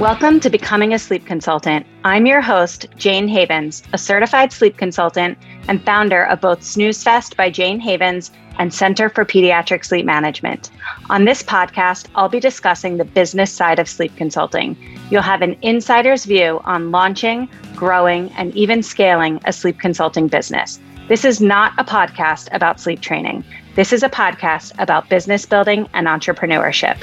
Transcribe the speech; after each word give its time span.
Welcome 0.00 0.40
to 0.40 0.48
Becoming 0.48 0.94
a 0.94 0.98
Sleep 0.98 1.26
Consultant. 1.26 1.86
I'm 2.04 2.24
your 2.24 2.40
host, 2.40 2.86
Jane 2.96 3.28
Havens, 3.28 3.82
a 3.92 3.98
certified 3.98 4.50
sleep 4.50 4.78
consultant 4.78 5.36
and 5.68 5.82
founder 5.84 6.24
of 6.24 6.40
both 6.40 6.62
Snooze 6.62 7.02
Fest 7.02 7.36
by 7.36 7.50
Jane 7.50 7.80
Havens 7.80 8.30
and 8.58 8.72
Center 8.72 9.08
for 9.08 9.24
Pediatric 9.24 9.84
Sleep 9.84 10.04
Management. 10.04 10.70
On 11.08 11.24
this 11.24 11.42
podcast, 11.42 12.08
I'll 12.14 12.28
be 12.28 12.40
discussing 12.40 12.96
the 12.96 13.04
business 13.04 13.50
side 13.50 13.78
of 13.78 13.88
sleep 13.88 14.14
consulting. 14.16 14.76
You'll 15.10 15.22
have 15.22 15.42
an 15.42 15.56
insider's 15.62 16.24
view 16.24 16.60
on 16.64 16.90
launching, 16.90 17.48
growing, 17.74 18.30
and 18.32 18.54
even 18.54 18.82
scaling 18.82 19.40
a 19.44 19.52
sleep 19.52 19.78
consulting 19.78 20.28
business. 20.28 20.78
This 21.08 21.24
is 21.24 21.40
not 21.40 21.72
a 21.78 21.84
podcast 21.84 22.48
about 22.52 22.80
sleep 22.80 23.00
training. 23.00 23.44
This 23.76 23.92
is 23.92 24.02
a 24.02 24.08
podcast 24.08 24.72
about 24.78 25.08
business 25.08 25.46
building 25.46 25.88
and 25.94 26.06
entrepreneurship. 26.06 26.98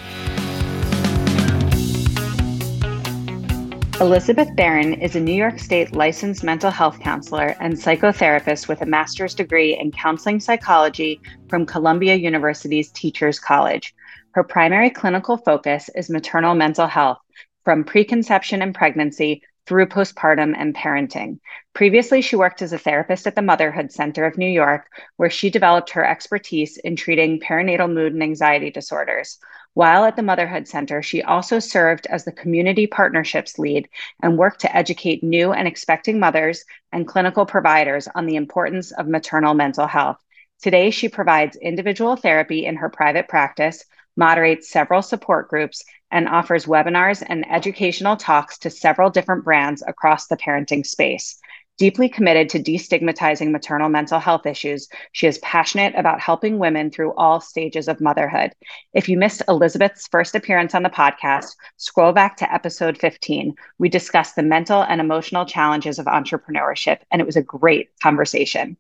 Elizabeth 4.00 4.56
Baron 4.56 4.94
is 5.02 5.16
a 5.16 5.20
New 5.20 5.34
York 5.34 5.58
State 5.58 5.96
licensed 5.96 6.44
mental 6.44 6.70
health 6.70 7.00
counselor 7.00 7.56
and 7.60 7.74
psychotherapist 7.74 8.68
with 8.68 8.84
a 8.84 8.86
master's 8.86 9.34
degree 9.34 9.76
in 9.76 9.92
counseling 9.92 10.40
psychology 10.40 11.20
from 11.50 11.66
Columbia 11.66 12.14
University's 12.14 12.92
Teachers 12.92 13.40
College. 13.40 13.96
Her 14.34 14.44
primary 14.44 14.92
clinical 14.92 15.38
focus 15.38 15.90
is 15.96 16.12
maternal 16.12 16.54
mental 16.54 16.86
health 16.86 17.18
from 17.66 17.84
preconception 17.84 18.62
and 18.62 18.76
pregnancy 18.76 19.42
through 19.66 19.88
postpartum 19.88 20.54
and 20.56 20.76
parenting. 20.76 21.40
Previously, 21.74 22.22
she 22.22 22.36
worked 22.36 22.62
as 22.62 22.74
a 22.74 22.78
therapist 22.78 23.26
at 23.26 23.34
the 23.34 23.42
Motherhood 23.42 23.92
Center 23.92 24.26
of 24.26 24.38
New 24.38 24.48
York, 24.48 24.86
where 25.16 25.32
she 25.32 25.50
developed 25.50 25.90
her 25.90 26.06
expertise 26.06 26.78
in 26.78 26.96
treating 26.96 27.40
perinatal 27.40 27.92
mood 27.92 28.14
and 28.14 28.22
anxiety 28.22 28.70
disorders. 28.70 29.40
While 29.74 30.06
at 30.06 30.16
the 30.16 30.24
Motherhood 30.24 30.68
Center, 30.68 31.02
she 31.02 31.22
also 31.22 31.60
served 31.60 32.08
as 32.08 32.26
the 32.26 32.32
community 32.32 32.88
partnerships 32.88 33.60
lead 33.60 33.88
and 34.24 34.38
worked 34.38 34.62
to 34.62 34.76
educate 34.76 35.24
new 35.24 35.52
and 35.52 35.68
expecting 35.68 36.20
mothers 36.20 36.66
and 36.92 37.08
clinical 37.08 37.46
providers 37.46 38.08
on 38.16 38.26
the 38.26 38.38
importance 38.38 38.92
of 38.92 39.08
maternal 39.08 39.54
mental 39.54 39.86
health. 39.86 40.18
Today, 40.62 40.90
she 40.90 41.10
provides 41.10 41.56
individual 41.56 42.16
therapy 42.16 42.66
in 42.66 42.78
her 42.78 42.90
private 42.90 43.28
practice, 43.28 43.86
moderates 44.16 44.70
several 44.70 45.04
support 45.04 45.48
groups, 45.48 45.84
and 46.10 46.28
offers 46.28 46.66
webinars 46.66 47.24
and 47.26 47.46
educational 47.52 48.18
talks 48.18 48.58
to 48.60 48.70
several 48.70 49.10
different 49.10 49.44
brands 49.44 49.84
across 49.86 50.28
the 50.28 50.38
parenting 50.38 50.86
space. 50.86 51.40
Deeply 51.78 52.10
committed 52.10 52.50
to 52.50 52.60
destigmatizing 52.60 53.52
maternal 53.52 53.88
mental 53.88 54.20
health 54.20 54.48
issues, 54.48 54.90
she 55.12 55.28
is 55.28 55.38
passionate 55.40 55.94
about 55.96 56.20
helping 56.20 56.58
women 56.58 56.90
through 56.90 57.14
all 57.14 57.40
stages 57.40 57.88
of 57.88 58.02
motherhood. 58.02 58.52
If 58.94 59.08
you 59.08 59.16
missed 59.16 59.44
Elizabeth's 59.48 60.08
first 60.08 60.34
appearance 60.34 60.74
on 60.74 60.82
the 60.82 60.90
podcast, 60.90 61.56
scroll 61.76 62.14
back 62.14 62.36
to 62.38 62.52
episode 62.52 62.98
15. 62.98 63.54
We 63.78 63.90
discussed 63.90 64.36
the 64.36 64.42
mental 64.42 64.82
and 64.82 65.00
emotional 65.00 65.46
challenges 65.46 66.00
of 66.00 66.08
entrepreneurship, 66.08 67.02
and 67.12 67.22
it 67.22 67.28
was 67.28 67.36
a 67.36 67.44
great 67.44 67.90
conversation. 68.02 68.76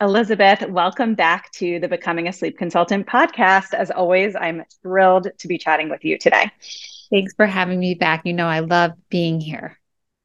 Elizabeth, 0.00 0.68
welcome 0.68 1.14
back 1.14 1.52
to 1.52 1.78
the 1.78 1.86
Becoming 1.86 2.26
a 2.26 2.32
Sleep 2.32 2.58
Consultant 2.58 3.06
podcast. 3.06 3.74
As 3.74 3.92
always, 3.92 4.34
I'm 4.34 4.64
thrilled 4.82 5.28
to 5.38 5.46
be 5.46 5.56
chatting 5.56 5.88
with 5.88 6.04
you 6.04 6.18
today. 6.18 6.50
Thanks 7.10 7.32
for 7.34 7.46
having 7.46 7.78
me 7.78 7.94
back. 7.94 8.22
You 8.24 8.32
know, 8.32 8.48
I 8.48 8.58
love 8.58 8.92
being 9.08 9.40
here. 9.40 9.79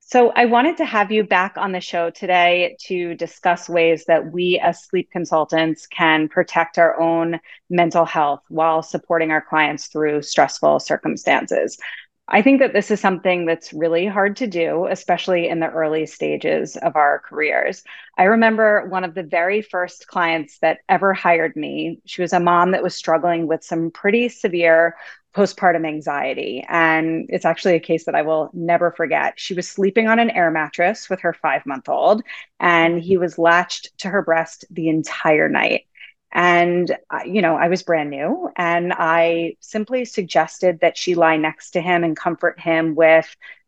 So, 0.08 0.32
I 0.36 0.46
wanted 0.46 0.78
to 0.78 0.86
have 0.86 1.12
you 1.12 1.24
back 1.24 1.58
on 1.58 1.72
the 1.72 1.82
show 1.82 2.12
today 2.12 2.78
to 2.82 3.16
discuss 3.16 3.68
ways 3.68 4.06
that 4.06 4.32
we 4.32 4.60
as 4.60 4.84
sleep 4.84 5.10
consultants 5.10 5.88
can 5.88 6.30
protect 6.30 6.78
our 6.78 7.00
own 7.02 7.40
mental 7.72 8.06
health 8.06 8.44
while 8.50 8.84
supporting 8.84 9.32
our 9.32 9.42
clients 9.42 9.88
through 9.88 10.22
stressful 10.22 10.80
circumstances. 10.80 11.80
I 12.28 12.44
think 12.44 12.60
that 12.60 12.72
this 12.72 12.92
is 12.92 13.00
something 13.00 13.48
that's 13.48 13.74
really 13.74 14.06
hard 14.06 14.36
to 14.38 14.48
do, 14.48 14.86
especially 14.86 15.50
in 15.50 15.60
the 15.60 15.72
early 15.72 16.06
stages 16.06 16.78
of 16.78 16.96
our 16.96 17.24
careers. 17.28 17.84
I 18.16 18.26
remember 18.26 18.88
one 18.88 19.06
of 19.06 19.16
the 19.16 19.24
very 19.24 19.64
first 19.64 20.08
clients 20.08 20.60
that 20.60 20.82
ever 20.88 21.14
hired 21.16 21.56
me. 21.56 22.00
She 22.06 22.22
was 22.22 22.34
a 22.34 22.40
mom 22.40 22.72
that 22.72 22.84
was 22.84 22.96
struggling 22.96 23.48
with 23.48 23.64
some 23.64 23.90
pretty 23.90 24.30
severe 24.30 24.96
postpartum 25.36 25.86
anxiety. 25.86 26.66
And 26.68 27.26
it's 27.30 27.46
actually 27.46 27.76
a 27.76 27.80
case 27.80 28.06
that 28.06 28.16
I 28.16 28.22
will 28.22 28.50
never 28.54 28.92
forget. 28.92 29.34
She 29.36 29.54
was 29.54 29.70
sleeping 29.70 30.08
on 30.08 30.18
an 30.18 30.30
air 30.30 30.50
mattress 30.50 31.10
with 31.10 31.20
her 31.22 31.34
five 31.34 31.66
month 31.66 31.90
old, 31.90 32.24
and 32.60 33.02
he 33.02 33.18
was 33.18 33.38
latched 33.38 33.98
to 34.00 34.10
her 34.10 34.22
breast 34.22 34.66
the 34.72 34.88
entire 34.88 35.50
night. 35.50 35.86
And, 36.32 36.90
uh, 37.10 37.22
you 37.26 37.42
know, 37.42 37.56
I 37.56 37.68
was 37.68 37.84
brand 37.84 38.10
new, 38.10 38.50
and 38.56 38.94
I 38.94 39.56
simply 39.60 40.06
suggested 40.06 40.80
that 40.82 40.98
she 40.98 41.16
lie 41.16 41.38
next 41.38 41.72
to 41.72 41.82
him 41.82 42.04
and 42.04 42.16
comfort 42.16 42.60
him 42.60 42.96
with 42.96 43.28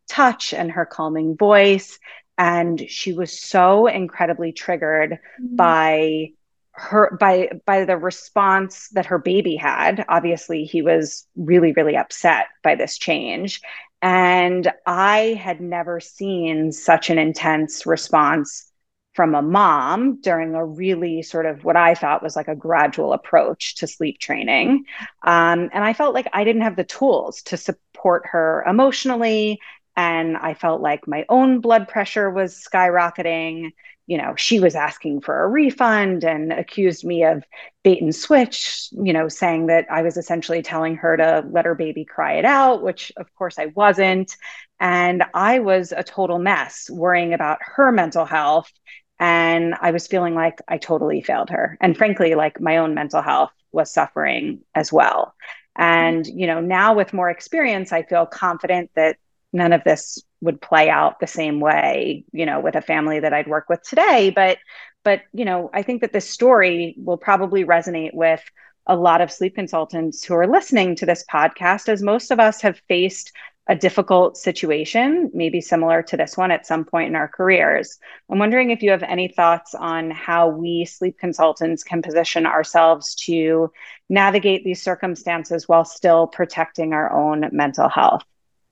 touch 0.09 0.53
and 0.53 0.71
her 0.71 0.85
calming 0.85 1.37
voice. 1.37 1.99
And 2.37 2.89
she 2.89 3.13
was 3.13 3.37
so 3.37 3.87
incredibly 3.87 4.51
triggered 4.51 5.11
mm-hmm. 5.11 5.55
by 5.55 6.31
her 6.77 7.17
by 7.19 7.49
by 7.65 7.85
the 7.85 7.97
response 7.97 8.89
that 8.89 9.07
her 9.07 9.17
baby 9.17 9.55
had 9.55 10.05
obviously 10.09 10.63
he 10.63 10.81
was 10.83 11.27
really 11.35 11.71
really 11.73 11.97
upset 11.97 12.47
by 12.63 12.75
this 12.75 12.97
change. 12.97 13.61
And 14.01 14.71
i 14.85 15.39
had 15.41 15.59
never 15.59 15.99
seen 15.99 16.71
such 16.71 17.09
an 17.09 17.17
intense 17.17 17.85
response 17.87 18.71
from 19.15 19.33
a 19.33 19.41
mom 19.41 20.21
during 20.21 20.53
a 20.53 20.63
really 20.63 21.23
sort 21.23 21.47
of 21.47 21.63
what 21.63 21.75
i 21.75 21.95
thought 21.95 22.21
was 22.21 22.35
like 22.35 22.47
a 22.47 22.55
gradual 22.55 23.13
approach 23.13 23.77
to 23.77 23.87
sleep 23.87 24.19
training. 24.19 24.85
Um, 25.23 25.69
and 25.73 25.83
i 25.83 25.93
felt 25.93 26.13
like 26.13 26.27
i 26.31 26.43
didn't 26.43 26.61
have 26.61 26.75
the 26.75 26.83
tools 26.83 27.41
to 27.43 27.57
support 27.57 28.23
her 28.27 28.63
emotionally. 28.67 29.59
And 29.95 30.37
i 30.37 30.53
felt 30.53 30.81
like 30.81 31.07
my 31.07 31.25
own 31.27 31.59
blood 31.59 31.87
pressure 31.87 32.29
was 32.29 32.63
skyrocketing 32.63 33.71
you 34.07 34.17
know, 34.17 34.33
she 34.37 34.59
was 34.61 34.73
asking 34.73 35.19
for 35.21 35.43
a 35.43 35.47
refund 35.47 36.23
and 36.23 36.53
accused 36.53 37.03
me 37.03 37.25
of 37.25 37.43
bait 37.83 38.01
and 38.01 38.15
switch, 38.15 38.87
you 38.91 39.11
know, 39.11 39.27
saying 39.27 39.67
that 39.67 39.85
I 39.91 40.01
was 40.01 40.15
essentially 40.15 40.61
telling 40.61 40.95
her 40.95 41.17
to 41.17 41.45
let 41.51 41.65
her 41.65 41.75
baby 41.75 42.05
cry 42.05 42.35
it 42.35 42.45
out, 42.45 42.81
which 42.81 43.11
of 43.17 43.27
course 43.35 43.59
I 43.59 43.67
wasn't. 43.67 44.35
And 44.79 45.23
I 45.33 45.59
was 45.59 45.91
a 45.91 46.03
total 46.03 46.39
mess 46.39 46.89
worrying 46.89 47.33
about 47.33 47.59
her 47.61 47.91
mental 47.91 48.25
health. 48.25 48.71
And 49.19 49.75
I 49.81 49.91
was 49.91 50.07
feeling 50.07 50.35
like 50.35 50.59
I 50.67 50.77
totally 50.77 51.21
failed 51.21 51.49
her. 51.49 51.77
And 51.81 51.97
frankly, 51.97 52.35
like 52.35 52.61
my 52.61 52.77
own 52.77 52.93
mental 52.93 53.21
health 53.21 53.51
was 53.73 53.91
suffering 53.91 54.61
as 54.73 54.93
well. 54.93 55.33
And, 55.75 56.25
you 56.25 56.47
know, 56.47 56.61
now 56.61 56.95
with 56.95 57.13
more 57.13 57.29
experience, 57.29 57.91
I 57.91 58.03
feel 58.03 58.25
confident 58.25 58.89
that 58.95 59.17
none 59.51 59.73
of 59.73 59.83
this 59.83 60.23
would 60.41 60.61
play 60.61 60.89
out 60.89 61.19
the 61.19 61.27
same 61.27 61.59
way, 61.59 62.25
you 62.31 62.45
know, 62.45 62.59
with 62.59 62.75
a 62.75 62.81
family 62.81 63.19
that 63.19 63.33
I'd 63.33 63.47
work 63.47 63.69
with 63.69 63.81
today. 63.83 64.29
But, 64.29 64.57
but, 65.03 65.21
you 65.33 65.45
know, 65.45 65.69
I 65.73 65.83
think 65.83 66.01
that 66.01 66.13
this 66.13 66.29
story 66.29 66.95
will 66.97 67.17
probably 67.17 67.65
resonate 67.65 68.13
with 68.13 68.43
a 68.85 68.95
lot 68.95 69.21
of 69.21 69.31
sleep 69.31 69.55
consultants 69.55 70.23
who 70.23 70.33
are 70.35 70.47
listening 70.47 70.95
to 70.95 71.05
this 71.05 71.25
podcast, 71.31 71.89
as 71.89 72.01
most 72.01 72.31
of 72.31 72.39
us 72.39 72.61
have 72.61 72.81
faced 72.87 73.31
a 73.69 73.75
difficult 73.75 74.37
situation, 74.37 75.29
maybe 75.33 75.59
similar 75.59 76.01
to 76.01 76.15
this 76.15 76.37
one 76.37 76.51
at 76.51 76.65
some 76.65 76.85
point 76.85 77.09
in 77.09 77.17
our 77.17 77.27
careers. 77.27 77.97
I'm 78.29 78.39
wondering 78.39 78.71
if 78.71 78.81
you 78.81 78.91
have 78.91 79.03
any 79.03 79.27
thoughts 79.27 79.75
on 79.75 80.09
how 80.09 80.47
we 80.47 80.85
sleep 80.85 81.19
consultants 81.19 81.83
can 81.83 82.01
position 82.01 82.45
ourselves 82.45 83.13
to 83.25 83.71
navigate 84.07 84.63
these 84.63 84.81
circumstances 84.81 85.67
while 85.67 85.83
still 85.83 86.27
protecting 86.27 86.93
our 86.93 87.11
own 87.11 87.49
mental 87.51 87.89
health. 87.89 88.23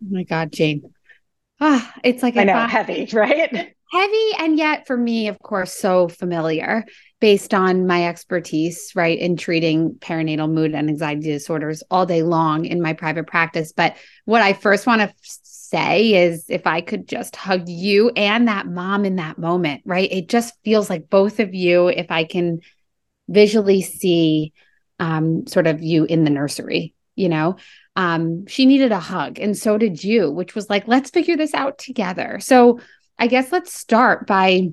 Oh 0.01 0.07
my 0.11 0.23
God, 0.23 0.53
Jane. 0.53 0.94
Ah, 1.59 1.93
it's 2.03 2.21
like 2.21 2.37
I 2.37 2.43
know, 2.43 2.53
I, 2.53 2.67
heavy, 2.67 3.07
right? 3.13 3.73
Heavy, 3.91 4.29
and 4.39 4.57
yet 4.57 4.87
for 4.87 4.97
me, 4.97 5.27
of 5.27 5.39
course, 5.39 5.73
so 5.73 6.09
familiar 6.09 6.83
based 7.21 7.53
on 7.53 7.87
my 7.87 8.07
expertise, 8.07 8.91
right, 8.93 9.17
in 9.17 9.37
treating 9.37 9.95
perinatal 9.95 10.51
mood 10.51 10.75
and 10.75 10.89
anxiety 10.89 11.31
disorders 11.31 11.81
all 11.89 12.05
day 12.05 12.23
long 12.23 12.65
in 12.65 12.81
my 12.81 12.93
private 12.93 13.25
practice. 13.25 13.71
But 13.71 13.95
what 14.25 14.41
I 14.41 14.53
first 14.53 14.85
want 14.85 15.01
to 15.01 15.13
say 15.21 16.25
is 16.25 16.45
if 16.49 16.67
I 16.67 16.81
could 16.81 17.07
just 17.07 17.35
hug 17.35 17.69
you 17.69 18.09
and 18.15 18.47
that 18.47 18.67
mom 18.67 19.05
in 19.05 19.15
that 19.15 19.37
moment, 19.37 19.81
right? 19.85 20.11
It 20.11 20.27
just 20.27 20.53
feels 20.63 20.89
like 20.89 21.09
both 21.09 21.39
of 21.39 21.53
you, 21.53 21.87
if 21.87 22.11
I 22.11 22.25
can 22.25 22.59
visually 23.27 23.81
see 23.81 24.53
um, 24.99 25.47
sort 25.47 25.67
of 25.67 25.81
you 25.81 26.05
in 26.05 26.25
the 26.25 26.29
nursery, 26.29 26.93
you 27.15 27.29
know, 27.29 27.55
um, 27.95 28.45
she 28.47 28.65
needed 28.65 28.91
a 28.91 28.99
hug, 28.99 29.39
and 29.39 29.57
so 29.57 29.77
did 29.77 30.03
you, 30.03 30.29
which 30.29 30.55
was 30.55 30.69
like, 30.69 30.87
let's 30.87 31.09
figure 31.09 31.37
this 31.37 31.53
out 31.53 31.77
together. 31.77 32.39
So 32.41 32.79
I 33.17 33.27
guess 33.27 33.51
let's 33.51 33.73
start 33.73 34.27
by 34.27 34.69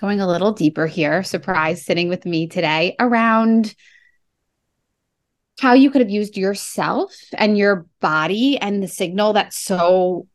going 0.00 0.20
a 0.20 0.26
little 0.26 0.52
deeper 0.52 0.86
here. 0.86 1.22
Surprise, 1.22 1.84
sitting 1.84 2.08
with 2.08 2.24
me 2.24 2.46
today 2.46 2.96
around 2.98 3.74
how 5.58 5.74
you 5.74 5.90
could 5.90 6.00
have 6.00 6.10
used 6.10 6.36
yourself 6.36 7.12
and 7.36 7.58
your 7.58 7.86
body 8.00 8.58
and 8.58 8.82
the 8.82 8.88
signal 8.88 9.32
that's 9.32 9.60
so 9.60 10.28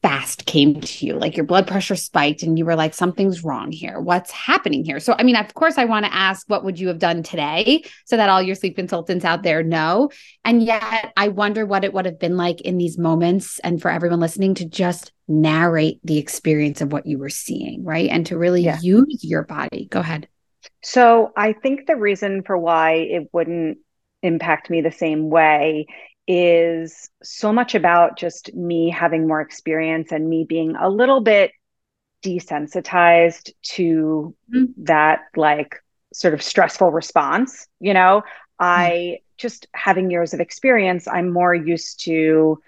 fast 0.00 0.46
came 0.46 0.80
to 0.80 1.06
you 1.06 1.14
like 1.14 1.36
your 1.36 1.44
blood 1.44 1.66
pressure 1.66 1.96
spiked 1.96 2.44
and 2.44 2.56
you 2.56 2.64
were 2.64 2.76
like 2.76 2.94
something's 2.94 3.42
wrong 3.42 3.72
here. 3.72 4.00
What's 4.00 4.30
happening 4.30 4.84
here? 4.84 5.00
So 5.00 5.14
i 5.18 5.24
mean 5.24 5.34
of 5.34 5.52
course 5.54 5.76
i 5.76 5.84
want 5.84 6.06
to 6.06 6.14
ask 6.14 6.48
what 6.48 6.64
would 6.64 6.78
you 6.78 6.88
have 6.88 7.00
done 7.00 7.22
today 7.22 7.84
so 8.04 8.16
that 8.16 8.28
all 8.28 8.40
your 8.40 8.54
sleep 8.54 8.76
consultants 8.76 9.24
out 9.24 9.42
there 9.42 9.62
know? 9.62 10.10
And 10.44 10.62
yet 10.62 11.12
i 11.16 11.28
wonder 11.28 11.66
what 11.66 11.84
it 11.84 11.92
would 11.92 12.06
have 12.06 12.18
been 12.18 12.36
like 12.36 12.60
in 12.60 12.78
these 12.78 12.96
moments 12.96 13.58
and 13.60 13.82
for 13.82 13.90
everyone 13.90 14.20
listening 14.20 14.54
to 14.54 14.64
just 14.64 15.12
narrate 15.26 15.98
the 16.04 16.18
experience 16.18 16.80
of 16.80 16.92
what 16.92 17.06
you 17.06 17.18
were 17.18 17.28
seeing 17.28 17.84
right? 17.84 18.08
And 18.08 18.24
to 18.26 18.38
really 18.38 18.62
yeah. 18.62 18.78
use 18.80 19.24
your 19.24 19.42
body. 19.42 19.88
Go 19.90 20.00
ahead. 20.00 20.28
So 20.82 21.32
i 21.36 21.52
think 21.52 21.86
the 21.86 21.96
reason 21.96 22.42
for 22.44 22.56
why 22.56 22.92
it 22.92 23.28
wouldn't 23.32 23.78
impact 24.22 24.70
me 24.70 24.80
the 24.80 24.92
same 24.92 25.30
way 25.30 25.86
is 26.28 27.08
so 27.22 27.52
much 27.54 27.74
about 27.74 28.18
just 28.18 28.54
me 28.54 28.90
having 28.90 29.26
more 29.26 29.40
experience 29.40 30.12
and 30.12 30.28
me 30.28 30.44
being 30.46 30.76
a 30.76 30.88
little 30.88 31.22
bit 31.22 31.52
desensitized 32.22 33.50
to 33.62 34.34
mm-hmm. 34.54 34.64
that 34.76 35.20
like 35.36 35.82
sort 36.12 36.34
of 36.34 36.42
stressful 36.42 36.90
response 36.90 37.66
you 37.80 37.94
know 37.94 38.20
mm-hmm. 38.20 38.64
i 38.64 39.18
just 39.38 39.66
having 39.72 40.10
years 40.10 40.34
of 40.34 40.40
experience 40.40 41.08
i'm 41.08 41.32
more 41.32 41.54
used 41.54 42.04
to 42.04 42.60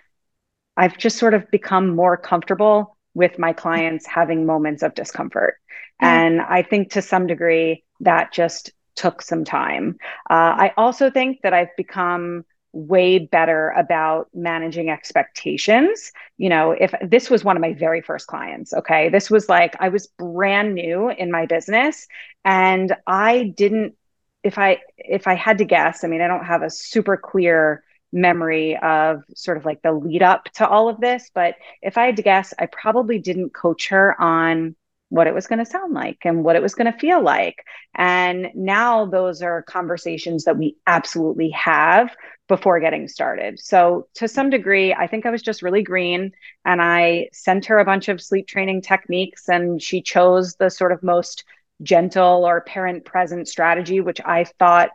i've 0.77 0.97
just 0.97 1.19
sort 1.19 1.35
of 1.35 1.51
become 1.51 1.95
more 1.95 2.17
comfortable 2.17 2.97
with 3.13 3.39
my 3.39 3.53
clients 3.53 4.07
having 4.07 4.47
moments 4.47 4.83
of 4.83 4.95
discomfort 4.95 5.57
mm-hmm. 6.01 6.07
and 6.07 6.41
i 6.41 6.63
think 6.63 6.93
to 6.93 7.03
some 7.03 7.27
degree 7.27 7.85
that 7.99 8.33
just 8.33 8.71
took 8.95 9.21
some 9.21 9.45
time 9.45 9.97
uh, 10.31 10.55
i 10.57 10.73
also 10.77 11.11
think 11.11 11.41
that 11.43 11.53
i've 11.53 11.75
become 11.77 12.45
way 12.73 13.19
better 13.19 13.71
about 13.71 14.29
managing 14.35 14.91
expectations. 14.91 16.13
You 16.39 16.49
know, 16.49 16.71
if 16.73 16.95
this 17.03 17.29
was 17.29 17.45
one 17.45 17.57
of 17.57 17.61
my 17.61 17.75
very 17.75 18.01
first 18.01 18.27
clients, 18.27 18.73
okay, 18.73 19.09
this 19.09 19.31
was 19.31 19.49
like 19.49 19.77
I 19.81 19.89
was 19.89 20.07
brand 20.19 20.75
new 20.75 21.11
in 21.11 21.31
my 21.31 21.47
business 21.47 22.07
and 22.45 22.95
I 23.07 23.53
didn't 23.57 23.95
if 24.43 24.59
I 24.59 24.79
if 24.97 25.27
I 25.27 25.35
had 25.35 25.59
to 25.59 25.65
guess, 25.65 26.05
I 26.05 26.09
mean, 26.09 26.21
I 26.21 26.29
don't 26.29 26.45
have 26.45 26.63
a 26.63 26.71
super 26.71 27.17
clear 27.17 27.83
memory 28.13 28.77
of 28.77 29.23
sort 29.35 29.57
of 29.57 29.65
like 29.65 29.83
the 29.83 29.93
lead 29.93 30.23
up 30.23 30.45
to 30.55 30.69
all 30.69 30.89
of 30.89 31.01
this, 31.01 31.31
but 31.35 31.55
if 31.83 31.97
I 31.99 32.07
had 32.07 32.17
to 32.17 32.23
guess, 32.23 32.53
I 32.59 32.67
probably 32.67 33.19
didn't 33.19 33.51
coach 33.55 33.89
her 33.89 34.21
on 34.21 34.75
what 35.11 35.27
it 35.27 35.35
was 35.35 35.47
going 35.47 35.59
to 35.59 35.67
sound 35.67 35.93
like 35.93 36.19
and 36.25 36.43
what 36.43 36.57
it 36.57 36.63
was 36.63 36.75
going 36.75 36.91
to 36.91 36.99
feel 36.99 37.23
like. 37.23 37.65
And 37.95 38.49
now 38.55 39.05
those 39.07 39.43
are 39.43 39.63
conversations 39.63 40.45
that 40.45 40.57
we 40.57 40.77
absolutely 40.87 41.51
have 41.51 42.11
before 42.49 42.81
getting 42.81 43.07
started. 43.07 43.61
So, 43.61 44.09
to 44.15 44.27
some 44.27 44.51
degree, 44.51 44.95
I 44.95 45.07
think 45.07 45.27
I 45.27 45.31
was 45.31 45.43
just 45.43 45.63
really 45.63 45.83
green 45.83 46.33
and 46.65 46.81
I 46.81 47.29
sent 47.33 47.67
her 47.67 47.79
a 47.79 47.85
bunch 47.85 48.09
of 48.09 48.23
sleep 48.23 48.47
training 48.47 48.83
techniques 48.83 49.49
and 49.49 49.83
she 49.83 50.01
chose 50.01 50.55
the 50.55 50.71
sort 50.71 50.93
of 50.93 51.03
most 51.03 51.45
gentle 51.83 52.45
or 52.45 52.61
parent 52.61 53.05
present 53.05 53.49
strategy, 53.49 54.01
which 54.01 54.21
I 54.25 54.45
thought 54.45 54.91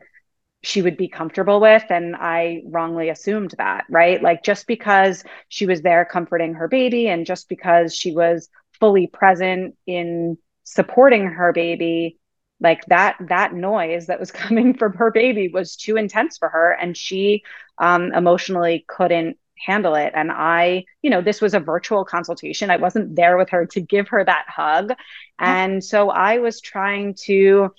she 0.64 0.82
would 0.82 0.98
be 0.98 1.08
comfortable 1.08 1.60
with. 1.60 1.84
And 1.90 2.16
I 2.16 2.64
wrongly 2.66 3.10
assumed 3.10 3.54
that, 3.58 3.86
right? 3.90 4.22
Like 4.22 4.44
just 4.44 4.66
because 4.66 5.24
she 5.50 5.66
was 5.66 5.82
there 5.82 6.06
comforting 6.06 6.56
her 6.56 6.68
baby 6.68 7.08
and 7.08 7.26
just 7.26 7.50
because 7.50 7.94
she 7.94 8.14
was 8.14 8.50
fully 8.80 9.08
present 9.08 9.76
in 9.86 10.38
supporting 10.64 11.28
her 11.28 11.54
baby 11.54 12.18
like 12.62 12.86
that 12.86 13.18
that 13.28 13.54
noise 13.54 14.08
that 14.08 14.20
was 14.20 14.32
coming 14.44 14.78
from 14.78 14.94
her 14.94 15.12
baby 15.12 15.48
was 15.48 15.76
too 15.76 15.98
intense 15.98 16.38
for 16.38 16.50
her 16.50 16.72
and 16.72 16.96
she 16.98 17.44
um, 17.78 18.14
emotionally 18.14 18.86
couldn't 18.88 19.38
handle 19.58 19.96
it. 19.96 20.12
And 20.16 20.32
i 20.32 20.86
you 21.02 21.10
know 21.10 21.22
this 21.22 21.42
was 21.42 21.54
a 21.54 21.60
virtual 21.60 22.06
consultation. 22.06 22.70
I 22.70 22.78
wasn't 22.78 23.16
there 23.16 23.38
with 23.38 23.50
her 23.50 23.66
to 23.68 23.82
give 23.82 24.10
her 24.10 24.24
that 24.24 24.46
hug. 24.48 24.94
And 25.40 25.84
so 25.84 26.10
i 26.10 26.40
was 26.40 26.62
trying 26.62 27.16
to 27.26 27.74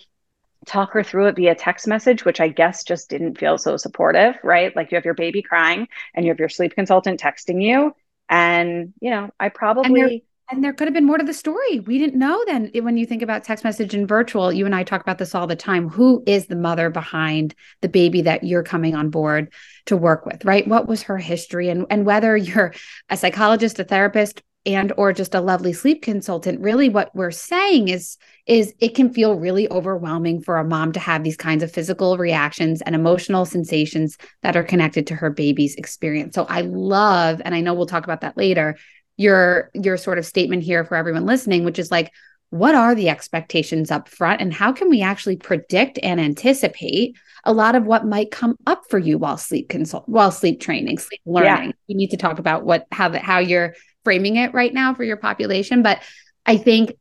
talk 0.66 0.92
her 0.92 1.02
through 1.02 1.26
it 1.28 1.36
via 1.36 1.54
text 1.54 1.86
message 1.86 2.24
which 2.24 2.40
i 2.40 2.48
guess 2.48 2.82
just 2.82 3.08
didn't 3.08 3.38
feel 3.38 3.56
so 3.56 3.76
supportive 3.76 4.34
right? 4.42 4.74
Like 4.74 4.90
you 4.90 4.96
have 4.96 5.04
your 5.04 5.14
baby 5.14 5.42
crying 5.42 5.86
and 6.14 6.24
you 6.24 6.30
have 6.30 6.40
your 6.40 6.48
sleep 6.48 6.74
consultant 6.74 7.20
texting 7.20 7.62
you. 7.62 7.94
And 8.28 8.92
you 9.00 9.10
know 9.10 9.30
i 9.38 9.48
probably 9.48 10.25
and 10.50 10.62
there 10.62 10.72
could 10.72 10.86
have 10.86 10.94
been 10.94 11.06
more 11.06 11.18
to 11.18 11.24
the 11.24 11.34
story. 11.34 11.80
We 11.80 11.98
didn't 11.98 12.18
know 12.18 12.42
then. 12.46 12.70
When 12.74 12.96
you 12.96 13.04
think 13.04 13.22
about 13.22 13.42
text 13.42 13.64
message 13.64 13.94
and 13.94 14.06
virtual, 14.06 14.52
you 14.52 14.64
and 14.64 14.74
I 14.74 14.84
talk 14.84 15.00
about 15.00 15.18
this 15.18 15.34
all 15.34 15.46
the 15.46 15.56
time. 15.56 15.88
Who 15.88 16.22
is 16.26 16.46
the 16.46 16.56
mother 16.56 16.88
behind 16.88 17.54
the 17.80 17.88
baby 17.88 18.22
that 18.22 18.44
you're 18.44 18.62
coming 18.62 18.94
on 18.94 19.10
board 19.10 19.52
to 19.86 19.96
work 19.96 20.24
with, 20.24 20.44
right? 20.44 20.66
What 20.66 20.86
was 20.86 21.02
her 21.02 21.18
history? 21.18 21.68
And, 21.68 21.86
and 21.90 22.06
whether 22.06 22.36
you're 22.36 22.74
a 23.08 23.16
psychologist, 23.16 23.78
a 23.80 23.84
therapist, 23.84 24.42
and 24.66 24.92
or 24.96 25.12
just 25.12 25.34
a 25.34 25.40
lovely 25.40 25.72
sleep 25.72 26.02
consultant 26.02 26.60
really 26.60 26.88
what 26.88 27.14
we're 27.14 27.30
saying 27.30 27.88
is 27.88 28.18
is 28.46 28.74
it 28.80 28.94
can 28.94 29.12
feel 29.12 29.38
really 29.38 29.70
overwhelming 29.70 30.40
for 30.40 30.58
a 30.58 30.64
mom 30.64 30.92
to 30.92 31.00
have 31.00 31.22
these 31.22 31.36
kinds 31.36 31.62
of 31.62 31.70
physical 31.70 32.18
reactions 32.18 32.82
and 32.82 32.94
emotional 32.94 33.44
sensations 33.44 34.18
that 34.42 34.56
are 34.56 34.64
connected 34.64 35.06
to 35.06 35.14
her 35.14 35.30
baby's 35.30 35.76
experience 35.76 36.34
so 36.34 36.44
i 36.48 36.62
love 36.62 37.40
and 37.44 37.54
i 37.54 37.60
know 37.60 37.72
we'll 37.72 37.86
talk 37.86 38.04
about 38.04 38.20
that 38.20 38.36
later 38.36 38.76
your 39.16 39.70
your 39.74 39.96
sort 39.96 40.18
of 40.18 40.26
statement 40.26 40.62
here 40.62 40.84
for 40.84 40.96
everyone 40.96 41.24
listening 41.24 41.64
which 41.64 41.78
is 41.78 41.90
like 41.90 42.12
what 42.50 42.74
are 42.74 42.94
the 42.94 43.08
expectations 43.08 43.90
up 43.90 44.08
front? 44.08 44.40
And 44.40 44.52
how 44.52 44.72
can 44.72 44.88
we 44.88 45.02
actually 45.02 45.36
predict 45.36 45.98
and 46.02 46.20
anticipate 46.20 47.16
a 47.44 47.52
lot 47.52 47.74
of 47.74 47.84
what 47.84 48.06
might 48.06 48.30
come 48.30 48.56
up 48.66 48.82
for 48.88 48.98
you 48.98 49.18
while 49.18 49.36
sleep 49.36 49.68
consult 49.68 50.08
while 50.08 50.30
sleep 50.30 50.60
training 50.60 50.98
sleep 50.98 51.20
learning? 51.26 51.68
Yeah. 51.68 51.72
you 51.86 51.96
need 51.96 52.10
to 52.10 52.16
talk 52.16 52.38
about 52.38 52.64
what 52.64 52.86
how 52.92 53.08
the, 53.08 53.18
how 53.18 53.38
you're 53.38 53.74
framing 54.04 54.36
it 54.36 54.54
right 54.54 54.72
now 54.72 54.94
for 54.94 55.04
your 55.04 55.16
population. 55.16 55.82
But 55.82 56.02
i 56.44 56.56
think 56.56 56.92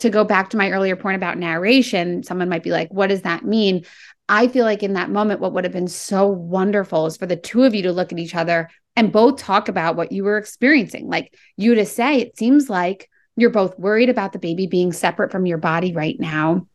to 0.00 0.10
go 0.10 0.24
back 0.24 0.50
to 0.50 0.56
my 0.56 0.70
earlier 0.70 0.94
point 0.94 1.16
about 1.16 1.36
narration 1.36 2.22
someone 2.22 2.48
might 2.48 2.62
be 2.62 2.70
like 2.70 2.88
what 2.90 3.08
does 3.08 3.22
that 3.22 3.44
mean? 3.44 3.84
I 4.30 4.48
feel 4.48 4.64
like 4.64 4.82
in 4.82 4.92
that 4.94 5.10
moment 5.10 5.40
what 5.40 5.52
would 5.54 5.64
have 5.64 5.72
been 5.72 5.88
so 5.88 6.26
wonderful 6.26 7.06
is 7.06 7.16
for 7.16 7.26
the 7.26 7.36
two 7.36 7.64
of 7.64 7.74
you 7.74 7.82
to 7.82 7.92
look 7.92 8.12
at 8.12 8.18
each 8.18 8.34
other 8.34 8.70
and 8.98 9.12
both 9.12 9.36
talk 9.36 9.68
about 9.68 9.94
what 9.94 10.10
you 10.10 10.24
were 10.24 10.38
experiencing. 10.38 11.06
Like 11.06 11.32
you 11.56 11.76
to 11.76 11.86
say, 11.86 12.18
it 12.18 12.36
seems 12.36 12.68
like 12.68 13.08
you're 13.36 13.48
both 13.48 13.78
worried 13.78 14.08
about 14.08 14.32
the 14.32 14.40
baby 14.40 14.66
being 14.66 14.92
separate 14.92 15.30
from 15.30 15.46
your 15.46 15.58
body 15.58 15.92
right 15.92 16.18
now 16.18 16.66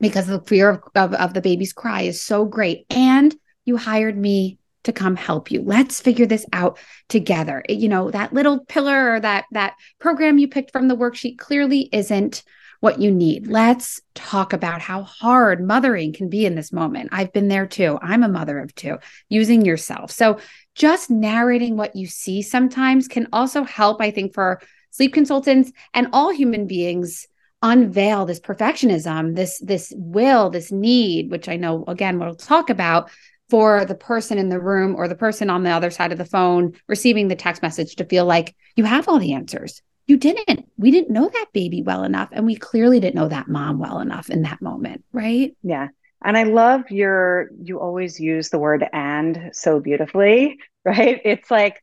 because 0.00 0.28
the 0.28 0.40
fear 0.40 0.70
of, 0.70 0.82
of, 0.94 1.12
of 1.12 1.34
the 1.34 1.42
baby's 1.42 1.74
cry 1.74 2.02
is 2.02 2.22
so 2.22 2.46
great. 2.46 2.86
And 2.88 3.36
you 3.66 3.76
hired 3.76 4.16
me 4.16 4.56
to 4.84 4.94
come 4.94 5.14
help 5.14 5.50
you. 5.50 5.60
Let's 5.60 6.00
figure 6.00 6.24
this 6.24 6.46
out 6.54 6.78
together. 7.10 7.62
You 7.68 7.90
know, 7.90 8.10
that 8.12 8.32
little 8.32 8.64
pillar 8.64 9.12
or 9.12 9.20
that 9.20 9.44
that 9.50 9.74
program 9.98 10.38
you 10.38 10.48
picked 10.48 10.72
from 10.72 10.88
the 10.88 10.96
worksheet 10.96 11.36
clearly 11.36 11.90
isn't 11.92 12.44
what 12.80 13.00
you 13.00 13.10
need. 13.10 13.46
Let's 13.46 14.00
talk 14.14 14.52
about 14.52 14.80
how 14.80 15.02
hard 15.02 15.66
mothering 15.66 16.12
can 16.12 16.28
be 16.28 16.46
in 16.46 16.54
this 16.54 16.72
moment. 16.72 17.08
I've 17.12 17.32
been 17.32 17.48
there 17.48 17.66
too. 17.66 17.98
I'm 18.00 18.22
a 18.22 18.28
mother 18.28 18.58
of 18.58 18.74
two, 18.74 18.98
using 19.28 19.64
yourself. 19.64 20.10
So 20.10 20.38
just 20.74 21.10
narrating 21.10 21.76
what 21.76 21.96
you 21.96 22.06
see 22.06 22.42
sometimes 22.42 23.08
can 23.08 23.28
also 23.32 23.64
help, 23.64 24.00
I 24.00 24.10
think, 24.10 24.34
for 24.34 24.60
sleep 24.90 25.12
consultants 25.12 25.72
and 25.94 26.08
all 26.12 26.32
human 26.32 26.66
beings 26.66 27.26
unveil 27.62 28.24
this 28.24 28.38
perfectionism 28.38 29.34
this 29.34 29.58
this 29.58 29.92
will 29.96 30.48
this 30.48 30.70
need 30.70 31.28
which 31.28 31.48
i 31.48 31.56
know 31.56 31.84
again 31.88 32.18
we'll 32.18 32.36
talk 32.36 32.70
about 32.70 33.10
for 33.50 33.84
the 33.84 33.96
person 33.96 34.38
in 34.38 34.48
the 34.48 34.60
room 34.60 34.94
or 34.94 35.08
the 35.08 35.16
person 35.16 35.50
on 35.50 35.64
the 35.64 35.70
other 35.70 35.90
side 35.90 36.12
of 36.12 36.18
the 36.18 36.24
phone 36.24 36.72
receiving 36.86 37.26
the 37.26 37.34
text 37.34 37.60
message 37.60 37.96
to 37.96 38.04
feel 38.04 38.24
like 38.24 38.54
you 38.76 38.84
have 38.84 39.08
all 39.08 39.18
the 39.18 39.32
answers 39.32 39.82
you 40.08 40.16
didn't 40.16 40.68
we 40.76 40.90
didn't 40.90 41.12
know 41.12 41.28
that 41.28 41.46
baby 41.52 41.82
well 41.82 42.02
enough 42.02 42.28
and 42.32 42.44
we 42.44 42.56
clearly 42.56 42.98
didn't 42.98 43.14
know 43.14 43.28
that 43.28 43.48
mom 43.48 43.78
well 43.78 44.00
enough 44.00 44.28
in 44.30 44.42
that 44.42 44.60
moment 44.60 45.04
right 45.12 45.56
yeah 45.62 45.88
and 46.24 46.36
I 46.36 46.44
love 46.44 46.90
your, 46.90 47.50
you 47.60 47.80
always 47.80 48.18
use 48.18 48.48
the 48.48 48.58
word 48.58 48.84
and 48.92 49.50
so 49.52 49.80
beautifully, 49.80 50.58
right? 50.84 51.20
It's 51.24 51.50
like 51.50 51.80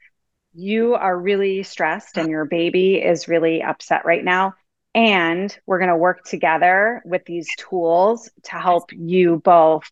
you 0.53 0.95
are 0.95 1.17
really 1.17 1.63
stressed 1.63 2.17
and 2.17 2.29
your 2.29 2.45
baby 2.45 2.95
is 2.95 3.27
really 3.27 3.61
upset 3.61 4.05
right 4.05 4.23
now. 4.23 4.53
And 4.93 5.57
we're 5.65 5.79
going 5.79 5.89
to 5.89 5.97
work 5.97 6.23
together 6.23 7.01
with 7.03 7.25
these 7.25 7.47
tools 7.57 8.29
to 8.43 8.53
help 8.53 8.91
you 8.93 9.41
both 9.43 9.89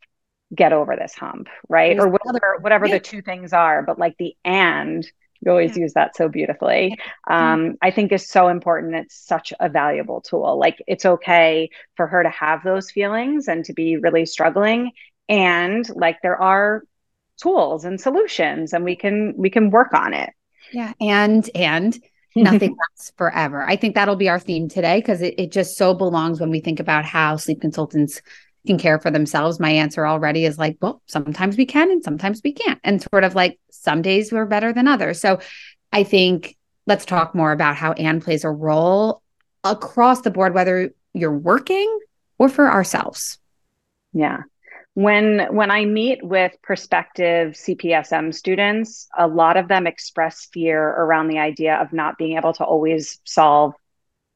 get 0.55 0.71
over 0.71 0.95
this 0.95 1.13
hump, 1.13 1.49
right? 1.67 1.99
Or 1.99 2.07
whatever, 2.07 2.57
whatever 2.61 2.87
the 2.87 3.01
two 3.01 3.21
things 3.21 3.51
are. 3.51 3.83
But 3.83 3.99
like 3.99 4.15
the 4.17 4.35
and 4.45 5.05
you 5.45 5.51
always 5.51 5.75
yeah. 5.75 5.83
use 5.83 5.93
that 5.93 6.15
so 6.15 6.27
beautifully. 6.29 6.97
Um, 7.27 7.75
i 7.81 7.91
think 7.91 8.12
is 8.12 8.27
so 8.27 8.47
important 8.47 8.95
it's 8.95 9.15
such 9.15 9.53
a 9.59 9.69
valuable 9.69 10.21
tool. 10.21 10.57
Like 10.57 10.81
it's 10.88 11.05
okay 11.05 11.69
for 11.95 12.07
her 12.07 12.23
to 12.23 12.29
have 12.29 12.63
those 12.63 12.91
feelings 12.91 13.47
and 13.47 13.65
to 13.65 13.73
be 13.73 13.97
really 13.97 14.25
struggling. 14.25 14.91
And 15.29 15.88
like 15.95 16.17
there 16.21 16.41
are 16.41 16.83
tools 17.41 17.85
and 17.85 18.00
solutions 18.00 18.73
and 18.73 18.83
we 18.83 18.95
can 18.95 19.33
we 19.38 19.50
can 19.50 19.69
work 19.69 19.93
on 19.93 20.13
it. 20.13 20.29
Yeah 20.71 20.93
and 21.00 21.50
and 21.55 22.00
nothing 22.35 22.75
lasts 22.91 23.13
forever. 23.17 23.63
I 23.63 23.75
think 23.75 23.95
that'll 23.95 24.15
be 24.15 24.29
our 24.29 24.39
theme 24.39 24.69
today 24.69 25.00
because 25.00 25.21
it, 25.21 25.35
it 25.38 25.51
just 25.51 25.77
so 25.77 25.93
belongs 25.93 26.39
when 26.39 26.50
we 26.50 26.59
think 26.59 26.79
about 26.79 27.05
how 27.05 27.38
sleep 27.38 27.62
consultants 27.62 28.21
can 28.65 28.77
care 28.77 29.00
for 29.00 29.12
themselves, 29.12 29.60
my 29.60 29.72
answer 29.72 30.08
already 30.08 30.46
is 30.46 30.58
like, 30.58 30.77
well, 30.82 31.01
sometimes 31.05 31.58
we 31.58 31.65
can 31.65 31.91
and 31.91 32.03
sometimes 32.03 32.41
we 32.43 32.53
can't. 32.53 32.79
And 32.84 33.01
sort 33.01 33.24
of 33.24 33.36
like 33.36 33.60
some 33.72 34.01
days 34.01 34.32
we're 34.32 34.46
better 34.46 34.72
than 34.74 34.88
others. 34.88 35.20
So 35.20 35.39
I 35.91 36.03
think 36.03 36.55
let's 36.88 37.05
talk 37.05 37.36
more 37.36 37.51
about 37.51 37.75
how 37.75 37.93
and 37.93 38.22
plays 38.22 38.43
a 38.43 38.50
role 38.50 39.22
across 39.63 40.22
the 40.22 40.32
board, 40.32 40.53
whether 40.53 40.93
you're 41.13 41.38
working 41.38 42.00
or 42.38 42.50
for 42.50 42.70
ourselves. 42.70 43.38
Yeah. 44.13 44.41
When 44.96 45.48
when 45.50 45.72
I 45.72 45.86
meet 45.86 46.24
with 46.24 46.51
prospective 46.62 47.53
CPSM 47.53 48.34
students, 48.34 49.08
a 49.17 49.27
lot 49.27 49.58
of 49.58 49.67
them 49.67 49.88
express 49.88 50.48
fear 50.53 50.88
around 50.88 51.29
the 51.29 51.39
idea 51.39 51.75
of 51.77 51.93
not 51.93 52.17
being 52.20 52.38
able 52.38 52.53
to 52.53 52.63
always 52.63 53.20
solve 53.24 53.74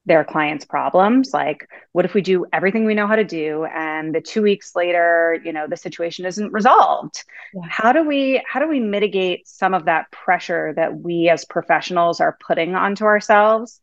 their 0.08 0.24
clients' 0.24 0.66
problems. 0.66 1.34
Like, 1.34 1.70
what 1.92 2.06
if 2.06 2.14
we 2.14 2.22
do 2.22 2.46
everything 2.54 2.86
we 2.86 2.96
know 2.96 3.08
how 3.08 3.18
to 3.18 3.26
do 3.26 3.66
and 3.66 4.16
the 4.16 4.22
two 4.22 4.42
weeks 4.42 4.76
later, 4.76 5.40
you 5.44 5.52
know, 5.52 5.68
the 5.68 5.76
situation 5.76 6.26
isn't 6.26 6.54
resolved? 6.54 7.24
Yeah. 7.54 7.64
How 7.70 7.92
do 7.92 8.08
we 8.08 8.42
how 8.48 8.62
do 8.62 8.68
we 8.68 8.80
mitigate 8.80 9.48
some 9.48 9.74
of 9.74 9.86
that 9.86 10.10
pressure 10.12 10.74
that 10.78 10.98
we 10.98 11.30
as 11.30 11.46
professionals 11.46 12.22
are 12.22 12.38
putting 12.46 12.74
onto 12.74 13.04
ourselves? 13.04 13.82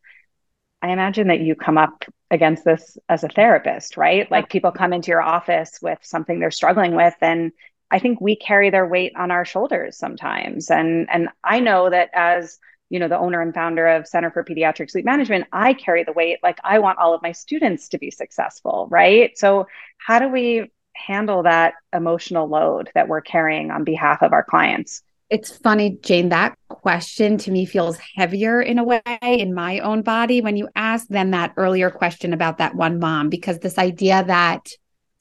I 0.81 0.89
imagine 0.89 1.27
that 1.27 1.39
you 1.39 1.55
come 1.55 1.77
up 1.77 2.03
against 2.31 2.65
this 2.65 2.97
as 3.07 3.23
a 3.23 3.29
therapist, 3.29 3.95
right? 3.95 4.29
Like 4.29 4.49
people 4.49 4.71
come 4.71 4.93
into 4.93 5.11
your 5.11 5.21
office 5.21 5.79
with 5.81 5.99
something 6.01 6.39
they're 6.39 6.51
struggling 6.51 6.95
with 6.95 7.15
and 7.21 7.51
I 7.91 7.99
think 7.99 8.19
we 8.19 8.35
carry 8.35 8.71
their 8.71 8.87
weight 8.87 9.13
on 9.15 9.29
our 9.29 9.45
shoulders 9.45 9.95
sometimes. 9.95 10.71
And 10.71 11.07
and 11.11 11.29
I 11.43 11.59
know 11.59 11.91
that 11.91 12.09
as 12.13 12.57
you 12.89 12.99
know 12.99 13.07
the 13.07 13.17
owner 13.17 13.41
and 13.41 13.53
founder 13.53 13.87
of 13.87 14.07
center 14.07 14.29
for 14.31 14.43
pediatric 14.43 14.91
sleep 14.91 15.05
management 15.05 15.45
i 15.51 15.73
carry 15.73 16.03
the 16.03 16.13
weight 16.13 16.39
like 16.43 16.59
i 16.63 16.79
want 16.79 16.99
all 16.99 17.13
of 17.13 17.21
my 17.21 17.31
students 17.31 17.89
to 17.89 17.97
be 17.97 18.11
successful 18.11 18.87
right? 18.89 19.37
So 19.37 19.67
how 19.97 20.19
do 20.19 20.29
we 20.29 20.71
handle 20.93 21.43
that 21.43 21.73
emotional 21.93 22.47
load 22.47 22.89
that 22.95 23.07
we're 23.07 23.21
carrying 23.21 23.71
on 23.71 23.83
behalf 23.83 24.21
of 24.21 24.31
our 24.31 24.43
clients? 24.43 25.01
It's 25.29 25.57
funny 25.57 25.97
jane 26.01 26.29
that 26.29 26.55
question 26.69 27.37
to 27.39 27.51
me 27.51 27.65
feels 27.65 27.97
heavier 28.15 28.61
in 28.61 28.77
a 28.77 28.83
way 28.83 29.01
in 29.21 29.53
my 29.53 29.79
own 29.79 30.03
body 30.03 30.41
when 30.41 30.55
you 30.55 30.69
ask 30.75 31.07
than 31.07 31.31
that 31.31 31.53
earlier 31.57 31.89
question 31.89 32.31
about 32.31 32.59
that 32.59 32.75
one 32.75 32.99
mom 32.99 33.29
because 33.29 33.59
this 33.59 33.77
idea 33.77 34.23
that 34.23 34.69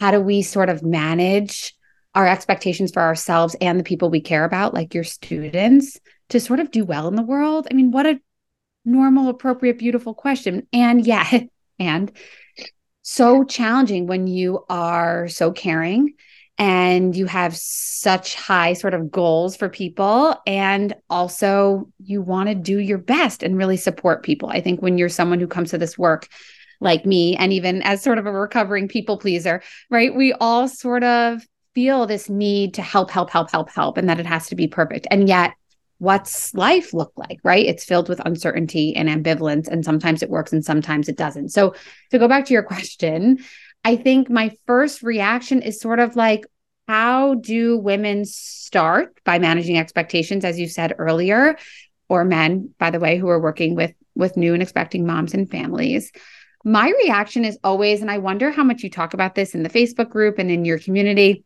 how 0.01 0.11
do 0.11 0.21
we 0.21 0.43
sort 0.43 0.69
of 0.69 0.83
manage 0.83 1.75
our 2.15 2.29
expectations 2.29 2.93
for 2.93 3.01
ourselves 3.01 3.57
and 3.61 3.81
the 3.81 3.85
people 3.85 4.11
we 4.11 4.21
care 4.21 4.45
about 4.45 4.75
like 4.75 4.95
your 4.95 5.05
students 5.05 5.99
to 6.31 6.41
sort 6.41 6.61
of 6.61 6.71
do 6.71 6.85
well 6.85 7.09
in 7.09 7.17
the 7.17 7.23
world? 7.23 7.67
I 7.71 7.75
mean, 7.75 7.91
what 7.91 8.07
a 8.07 8.21
normal, 8.85 9.29
appropriate, 9.29 9.79
beautiful 9.79 10.15
question. 10.15 10.67
And 10.73 11.07
yeah, 11.07 11.41
and 11.79 12.13
so 13.03 13.45
challenging 13.45 14.07
when 14.07 14.27
you 14.27 14.65
are 14.69 15.29
so 15.29 15.53
caring 15.53 16.15
and 16.57 17.17
you 17.17 17.27
have 17.27 17.57
such 17.57 18.35
high 18.35 18.75
sort 18.75 18.95
of 18.95 19.11
goals 19.11 19.57
for 19.57 19.69
people 19.69 20.37
and 20.47 20.95
also 21.11 21.91
you 21.99 22.23
want 22.23 22.49
to 22.49 22.55
do 22.55 22.79
your 22.79 22.99
best 22.99 23.43
and 23.43 23.59
really 23.59 23.77
support 23.77 24.23
people. 24.23 24.49
I 24.49 24.61
think 24.61 24.81
when 24.81 24.97
you're 24.97 25.09
someone 25.09 25.41
who 25.41 25.49
comes 25.49 25.71
to 25.71 25.79
this 25.79 25.99
work 25.99 26.29
like 26.81 27.05
me 27.05 27.37
and 27.37 27.53
even 27.53 27.83
as 27.83 28.03
sort 28.03 28.19
of 28.19 28.27
a 28.27 28.33
recovering 28.33 28.89
people 28.89 29.19
pleaser, 29.19 29.63
right? 29.91 30.15
We 30.15 30.33
all 30.35 30.69
sort 30.69 31.03
of 31.03 31.43
feel 31.75 32.07
this 32.07 32.31
need 32.31 32.75
to 32.75 32.83
help 32.83 33.11
help 33.11 33.31
help 33.31 33.51
help 33.51 33.69
help 33.71 33.99
and 33.99 34.09
that 34.09 34.21
it 34.21 34.27
has 34.27 34.47
to 34.49 34.55
be 34.55 34.69
perfect. 34.69 35.07
And 35.11 35.29
yet 35.29 35.55
what's 35.99 36.55
life 36.55 36.93
look 36.93 37.13
like, 37.17 37.39
right? 37.45 37.65
It's 37.65 37.85
filled 37.85 38.09
with 38.09 38.21
uncertainty 38.25 38.95
and 38.97 39.09
ambivalence, 39.09 39.69
and 39.69 39.85
sometimes 39.85 40.23
it 40.23 40.31
works 40.31 40.53
and 40.53 40.65
sometimes 40.65 41.09
it 41.09 41.17
doesn't. 41.17 41.51
So, 41.51 41.75
to 42.11 42.19
go 42.19 42.29
back 42.29 42.47
to 42.47 42.53
your 42.53 42.63
question, 42.75 43.39
I 43.85 43.97
think 43.97 44.31
my 44.31 44.57
first 44.67 45.03
reaction 45.03 45.63
is 45.63 45.81
sort 45.81 45.99
of 45.99 46.17
like, 46.17 46.47
how 46.89 47.35
do 47.35 47.79
women 47.79 48.25
start 48.25 49.19
by 49.25 49.39
managing 49.39 49.79
expectations, 49.79 50.45
as 50.45 50.59
you 50.59 50.69
said 50.69 50.95
earlier, 50.99 51.57
or 52.09 52.25
men, 52.25 52.75
by 52.79 52.91
the 52.91 53.01
way, 53.01 53.17
who 53.17 53.29
are 53.29 53.41
working 53.41 53.75
with 53.75 53.95
with 54.15 54.37
new 54.37 54.55
and 54.55 54.63
expecting 54.63 55.07
moms 55.07 55.35
and 55.35 55.51
families? 55.51 56.13
My 56.65 56.91
reaction 57.05 57.45
is 57.45 57.59
always, 57.63 58.01
and 58.01 58.11
I 58.11 58.19
wonder 58.19 58.51
how 58.51 58.65
much 58.65 58.83
you 58.83 58.91
talk 58.91 59.13
about 59.13 59.35
this 59.35 59.55
in 59.55 59.63
the 59.63 59.69
Facebook 59.69 60.09
group 60.09 60.39
and 60.39 60.51
in 60.51 60.65
your 60.65 60.79
community, 60.79 61.45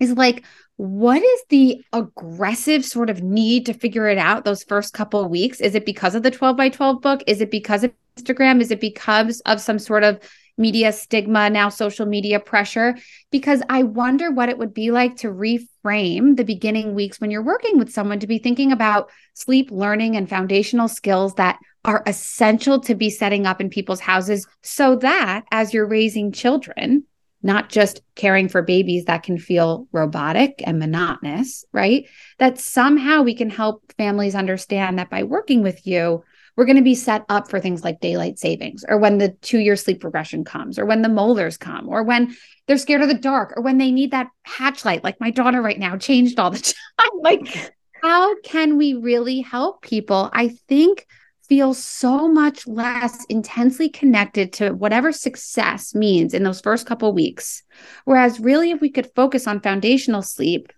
is 0.00 0.12
like, 0.12 0.44
what 0.76 1.22
is 1.22 1.44
the 1.48 1.84
aggressive 1.92 2.84
sort 2.84 3.10
of 3.10 3.22
need 3.22 3.66
to 3.66 3.74
figure 3.74 4.08
it 4.08 4.18
out 4.18 4.44
those 4.44 4.64
first 4.64 4.94
couple 4.94 5.20
of 5.20 5.30
weeks? 5.30 5.60
Is 5.60 5.74
it 5.74 5.86
because 5.86 6.14
of 6.14 6.22
the 6.22 6.30
12 6.30 6.56
by 6.56 6.68
12 6.68 7.00
book? 7.00 7.22
Is 7.26 7.40
it 7.40 7.50
because 7.50 7.84
of 7.84 7.92
Instagram? 8.16 8.60
Is 8.60 8.70
it 8.70 8.80
because 8.80 9.40
of 9.40 9.60
some 9.60 9.78
sort 9.78 10.02
of 10.02 10.20
media 10.58 10.92
stigma, 10.92 11.50
now 11.50 11.68
social 11.68 12.06
media 12.06 12.40
pressure? 12.40 12.96
Because 13.30 13.62
I 13.68 13.82
wonder 13.82 14.30
what 14.30 14.48
it 14.48 14.58
would 14.58 14.74
be 14.74 14.90
like 14.90 15.16
to 15.18 15.28
reframe 15.28 16.36
the 16.36 16.44
beginning 16.44 16.94
weeks 16.94 17.20
when 17.20 17.30
you're 17.30 17.42
working 17.42 17.78
with 17.78 17.92
someone 17.92 18.20
to 18.20 18.26
be 18.26 18.38
thinking 18.38 18.72
about 18.72 19.10
sleep 19.34 19.70
learning 19.70 20.16
and 20.16 20.28
foundational 20.28 20.88
skills 20.88 21.34
that 21.34 21.58
are 21.84 22.02
essential 22.06 22.80
to 22.80 22.94
be 22.94 23.10
setting 23.10 23.46
up 23.46 23.60
in 23.60 23.68
people's 23.68 24.00
houses 24.00 24.46
so 24.62 24.96
that 24.96 25.44
as 25.50 25.74
you're 25.74 25.86
raising 25.86 26.32
children, 26.32 27.04
not 27.42 27.68
just 27.68 28.02
caring 28.14 28.48
for 28.48 28.62
babies 28.62 29.06
that 29.06 29.22
can 29.22 29.38
feel 29.38 29.86
robotic 29.92 30.62
and 30.64 30.78
monotonous, 30.78 31.64
right? 31.72 32.06
That 32.38 32.58
somehow 32.58 33.22
we 33.22 33.34
can 33.34 33.50
help 33.50 33.82
families 33.98 34.34
understand 34.34 34.98
that 34.98 35.10
by 35.10 35.24
working 35.24 35.62
with 35.62 35.86
you, 35.86 36.22
we're 36.56 36.66
going 36.66 36.76
to 36.76 36.82
be 36.82 36.94
set 36.94 37.24
up 37.28 37.48
for 37.48 37.60
things 37.60 37.82
like 37.82 38.00
daylight 38.00 38.38
savings 38.38 38.84
or 38.86 38.98
when 38.98 39.18
the 39.18 39.30
two 39.40 39.58
year 39.58 39.76
sleep 39.76 40.04
regression 40.04 40.44
comes 40.44 40.78
or 40.78 40.84
when 40.84 41.02
the 41.02 41.08
molars 41.08 41.56
come 41.56 41.88
or 41.88 42.02
when 42.02 42.36
they're 42.66 42.76
scared 42.76 43.02
of 43.02 43.08
the 43.08 43.14
dark 43.14 43.54
or 43.56 43.62
when 43.62 43.78
they 43.78 43.90
need 43.90 44.10
that 44.10 44.28
hatch 44.42 44.84
light, 44.84 45.02
like 45.02 45.18
my 45.20 45.30
daughter 45.30 45.62
right 45.62 45.78
now 45.78 45.96
changed 45.96 46.38
all 46.38 46.50
the 46.50 46.74
time. 46.98 47.10
like, 47.20 47.72
how 48.02 48.38
can 48.40 48.76
we 48.76 48.94
really 48.94 49.40
help 49.40 49.82
people? 49.82 50.28
I 50.32 50.48
think 50.68 51.06
feel 51.52 51.74
so 51.74 52.26
much 52.28 52.66
less 52.66 53.26
intensely 53.26 53.86
connected 53.86 54.54
to 54.54 54.70
whatever 54.70 55.12
success 55.12 55.94
means 55.94 56.32
in 56.32 56.44
those 56.44 56.62
first 56.62 56.86
couple 56.86 57.12
weeks. 57.12 57.62
Whereas, 58.06 58.40
really, 58.40 58.70
if 58.70 58.80
we 58.80 58.88
could 58.88 59.12
focus 59.14 59.46
on 59.46 59.60
foundational 59.60 60.22
sleep 60.22 60.72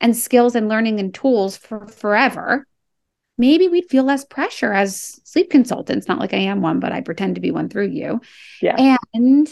and 0.00 0.16
skills 0.16 0.54
and 0.54 0.68
learning 0.68 1.00
and 1.00 1.12
tools 1.12 1.56
for 1.56 1.88
forever, 1.88 2.68
maybe 3.36 3.66
we'd 3.66 3.90
feel 3.90 4.04
less 4.04 4.24
pressure 4.24 4.72
as 4.72 5.18
sleep 5.24 5.50
consultants. 5.50 6.06
Not 6.06 6.20
like 6.20 6.34
I 6.34 6.38
am 6.38 6.62
one, 6.62 6.78
but 6.78 6.92
I 6.92 7.00
pretend 7.00 7.34
to 7.34 7.40
be 7.40 7.50
one 7.50 7.68
through 7.68 7.88
you. 7.88 8.20
Yeah. 8.60 8.98
And 9.12 9.48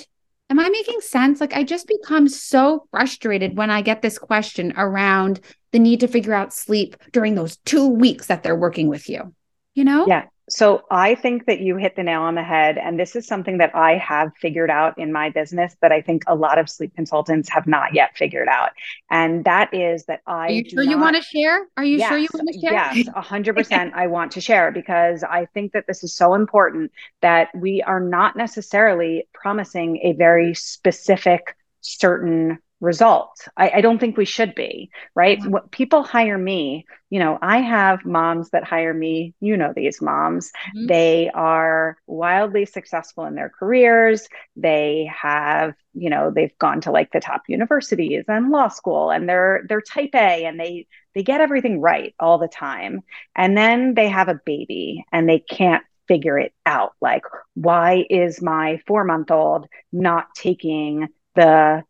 am 0.51 0.61
I 0.61 0.69
making 0.69 1.01
sense? 1.01 1.41
Like, 1.41 1.57
I 1.57 1.65
just 1.65 1.89
become 1.89 2.29
so 2.29 2.87
frustrated 2.93 3.57
when 3.57 3.71
I 3.71 3.83
get 3.83 4.03
this 4.03 4.21
question 4.21 4.73
around 4.77 5.41
the 5.73 5.81
need 5.81 5.99
to 5.99 6.07
figure 6.07 6.33
out 6.33 6.53
sleep 6.53 6.95
during 7.11 7.35
those 7.35 7.57
two 7.65 7.89
weeks 7.89 8.29
that 8.29 8.45
they're 8.45 8.55
working 8.55 8.87
with 8.87 9.09
you. 9.09 9.35
You 9.75 9.83
know? 9.83 10.07
Yeah. 10.07 10.27
So 10.51 10.83
I 10.91 11.15
think 11.15 11.47
that 11.47 11.61
you 11.61 11.77
hit 11.77 11.95
the 11.95 12.03
nail 12.03 12.23
on 12.23 12.35
the 12.35 12.43
head. 12.43 12.77
And 12.77 12.99
this 12.99 13.15
is 13.15 13.27
something 13.27 13.59
that 13.59 13.75
I 13.75 13.97
have 13.99 14.33
figured 14.37 14.69
out 14.69 14.99
in 14.99 15.13
my 15.13 15.31
business 15.31 15.77
that 15.81 15.93
I 15.93 16.03
think 16.03 16.25
a 16.27 16.35
lot 16.35 16.59
of 16.59 16.69
sleep 16.69 16.95
consultants 16.97 17.49
have 17.51 17.67
not 17.69 17.95
yet 17.95 18.17
figured 18.17 18.49
out. 18.49 18.71
And 19.11 19.45
that 19.45 19.73
is 19.73 20.05
that 20.07 20.23
I. 20.27 20.47
Are 20.47 20.51
you 20.51 20.69
sure 20.69 20.85
not, 20.85 20.91
you 20.91 20.99
want 20.99 21.17
to 21.17 21.23
share? 21.23 21.67
Are 21.77 21.85
you 21.85 21.99
yes, 21.99 22.09
sure 22.09 22.19
you 22.19 22.29
want 22.35 22.49
to 22.53 22.61
share? 22.61 22.73
Yes, 22.73 23.09
100% 23.09 23.93
I 23.95 24.07
want 24.09 24.33
to 24.33 24.41
share 24.41 24.73
because 24.73 25.23
I 25.23 25.47
think 25.47 25.73
that 25.73 25.87
this 25.87 26.03
is 26.03 26.15
so 26.15 26.35
important 26.35 26.91
that 27.23 27.49
we 27.55 27.83
are 27.83 28.01
not 28.01 28.37
necessarily 28.37 29.29
promising 29.33 29.99
a 30.03 30.13
very 30.15 30.55
specific, 30.55 31.57
certain 31.81 32.59
result. 32.81 33.47
I, 33.57 33.71
I, 33.77 33.81
don't 33.83 33.99
think 33.99 34.17
we 34.17 34.25
should 34.25 34.55
be, 34.55 34.91
right? 35.15 35.39
Mm-hmm. 35.39 35.51
What 35.51 35.71
people 35.71 36.03
hire 36.03 36.39
me, 36.39 36.87
you 37.11 37.19
know, 37.19 37.39
I 37.41 37.59
have 37.59 38.07
moms 38.07 38.51
that 38.51 38.65
hire 38.65 38.95
me, 38.95 39.35
you 39.41 39.57
know, 39.57 39.73
these 39.75 40.01
moms, 40.01 40.51
mm-hmm. 40.51 40.87
they 40.87 41.31
are 41.33 41.99
wildly 42.07 42.65
successful 42.65 43.27
in 43.27 43.35
their 43.35 43.51
careers. 43.51 44.29
They 44.57 45.11
have, 45.15 45.75
you 45.93 46.09
know, 46.09 46.31
they've 46.31 46.57
gone 46.59 46.81
to 46.83 46.91
like 46.91 47.13
the 47.13 47.21
top 47.21 47.43
universities 47.49 48.25
and 48.29 48.51
law 48.51 48.69
school 48.69 49.11
and 49.11 49.29
they're, 49.29 49.65
they're 49.69 49.83
type 49.83 50.15
A 50.15 50.47
and 50.47 50.59
they, 50.59 50.87
they 51.15 51.23
get 51.23 51.43
everything 51.43 51.81
right 51.81 52.15
all 52.19 52.39
the 52.39 52.49
time. 52.49 53.03
And 53.37 53.57
then 53.57 53.95
they 53.95 54.09
have 54.09 54.29
a 54.29 54.41
baby 54.47 55.05
and 55.13 55.29
they 55.29 55.41
can't 55.41 55.85
figure 56.09 56.39
it 56.39 56.53
out. 56.65 56.93
Like, 57.01 57.23
why 57.55 58.05
is 58.09 58.43
my 58.43 58.81
four 58.87 59.05
month 59.05 59.31
old 59.31 59.69
not 59.93 60.35
taking 60.35 61.09
the 61.37 61.85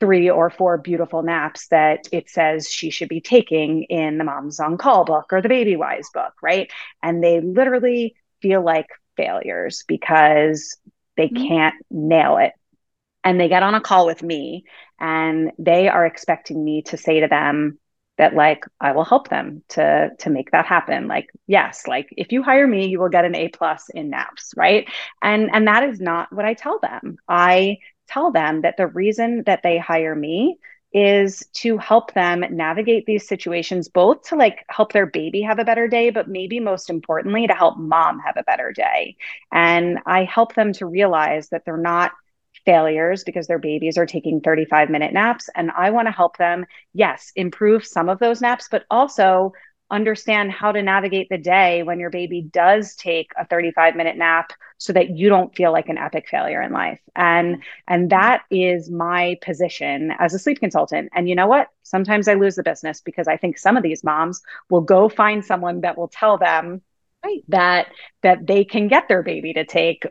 three 0.00 0.30
or 0.30 0.50
four 0.50 0.78
beautiful 0.78 1.22
naps 1.22 1.68
that 1.68 2.08
it 2.10 2.28
says 2.30 2.68
she 2.68 2.90
should 2.90 3.08
be 3.08 3.20
taking 3.20 3.84
in 3.84 4.18
the 4.18 4.24
Moms 4.24 4.58
on 4.58 4.78
Call 4.78 5.04
book 5.04 5.26
or 5.30 5.42
the 5.42 5.48
Baby 5.48 5.76
Wise 5.76 6.08
book, 6.12 6.32
right? 6.42 6.70
And 7.02 7.22
they 7.22 7.40
literally 7.40 8.16
feel 8.40 8.64
like 8.64 8.86
failures 9.16 9.84
because 9.86 10.78
they 11.16 11.28
mm-hmm. 11.28 11.46
can't 11.46 11.74
nail 11.90 12.38
it. 12.38 12.52
And 13.22 13.38
they 13.38 13.48
get 13.48 13.62
on 13.62 13.74
a 13.74 13.80
call 13.82 14.06
with 14.06 14.22
me 14.22 14.64
and 14.98 15.52
they 15.58 15.88
are 15.88 16.06
expecting 16.06 16.64
me 16.64 16.82
to 16.82 16.96
say 16.96 17.20
to 17.20 17.28
them, 17.28 17.78
that 18.20 18.34
like 18.34 18.66
I 18.78 18.92
will 18.92 19.06
help 19.06 19.30
them 19.30 19.62
to 19.70 20.10
to 20.18 20.28
make 20.28 20.50
that 20.50 20.66
happen. 20.66 21.08
Like 21.08 21.30
yes, 21.46 21.86
like 21.86 22.06
if 22.18 22.32
you 22.32 22.42
hire 22.42 22.66
me, 22.66 22.86
you 22.86 23.00
will 23.00 23.08
get 23.08 23.24
an 23.24 23.34
A 23.34 23.48
plus 23.48 23.88
in 23.88 24.10
naps, 24.10 24.52
right? 24.54 24.86
And 25.22 25.48
and 25.54 25.66
that 25.66 25.84
is 25.84 26.00
not 26.00 26.30
what 26.30 26.44
I 26.44 26.52
tell 26.52 26.78
them. 26.80 27.16
I 27.26 27.78
tell 28.10 28.30
them 28.32 28.62
that 28.62 28.76
the 28.76 28.86
reason 28.86 29.42
that 29.46 29.62
they 29.62 29.78
hire 29.78 30.14
me 30.14 30.58
is 30.92 31.46
to 31.52 31.78
help 31.78 32.12
them 32.14 32.44
navigate 32.50 33.06
these 33.06 33.28
situations 33.28 33.88
both 33.88 34.22
to 34.22 34.34
like 34.34 34.64
help 34.68 34.92
their 34.92 35.06
baby 35.06 35.40
have 35.40 35.60
a 35.60 35.64
better 35.64 35.86
day 35.86 36.10
but 36.10 36.28
maybe 36.28 36.58
most 36.58 36.90
importantly 36.90 37.46
to 37.46 37.54
help 37.54 37.78
mom 37.78 38.18
have 38.18 38.36
a 38.36 38.42
better 38.42 38.72
day. 38.72 39.16
And 39.52 39.98
i 40.06 40.24
help 40.24 40.54
them 40.54 40.72
to 40.74 40.86
realize 40.86 41.48
that 41.50 41.64
they're 41.64 41.76
not 41.76 42.12
failures 42.66 43.24
because 43.24 43.46
their 43.46 43.58
babies 43.58 43.96
are 43.96 44.06
taking 44.06 44.40
35 44.40 44.90
minute 44.90 45.12
naps. 45.12 45.48
And 45.54 45.70
i 45.70 45.90
want 45.90 46.08
to 46.08 46.12
help 46.12 46.36
them 46.38 46.66
yes 46.92 47.30
improve 47.36 47.86
some 47.86 48.08
of 48.08 48.18
those 48.18 48.40
naps 48.40 48.68
but 48.68 48.84
also 48.90 49.52
understand 49.90 50.52
how 50.52 50.72
to 50.72 50.82
navigate 50.82 51.28
the 51.28 51.38
day 51.38 51.82
when 51.82 51.98
your 51.98 52.10
baby 52.10 52.42
does 52.42 52.94
take 52.94 53.32
a 53.36 53.44
35 53.46 53.96
minute 53.96 54.16
nap 54.16 54.52
so 54.78 54.92
that 54.92 55.10
you 55.10 55.28
don't 55.28 55.54
feel 55.54 55.72
like 55.72 55.88
an 55.88 55.98
epic 55.98 56.28
failure 56.28 56.62
in 56.62 56.72
life. 56.72 57.00
And 57.16 57.62
and 57.88 58.10
that 58.10 58.44
is 58.50 58.90
my 58.90 59.38
position 59.42 60.12
as 60.18 60.34
a 60.34 60.38
sleep 60.38 60.60
consultant. 60.60 61.10
And 61.14 61.28
you 61.28 61.34
know 61.34 61.46
what? 61.46 61.68
Sometimes 61.82 62.28
i 62.28 62.34
lose 62.34 62.54
the 62.54 62.62
business 62.62 63.00
because 63.00 63.26
i 63.26 63.36
think 63.36 63.58
some 63.58 63.76
of 63.76 63.82
these 63.82 64.04
moms 64.04 64.40
will 64.68 64.80
go 64.80 65.08
find 65.08 65.44
someone 65.44 65.80
that 65.80 65.98
will 65.98 66.08
tell 66.08 66.38
them 66.38 66.82
right. 67.24 67.42
that 67.48 67.88
that 68.22 68.46
they 68.46 68.64
can 68.64 68.88
get 68.88 69.08
their 69.08 69.22
baby 69.22 69.52
to 69.52 69.64
take 69.64 70.06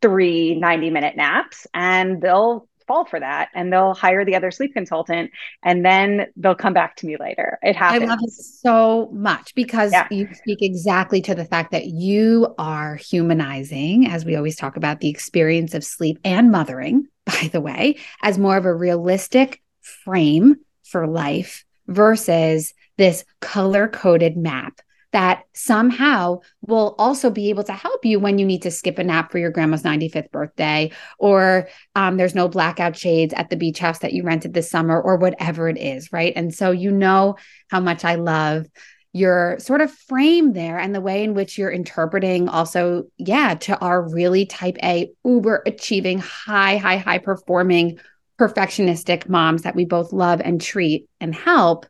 three 0.00 0.54
90 0.54 0.90
minute 0.90 1.16
naps 1.16 1.66
and 1.74 2.20
they'll 2.20 2.68
fall 2.86 3.04
for 3.04 3.20
that 3.20 3.48
and 3.54 3.72
they'll 3.72 3.94
hire 3.94 4.24
the 4.24 4.34
other 4.34 4.50
sleep 4.50 4.72
consultant 4.74 5.30
and 5.62 5.84
then 5.84 6.26
they'll 6.36 6.54
come 6.54 6.72
back 6.72 6.96
to 6.96 7.06
me 7.06 7.16
later. 7.18 7.58
It 7.62 7.76
happens. 7.76 8.04
I 8.04 8.06
love 8.06 8.18
it 8.22 8.30
so 8.30 9.10
much 9.12 9.54
because 9.54 9.92
yeah. 9.92 10.06
you 10.10 10.28
speak 10.34 10.62
exactly 10.62 11.20
to 11.22 11.34
the 11.34 11.44
fact 11.44 11.72
that 11.72 11.86
you 11.86 12.54
are 12.58 12.96
humanizing, 12.96 14.06
as 14.06 14.24
we 14.24 14.36
always 14.36 14.56
talk 14.56 14.76
about 14.76 15.00
the 15.00 15.08
experience 15.08 15.74
of 15.74 15.84
sleep 15.84 16.18
and 16.24 16.50
mothering, 16.50 17.06
by 17.24 17.50
the 17.52 17.60
way, 17.60 17.96
as 18.22 18.38
more 18.38 18.56
of 18.56 18.64
a 18.64 18.74
realistic 18.74 19.62
frame 19.80 20.56
for 20.84 21.06
life 21.06 21.64
versus 21.86 22.74
this 22.96 23.24
color 23.40 23.88
coded 23.88 24.36
map 24.36 24.80
that 25.14 25.44
somehow 25.52 26.40
will 26.62 26.96
also 26.98 27.30
be 27.30 27.48
able 27.48 27.62
to 27.62 27.72
help 27.72 28.04
you 28.04 28.18
when 28.18 28.36
you 28.36 28.44
need 28.44 28.62
to 28.62 28.70
skip 28.70 28.98
a 28.98 29.04
nap 29.04 29.30
for 29.30 29.38
your 29.38 29.52
grandma's 29.52 29.84
95th 29.84 30.30
birthday, 30.32 30.90
or 31.20 31.68
um, 31.94 32.16
there's 32.16 32.34
no 32.34 32.48
blackout 32.48 32.96
shades 32.96 33.32
at 33.32 33.48
the 33.48 33.56
beach 33.56 33.78
house 33.78 34.00
that 34.00 34.12
you 34.12 34.24
rented 34.24 34.52
this 34.52 34.68
summer, 34.68 35.00
or 35.00 35.16
whatever 35.16 35.68
it 35.68 35.78
is, 35.78 36.12
right? 36.12 36.32
And 36.34 36.52
so 36.52 36.72
you 36.72 36.90
know 36.90 37.36
how 37.70 37.78
much 37.78 38.04
I 38.04 38.16
love 38.16 38.66
your 39.12 39.56
sort 39.60 39.80
of 39.80 39.92
frame 39.92 40.52
there 40.52 40.80
and 40.80 40.92
the 40.92 41.00
way 41.00 41.22
in 41.22 41.34
which 41.34 41.56
you're 41.56 41.70
interpreting 41.70 42.48
also, 42.48 43.04
yeah, 43.16 43.54
to 43.54 43.78
our 43.78 44.02
really 44.12 44.46
type 44.46 44.76
A, 44.82 45.12
uber 45.24 45.62
achieving, 45.64 46.18
high, 46.18 46.76
high, 46.76 46.96
high 46.96 47.18
performing, 47.18 48.00
perfectionistic 48.36 49.28
moms 49.28 49.62
that 49.62 49.76
we 49.76 49.84
both 49.84 50.12
love 50.12 50.40
and 50.44 50.60
treat 50.60 51.08
and 51.20 51.32
help 51.32 51.86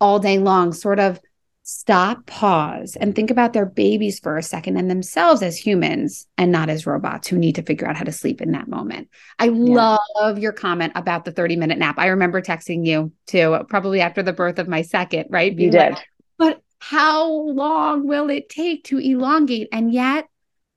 all 0.00 0.20
day 0.20 0.38
long, 0.38 0.72
sort 0.72 1.00
of 1.00 1.18
stop, 1.70 2.24
pause, 2.24 2.96
and 2.98 3.14
think 3.14 3.30
about 3.30 3.52
their 3.52 3.66
babies 3.66 4.18
for 4.20 4.38
a 4.38 4.42
second 4.42 4.78
and 4.78 4.90
themselves 4.90 5.42
as 5.42 5.54
humans 5.54 6.26
and 6.38 6.50
not 6.50 6.70
as 6.70 6.86
robots 6.86 7.28
who 7.28 7.36
need 7.36 7.56
to 7.56 7.62
figure 7.62 7.86
out 7.86 7.94
how 7.94 8.04
to 8.04 8.10
sleep 8.10 8.40
in 8.40 8.52
that 8.52 8.68
moment. 8.68 9.10
I 9.38 9.50
yeah. 9.50 9.98
love 10.16 10.38
your 10.38 10.52
comment 10.52 10.94
about 10.96 11.26
the 11.26 11.30
30 11.30 11.56
minute 11.56 11.76
nap. 11.76 11.96
I 11.98 12.06
remember 12.06 12.40
texting 12.40 12.86
you 12.86 13.12
too, 13.26 13.66
probably 13.68 14.00
after 14.00 14.22
the 14.22 14.32
birth 14.32 14.58
of 14.58 14.66
my 14.66 14.80
second, 14.80 15.26
right? 15.28 15.54
Being 15.54 15.70
you 15.70 15.78
did. 15.78 15.92
Like, 15.92 16.06
but 16.38 16.62
how 16.78 17.30
long 17.30 18.06
will 18.06 18.30
it 18.30 18.48
take 18.48 18.84
to 18.84 18.96
elongate? 18.96 19.68
And 19.70 19.92
yet, 19.92 20.26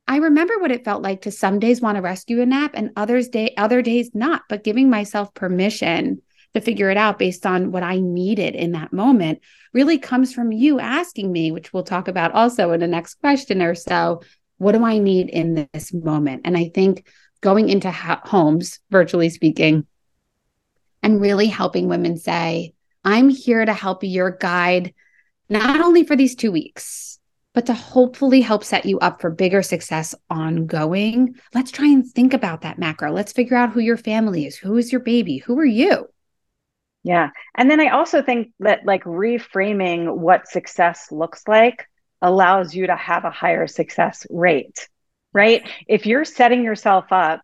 I 0.09 0.17
remember 0.17 0.59
what 0.59 0.71
it 0.71 0.83
felt 0.83 1.03
like 1.03 1.21
to 1.21 1.31
some 1.31 1.59
days 1.59 1.79
want 1.79 1.95
to 1.95 2.01
rescue 2.01 2.41
a 2.41 2.45
nap 2.45 2.71
and 2.73 2.91
others 2.97 3.29
day 3.29 3.53
other 3.55 3.81
days 3.81 4.11
not, 4.13 4.41
but 4.49 4.65
giving 4.65 4.89
myself 4.89 5.33
permission 5.35 6.21
to 6.53 6.61
figure 6.61 6.89
it 6.89 6.97
out 6.97 7.19
based 7.19 7.45
on 7.45 7.71
what 7.71 7.83
I 7.83 7.99
needed 7.99 8.55
in 8.55 8.73
that 8.73 8.93
moment 8.93 9.39
really 9.73 9.97
comes 9.97 10.33
from 10.33 10.51
you 10.51 10.79
asking 10.79 11.31
me, 11.31 11.51
which 11.51 11.71
we'll 11.71 11.83
talk 11.83 12.07
about 12.07 12.33
also 12.33 12.71
in 12.71 12.81
the 12.81 12.87
next 12.87 13.15
question 13.15 13.61
or 13.61 13.75
so. 13.75 14.21
What 14.57 14.73
do 14.73 14.83
I 14.83 14.97
need 14.97 15.29
in 15.29 15.67
this 15.73 15.93
moment? 15.93 16.41
And 16.45 16.57
I 16.57 16.69
think 16.73 17.07
going 17.41 17.69
into 17.69 17.89
ha- 17.89 18.21
homes, 18.23 18.79
virtually 18.89 19.29
speaking, 19.29 19.87
and 21.01 21.21
really 21.21 21.47
helping 21.47 21.87
women 21.87 22.17
say, 22.17 22.73
I'm 23.03 23.29
here 23.29 23.65
to 23.65 23.73
help 23.73 24.03
your 24.03 24.31
guide, 24.31 24.93
not 25.49 25.81
only 25.81 26.03
for 26.03 26.15
these 26.15 26.35
two 26.35 26.51
weeks, 26.51 27.17
but 27.53 27.65
to 27.65 27.73
hopefully 27.73 28.41
help 28.41 28.63
set 28.63 28.85
you 28.85 28.99
up 28.99 29.19
for 29.19 29.29
bigger 29.29 29.63
success 29.63 30.13
ongoing. 30.29 31.35
Let's 31.53 31.71
try 31.71 31.87
and 31.87 32.05
think 32.05 32.33
about 32.33 32.61
that 32.61 32.77
macro. 32.77 33.11
Let's 33.11 33.33
figure 33.33 33.57
out 33.57 33.71
who 33.71 33.79
your 33.79 33.97
family 33.97 34.45
is. 34.45 34.57
Who 34.57 34.77
is 34.77 34.91
your 34.91 35.01
baby? 35.01 35.37
Who 35.39 35.57
are 35.59 35.65
you? 35.65 36.07
Yeah. 37.03 37.29
And 37.55 37.69
then 37.69 37.79
I 37.79 37.89
also 37.89 38.21
think 38.21 38.51
that 38.59 38.85
like 38.85 39.03
reframing 39.03 40.17
what 40.17 40.47
success 40.47 41.11
looks 41.11 41.47
like 41.47 41.87
allows 42.21 42.75
you 42.75 42.87
to 42.87 42.95
have 42.95 43.25
a 43.25 43.31
higher 43.31 43.65
success 43.67 44.25
rate, 44.29 44.87
right? 45.33 45.67
If 45.87 46.05
you're 46.05 46.25
setting 46.25 46.63
yourself 46.63 47.05
up 47.11 47.41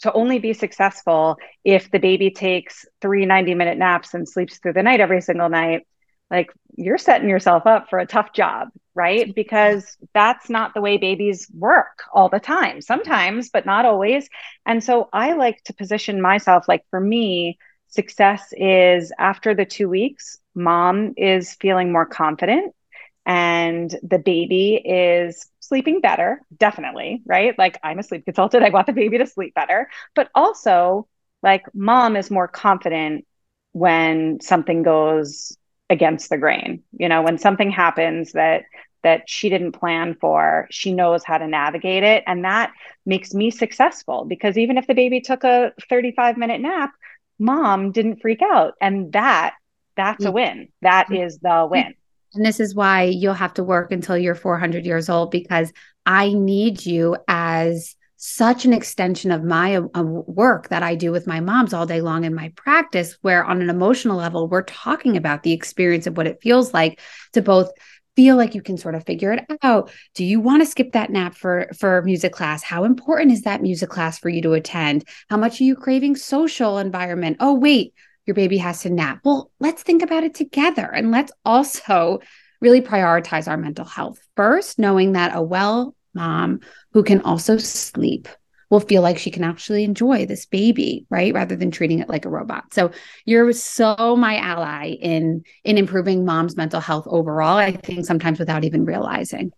to 0.00 0.12
only 0.12 0.38
be 0.40 0.52
successful 0.52 1.36
if 1.64 1.90
the 1.90 1.98
baby 2.00 2.30
takes 2.30 2.84
three 3.00 3.24
90 3.26 3.54
minute 3.54 3.78
naps 3.78 4.12
and 4.14 4.28
sleeps 4.28 4.58
through 4.58 4.72
the 4.74 4.82
night 4.82 5.00
every 5.00 5.20
single 5.20 5.48
night, 5.48 5.86
like 6.30 6.50
you're 6.76 6.98
setting 6.98 7.28
yourself 7.28 7.66
up 7.66 7.88
for 7.88 8.00
a 8.00 8.06
tough 8.06 8.32
job, 8.32 8.68
right? 8.94 9.32
Because 9.34 9.96
that's 10.14 10.50
not 10.50 10.74
the 10.74 10.80
way 10.80 10.96
babies 10.96 11.48
work 11.54 12.02
all 12.12 12.28
the 12.28 12.40
time, 12.40 12.80
sometimes, 12.80 13.50
but 13.50 13.64
not 13.64 13.84
always. 13.86 14.28
And 14.66 14.82
so 14.82 15.08
I 15.12 15.34
like 15.34 15.62
to 15.64 15.74
position 15.74 16.20
myself 16.20 16.66
like 16.66 16.82
for 16.90 17.00
me, 17.00 17.58
Success 17.88 18.52
is 18.56 19.12
after 19.18 19.54
the 19.54 19.64
two 19.64 19.88
weeks, 19.88 20.38
mom 20.54 21.14
is 21.16 21.54
feeling 21.54 21.92
more 21.92 22.06
confident 22.06 22.74
and 23.24 23.94
the 24.02 24.18
baby 24.18 24.80
is 24.84 25.46
sleeping 25.60 26.00
better, 26.00 26.40
definitely, 26.56 27.22
right? 27.26 27.58
Like 27.58 27.78
I'm 27.82 27.98
a 27.98 28.02
sleep 28.02 28.24
consultant, 28.24 28.64
I 28.64 28.70
want 28.70 28.86
the 28.86 28.92
baby 28.92 29.18
to 29.18 29.26
sleep 29.26 29.54
better, 29.54 29.88
but 30.14 30.28
also 30.34 31.08
like 31.42 31.62
mom 31.74 32.16
is 32.16 32.30
more 32.30 32.48
confident 32.48 33.24
when 33.72 34.40
something 34.40 34.82
goes 34.82 35.56
against 35.90 36.30
the 36.30 36.38
grain. 36.38 36.82
You 36.92 37.08
know, 37.08 37.22
when 37.22 37.38
something 37.38 37.70
happens 37.70 38.32
that 38.32 38.62
that 39.02 39.28
she 39.28 39.48
didn't 39.48 39.72
plan 39.72 40.16
for, 40.20 40.66
she 40.70 40.92
knows 40.92 41.22
how 41.24 41.38
to 41.38 41.46
navigate 41.46 42.02
it 42.02 42.24
and 42.26 42.44
that 42.44 42.72
makes 43.04 43.34
me 43.34 43.50
successful 43.50 44.24
because 44.24 44.58
even 44.58 44.78
if 44.78 44.86
the 44.88 44.94
baby 44.94 45.20
took 45.20 45.44
a 45.44 45.72
35 45.88 46.36
minute 46.36 46.60
nap, 46.60 46.90
mom 47.38 47.92
didn't 47.92 48.20
freak 48.20 48.42
out. 48.42 48.74
And 48.80 49.12
that, 49.12 49.54
that's 49.96 50.24
a 50.24 50.32
win. 50.32 50.68
That 50.82 51.12
is 51.12 51.38
the 51.38 51.66
win. 51.70 51.94
And 52.34 52.44
this 52.44 52.60
is 52.60 52.74
why 52.74 53.04
you'll 53.04 53.34
have 53.34 53.54
to 53.54 53.64
work 53.64 53.92
until 53.92 54.18
you're 54.18 54.34
400 54.34 54.84
years 54.84 55.08
old 55.08 55.30
because 55.30 55.72
I 56.04 56.32
need 56.32 56.84
you 56.84 57.16
as 57.28 57.96
such 58.16 58.64
an 58.64 58.72
extension 58.72 59.30
of 59.30 59.44
my 59.44 59.76
uh, 59.76 60.02
work 60.02 60.68
that 60.68 60.82
I 60.82 60.94
do 60.94 61.12
with 61.12 61.26
my 61.26 61.40
moms 61.40 61.72
all 61.72 61.86
day 61.86 62.00
long 62.00 62.24
in 62.24 62.34
my 62.34 62.50
practice, 62.56 63.16
where 63.20 63.44
on 63.44 63.60
an 63.60 63.70
emotional 63.70 64.16
level, 64.16 64.48
we're 64.48 64.62
talking 64.62 65.16
about 65.16 65.42
the 65.42 65.52
experience 65.52 66.06
of 66.06 66.16
what 66.16 66.26
it 66.26 66.40
feels 66.42 66.72
like 66.72 67.00
to 67.34 67.42
both 67.42 67.70
feel 68.16 68.36
like 68.36 68.54
you 68.54 68.62
can 68.62 68.76
sort 68.76 68.94
of 68.94 69.04
figure 69.04 69.32
it 69.32 69.44
out. 69.62 69.92
Do 70.14 70.24
you 70.24 70.40
want 70.40 70.62
to 70.62 70.66
skip 70.66 70.92
that 70.92 71.10
nap 71.10 71.34
for 71.34 71.68
for 71.78 72.02
music 72.02 72.32
class? 72.32 72.62
How 72.62 72.84
important 72.84 73.30
is 73.30 73.42
that 73.42 73.62
music 73.62 73.90
class 73.90 74.18
for 74.18 74.28
you 74.28 74.42
to 74.42 74.54
attend? 74.54 75.04
How 75.28 75.36
much 75.36 75.60
are 75.60 75.64
you 75.64 75.76
craving 75.76 76.16
social 76.16 76.78
environment? 76.78 77.36
Oh 77.40 77.54
wait 77.54 77.94
your 78.26 78.34
baby 78.34 78.58
has 78.58 78.80
to 78.80 78.90
nap. 78.90 79.20
Well 79.24 79.50
let's 79.60 79.82
think 79.82 80.02
about 80.02 80.24
it 80.24 80.34
together 80.34 80.90
and 80.92 81.10
let's 81.12 81.32
also 81.44 82.18
really 82.60 82.80
prioritize 82.80 83.46
our 83.46 83.56
mental 83.56 83.84
health. 83.84 84.18
First 84.34 84.78
knowing 84.78 85.12
that 85.12 85.36
a 85.36 85.42
well 85.42 85.94
mom 86.14 86.60
who 86.92 87.02
can 87.02 87.20
also 87.20 87.58
sleep 87.58 88.28
will 88.70 88.80
feel 88.80 89.02
like 89.02 89.18
she 89.18 89.30
can 89.30 89.44
actually 89.44 89.84
enjoy 89.84 90.26
this 90.26 90.46
baby 90.46 91.06
right? 91.10 91.32
Rather 91.34 91.56
than 91.56 91.70
treating 91.70 92.00
it 92.00 92.08
like 92.08 92.24
a 92.24 92.28
robot. 92.30 92.72
So 92.72 92.90
you're 93.24 93.52
so 93.52 94.16
my 94.16 94.36
ally 94.36 94.90
in 95.00 95.44
in 95.64 95.78
improving 95.78 96.24
mom's 96.24 96.56
mental 96.56 96.80
health 96.80 97.06
overall 97.08 97.56
i 97.56 97.72
think 97.72 98.04
sometimes 98.04 98.38
without 98.38 98.64
even 98.64 98.84
realizing. 98.84 99.52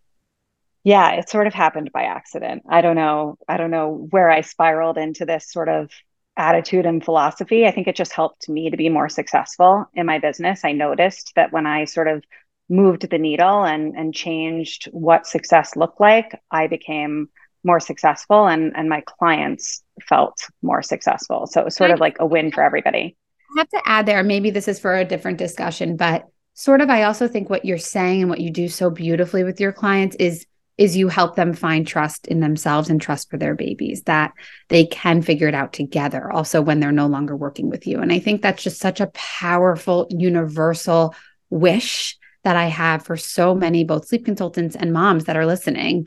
Yeah 0.85 1.13
it 1.13 1.29
sort 1.29 1.47
of 1.47 1.55
happened 1.55 1.91
by 1.93 2.05
accident. 2.05 2.63
I 2.69 2.81
don't 2.81 2.97
know 2.97 3.39
i 3.49 3.57
don't 3.57 3.71
know 3.71 4.07
where 4.11 4.31
i 4.31 4.41
spiraled 4.43 4.99
into 4.99 5.25
this 5.25 5.51
sort 5.51 5.69
of 5.69 5.91
attitude 6.37 6.87
and 6.87 7.05
philosophy. 7.05 7.67
I 7.67 7.73
think 7.73 7.89
it 7.89 7.97
just 7.97 8.13
helped 8.13 8.49
me 8.49 8.71
to 8.71 8.77
be 8.77 8.89
more 8.89 9.09
successful 9.09 9.87
in 9.95 10.07
my 10.07 10.19
business. 10.21 10.65
I 10.65 10.73
noticed 10.73 11.33
that 11.37 11.53
when 11.53 11.67
i 11.67 11.85
sort 11.85 12.09
of 12.09 12.25
moved 12.69 13.09
the 13.11 13.19
needle 13.19 13.65
and 13.65 13.97
and 13.97 14.15
changed 14.15 14.89
what 14.93 15.27
success 15.27 15.75
looked 15.75 16.01
like 16.01 16.39
i 16.51 16.67
became 16.67 17.29
more 17.65 17.81
successful 17.81 18.47
and 18.47 18.77
and 18.77 18.89
my 18.89 19.03
clients 19.07 19.83
felt 20.03 20.49
more 20.63 20.83
successful. 20.83 21.47
So 21.47 21.61
it 21.61 21.65
was 21.65 21.77
sort 21.77 21.91
of 21.91 22.01
like 22.01 22.17
a 22.21 22.27
win 22.27 22.53
for 22.53 22.63
everybody. 22.63 23.17
I 23.57 23.61
have 23.61 23.69
to 23.71 23.83
add 23.85 24.07
there 24.07 24.23
maybe 24.23 24.51
this 24.51 24.69
is 24.69 24.79
for 24.79 24.95
a 24.95 25.05
different 25.05 25.39
discussion 25.39 25.97
but 25.97 26.27
sort 26.53 26.83
of 26.83 26.91
i 26.91 27.05
also 27.05 27.27
think 27.27 27.49
what 27.49 27.65
you're 27.65 27.79
saying 27.79 28.21
and 28.21 28.29
what 28.29 28.41
you 28.41 28.51
do 28.51 28.69
so 28.69 28.91
beautifully 28.91 29.43
with 29.43 29.59
your 29.59 29.73
clients 29.73 30.17
is 30.17 30.45
is 30.79 30.97
you 30.97 31.09
help 31.09 31.35
them 31.35 31.53
find 31.53 31.87
trust 31.87 32.29
in 32.29 32.39
themselves 32.39 32.89
and 32.89 33.03
trust 33.03 33.29
for 33.29 33.37
their 33.37 33.55
babies 33.55 34.03
that 34.03 34.33
they 34.69 34.87
can 34.87 35.21
figure 35.21 35.49
it 35.49 35.55
out 35.55 35.73
together 35.73 36.31
also 36.31 36.63
when 36.63 36.79
they're 36.79 36.93
no 36.93 37.09
longer 37.09 37.37
working 37.37 37.69
with 37.69 37.87
you. 37.87 38.01
And 38.01 38.13
i 38.13 38.19
think 38.19 38.41
that's 38.41 38.63
just 38.63 38.81
such 38.81 39.01
a 39.01 39.11
powerful 39.13 40.07
universal 40.11 41.15
wish 41.51 42.17
that 42.45 42.57
i 42.57 42.67
have 42.67 43.05
for 43.05 43.17
so 43.17 43.55
many 43.55 43.85
both 43.85 44.07
sleep 44.07 44.25
consultants 44.25 44.77
and 44.77 44.93
moms 44.93 45.25
that 45.25 45.37
are 45.37 45.47
listening 45.47 46.07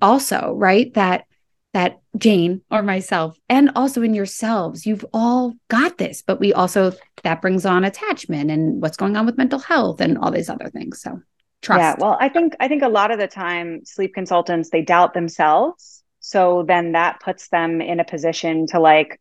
also 0.00 0.54
right 0.56 0.92
that 0.94 1.24
that 1.72 2.00
Jane 2.16 2.62
or 2.70 2.82
myself, 2.82 3.38
and 3.48 3.70
also 3.76 4.02
in 4.02 4.14
yourselves, 4.14 4.86
you've 4.86 5.04
all 5.12 5.54
got 5.68 5.98
this. 5.98 6.22
But 6.22 6.40
we 6.40 6.52
also, 6.52 6.92
that 7.22 7.40
brings 7.40 7.64
on 7.64 7.84
attachment 7.84 8.50
and 8.50 8.82
what's 8.82 8.96
going 8.96 9.16
on 9.16 9.26
with 9.26 9.38
mental 9.38 9.60
health 9.60 10.00
and 10.00 10.18
all 10.18 10.32
these 10.32 10.48
other 10.48 10.68
things. 10.68 11.00
So 11.00 11.20
trust. 11.62 11.80
Yeah. 11.80 11.94
Well, 11.98 12.16
I 12.20 12.28
think, 12.28 12.56
I 12.58 12.66
think 12.66 12.82
a 12.82 12.88
lot 12.88 13.12
of 13.12 13.18
the 13.18 13.28
time, 13.28 13.84
sleep 13.84 14.14
consultants, 14.14 14.70
they 14.70 14.82
doubt 14.82 15.14
themselves. 15.14 16.02
So 16.18 16.64
then 16.66 16.92
that 16.92 17.20
puts 17.20 17.48
them 17.48 17.80
in 17.80 18.00
a 18.00 18.04
position 18.04 18.66
to 18.68 18.80
like 18.80 19.20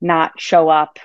not 0.00 0.40
show 0.40 0.68
up 0.70 0.98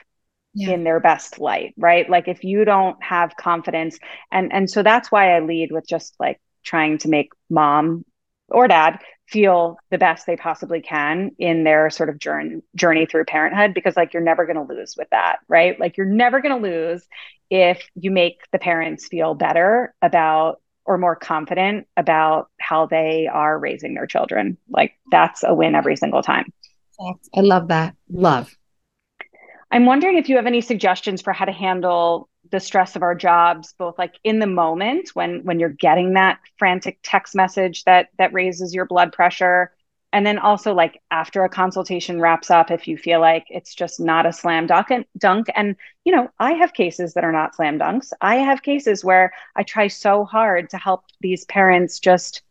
yeah. 0.54 0.70
in 0.70 0.86
their 0.86 1.02
best 1.02 1.40
light, 1.40 1.74
right? 1.78 2.10
Like 2.10 2.28
if 2.30 2.44
you 2.44 2.64
don't 2.64 3.02
have 3.04 3.36
confidence 3.36 4.00
and 4.32 4.52
and 4.54 4.70
so 4.70 4.82
that's 4.82 5.12
why 5.12 5.36
I 5.36 5.42
lead 5.42 5.72
with 5.72 5.86
just 5.88 6.16
like 6.20 6.40
trying 6.64 6.98
to 7.00 7.10
make 7.10 7.34
mom 7.50 8.06
or 8.50 8.68
dad 8.68 9.00
feel 9.28 9.78
the 9.90 9.98
best 9.98 10.28
they 10.28 10.36
possibly 10.36 10.82
can 10.82 11.32
in 11.40 11.64
their 11.64 11.90
sort 11.90 12.10
of 12.10 12.20
journey 12.20 12.62
journey 12.76 13.06
through 13.06 13.26
parenthood 13.26 13.74
because 13.74 13.96
like 13.96 14.14
you're 14.14 14.22
never 14.22 14.46
going 14.46 14.56
to 14.56 14.74
lose 14.74 14.96
with 14.98 15.10
that 15.10 15.40
right? 15.48 15.80
Like 15.80 15.98
you're 15.98 16.06
never 16.06 16.42
going 16.42 16.62
to 16.62 16.70
lose 16.70 17.06
if 17.50 17.88
you 17.96 18.12
make 18.12 18.40
the 18.52 18.60
parents 18.60 19.08
feel 19.08 19.34
better 19.34 19.94
about 20.02 20.62
or 20.86 20.98
more 20.98 21.16
confident 21.16 21.88
about 21.98 22.50
how 22.60 22.86
they 22.86 23.28
are 23.28 23.58
raising 23.58 23.96
their 23.96 24.06
children. 24.06 24.58
Like 24.70 24.94
that's 25.12 25.44
a 25.44 25.54
win 25.54 25.76
every 25.76 25.96
single 25.96 26.22
time. 26.22 26.54
I 27.36 27.42
love 27.42 27.70
that. 27.70 27.96
Love. 28.10 28.56
I'm 29.72 29.86
wondering 29.86 30.18
if 30.18 30.30
you 30.30 30.36
have 30.38 30.46
any 30.46 30.62
suggestions 30.62 31.22
for 31.22 31.34
how 31.34 31.46
to 31.46 31.52
handle 31.52 32.30
the 32.52 32.60
stress 32.60 32.96
of 32.96 33.04
our 33.04 33.16
jobs 33.16 33.74
both 33.78 33.98
like 33.98 34.16
in 34.24 34.40
the 34.40 34.48
moment 34.48 35.10
when 35.14 35.44
when 35.44 35.60
you're 35.60 35.70
getting 35.70 36.14
that 36.14 36.40
frantic 36.58 37.00
text 37.04 37.36
message 37.36 37.84
that 37.86 38.10
that 38.18 38.34
raises 38.34 38.74
your 38.74 38.86
blood 38.86 39.12
pressure 39.12 39.72
and 40.14 40.26
then 40.26 40.38
also 40.38 40.74
like 40.74 41.02
after 41.12 41.44
a 41.44 41.50
consultation 41.50 42.22
wraps 42.22 42.50
up 42.52 42.72
if 42.72 42.88
you 42.88 42.98
feel 42.98 43.20
like 43.20 43.46
it's 43.50 43.74
just 43.74 44.00
not 44.00 44.26
a 44.26 44.34
slam 44.34 44.68
dunk 44.68 44.92
and 44.92 45.06
dunk 45.18 45.48
and 45.56 45.76
you 46.04 46.16
know 46.16 46.30
i 46.40 46.54
have 46.54 46.74
cases 46.74 47.14
that 47.14 47.24
are 47.24 47.32
not 47.32 47.56
slam 47.56 47.80
dunks. 47.80 48.12
I 48.22 48.36
have 48.36 48.62
cases 48.64 49.04
where 49.04 49.34
i 49.56 49.64
try 49.64 49.88
so 49.88 50.26
hard 50.26 50.70
to 50.70 50.78
help 50.78 51.06
these 51.22 51.46
parents 51.46 52.00
just 52.00 52.42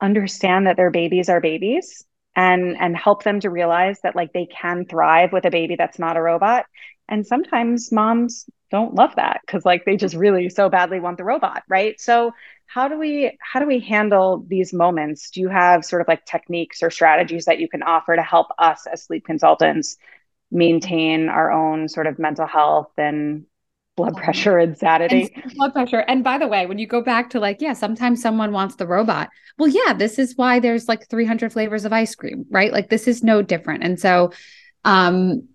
understand 0.00 0.66
that 0.66 0.76
their 0.76 0.90
babies 0.90 1.28
are 1.28 1.40
babies 1.40 2.04
and 2.36 2.76
and 2.78 2.96
help 2.96 3.22
them 3.22 3.40
to 3.40 3.50
realize 3.50 4.00
that 4.02 4.16
like 4.16 4.32
they 4.32 4.46
can 4.46 4.84
thrive 4.84 5.32
with 5.32 5.44
a 5.44 5.50
baby 5.50 5.76
that's 5.76 5.98
not 5.98 6.16
a 6.16 6.22
robot. 6.22 6.66
And 7.08 7.26
sometimes 7.26 7.90
moms 7.90 8.48
don't 8.70 8.94
love 8.94 9.16
that 9.16 9.40
because 9.44 9.64
like 9.64 9.84
they 9.84 9.96
just 9.96 10.14
really 10.14 10.48
so 10.48 10.68
badly 10.68 11.00
want 11.00 11.18
the 11.18 11.24
robot 11.24 11.62
right? 11.68 12.00
So 12.00 12.32
how 12.66 12.86
do 12.88 12.98
we 12.98 13.36
how 13.40 13.60
do 13.60 13.66
we 13.66 13.80
handle 13.80 14.44
these 14.46 14.72
moments? 14.72 15.30
Do 15.30 15.40
you 15.40 15.48
have 15.48 15.84
sort 15.84 16.02
of 16.02 16.08
like 16.08 16.24
techniques 16.24 16.82
or 16.82 16.90
strategies 16.90 17.46
that 17.46 17.58
you 17.58 17.68
can 17.68 17.82
offer 17.82 18.14
to 18.14 18.22
help 18.22 18.48
us 18.58 18.86
as 18.86 19.02
sleep 19.02 19.24
consultants 19.24 19.96
maintain 20.52 21.28
our 21.28 21.50
own 21.50 21.88
sort 21.88 22.06
of 22.06 22.18
mental 22.18 22.46
health 22.46 22.92
and 22.96 23.44
blood 23.96 24.16
pressure 24.16 24.56
and 24.58 24.78
sanity? 24.78 25.32
and 25.34 25.52
blood 25.56 25.72
pressure. 25.72 26.04
And 26.06 26.22
by 26.22 26.38
the 26.38 26.46
way 26.46 26.66
when 26.66 26.78
you 26.78 26.86
go 26.86 27.02
back 27.02 27.30
to 27.30 27.40
like 27.40 27.60
yeah 27.60 27.72
sometimes 27.72 28.22
someone 28.22 28.52
wants 28.52 28.76
the 28.76 28.86
robot 28.86 29.30
well 29.58 29.68
yeah 29.68 29.92
this 29.92 30.18
is 30.18 30.36
why 30.36 30.60
there's 30.60 30.86
like 30.86 31.08
300 31.08 31.52
flavors 31.52 31.84
of 31.84 31.92
ice 31.92 32.14
cream 32.14 32.46
right? 32.50 32.72
Like 32.72 32.88
this 32.88 33.08
is 33.08 33.24
no 33.24 33.42
different. 33.42 33.82
And 33.82 33.98
so 33.98 34.32
um 34.84 35.48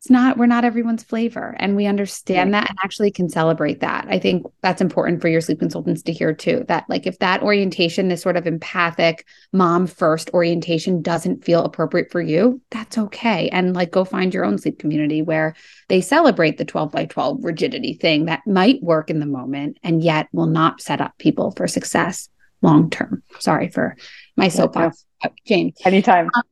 it's 0.00 0.08
not 0.08 0.38
we're 0.38 0.46
not 0.46 0.64
everyone's 0.64 1.02
flavor 1.02 1.54
and 1.58 1.76
we 1.76 1.84
understand 1.84 2.54
that 2.54 2.70
and 2.70 2.78
actually 2.82 3.10
can 3.10 3.28
celebrate 3.28 3.80
that. 3.80 4.06
I 4.08 4.18
think 4.18 4.46
that's 4.62 4.80
important 4.80 5.20
for 5.20 5.28
your 5.28 5.42
sleep 5.42 5.58
consultants 5.58 6.00
to 6.04 6.12
hear 6.12 6.32
too 6.32 6.64
that 6.68 6.86
like 6.88 7.06
if 7.06 7.18
that 7.18 7.42
orientation 7.42 8.08
this 8.08 8.22
sort 8.22 8.38
of 8.38 8.46
empathic 8.46 9.26
mom 9.52 9.86
first 9.86 10.30
orientation 10.32 11.02
doesn't 11.02 11.44
feel 11.44 11.64
appropriate 11.64 12.10
for 12.10 12.22
you 12.22 12.62
that's 12.70 12.96
okay. 12.96 13.50
And 13.50 13.74
like 13.74 13.90
go 13.90 14.06
find 14.06 14.32
your 14.32 14.46
own 14.46 14.56
sleep 14.56 14.78
community 14.78 15.20
where 15.20 15.54
they 15.88 16.00
celebrate 16.00 16.56
the 16.56 16.64
12 16.64 16.90
by 16.90 17.04
12 17.04 17.44
rigidity 17.44 17.92
thing 17.92 18.24
that 18.24 18.46
might 18.46 18.82
work 18.82 19.10
in 19.10 19.20
the 19.20 19.26
moment 19.26 19.76
and 19.82 20.02
yet 20.02 20.28
will 20.32 20.46
not 20.46 20.80
set 20.80 21.02
up 21.02 21.18
people 21.18 21.50
for 21.50 21.68
success 21.68 22.30
long 22.62 22.88
term. 22.88 23.22
Sorry 23.38 23.68
for 23.68 23.98
my 24.34 24.48
soapbox 24.48 25.04
jane. 25.46 25.74
Anytime. 25.84 26.30
um, 26.34 26.42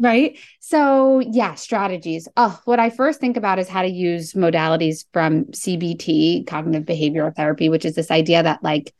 Right. 0.00 0.38
So, 0.60 1.18
yeah, 1.18 1.54
strategies. 1.56 2.28
Oh, 2.36 2.60
what 2.66 2.78
I 2.78 2.90
first 2.90 3.20
think 3.20 3.36
about 3.36 3.58
is 3.58 3.68
how 3.68 3.82
to 3.82 3.88
use 3.88 4.32
modalities 4.34 5.04
from 5.12 5.46
CBT, 5.46 6.46
cognitive 6.46 6.84
behavioral 6.84 7.34
therapy, 7.34 7.68
which 7.68 7.84
is 7.84 7.96
this 7.96 8.12
idea 8.12 8.44
that 8.44 8.62
like 8.62 8.94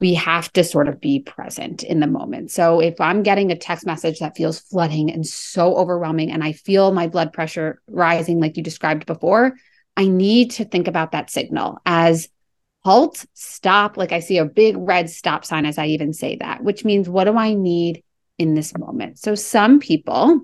we 0.00 0.14
have 0.14 0.52
to 0.52 0.62
sort 0.62 0.86
of 0.86 1.00
be 1.00 1.18
present 1.20 1.82
in 1.82 1.98
the 1.98 2.06
moment. 2.06 2.52
So, 2.52 2.78
if 2.78 3.00
I'm 3.00 3.24
getting 3.24 3.50
a 3.50 3.58
text 3.58 3.84
message 3.84 4.20
that 4.20 4.36
feels 4.36 4.60
flooding 4.60 5.10
and 5.10 5.26
so 5.26 5.76
overwhelming, 5.76 6.30
and 6.30 6.44
I 6.44 6.52
feel 6.52 6.92
my 6.92 7.08
blood 7.08 7.32
pressure 7.32 7.80
rising, 7.88 8.38
like 8.38 8.56
you 8.56 8.62
described 8.62 9.06
before, 9.06 9.54
I 9.96 10.06
need 10.06 10.52
to 10.52 10.64
think 10.64 10.86
about 10.86 11.10
that 11.12 11.30
signal 11.30 11.78
as 11.84 12.28
halt, 12.84 13.24
stop. 13.34 13.96
Like 13.96 14.12
I 14.12 14.20
see 14.20 14.38
a 14.38 14.44
big 14.44 14.76
red 14.78 15.10
stop 15.10 15.44
sign 15.44 15.66
as 15.66 15.78
I 15.78 15.86
even 15.86 16.12
say 16.12 16.36
that, 16.36 16.62
which 16.62 16.84
means 16.84 17.08
what 17.08 17.24
do 17.24 17.36
I 17.36 17.54
need 17.54 18.04
in 18.38 18.54
this 18.54 18.76
moment. 18.76 19.18
So 19.18 19.34
some 19.34 19.80
people 19.80 20.40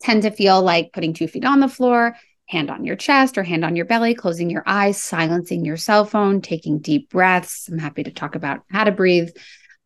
tend 0.00 0.22
to 0.22 0.30
feel 0.30 0.62
like 0.62 0.92
putting 0.92 1.12
two 1.12 1.28
feet 1.28 1.44
on 1.44 1.60
the 1.60 1.68
floor, 1.68 2.16
hand 2.46 2.70
on 2.70 2.84
your 2.84 2.96
chest 2.96 3.38
or 3.38 3.42
hand 3.42 3.64
on 3.64 3.76
your 3.76 3.86
belly, 3.86 4.14
closing 4.14 4.50
your 4.50 4.62
eyes, 4.66 5.02
silencing 5.02 5.64
your 5.64 5.76
cell 5.76 6.04
phone, 6.04 6.40
taking 6.40 6.78
deep 6.78 7.10
breaths. 7.10 7.68
I'm 7.68 7.78
happy 7.78 8.02
to 8.04 8.10
talk 8.10 8.34
about 8.34 8.60
how 8.70 8.84
to 8.84 8.92
breathe. 8.92 9.30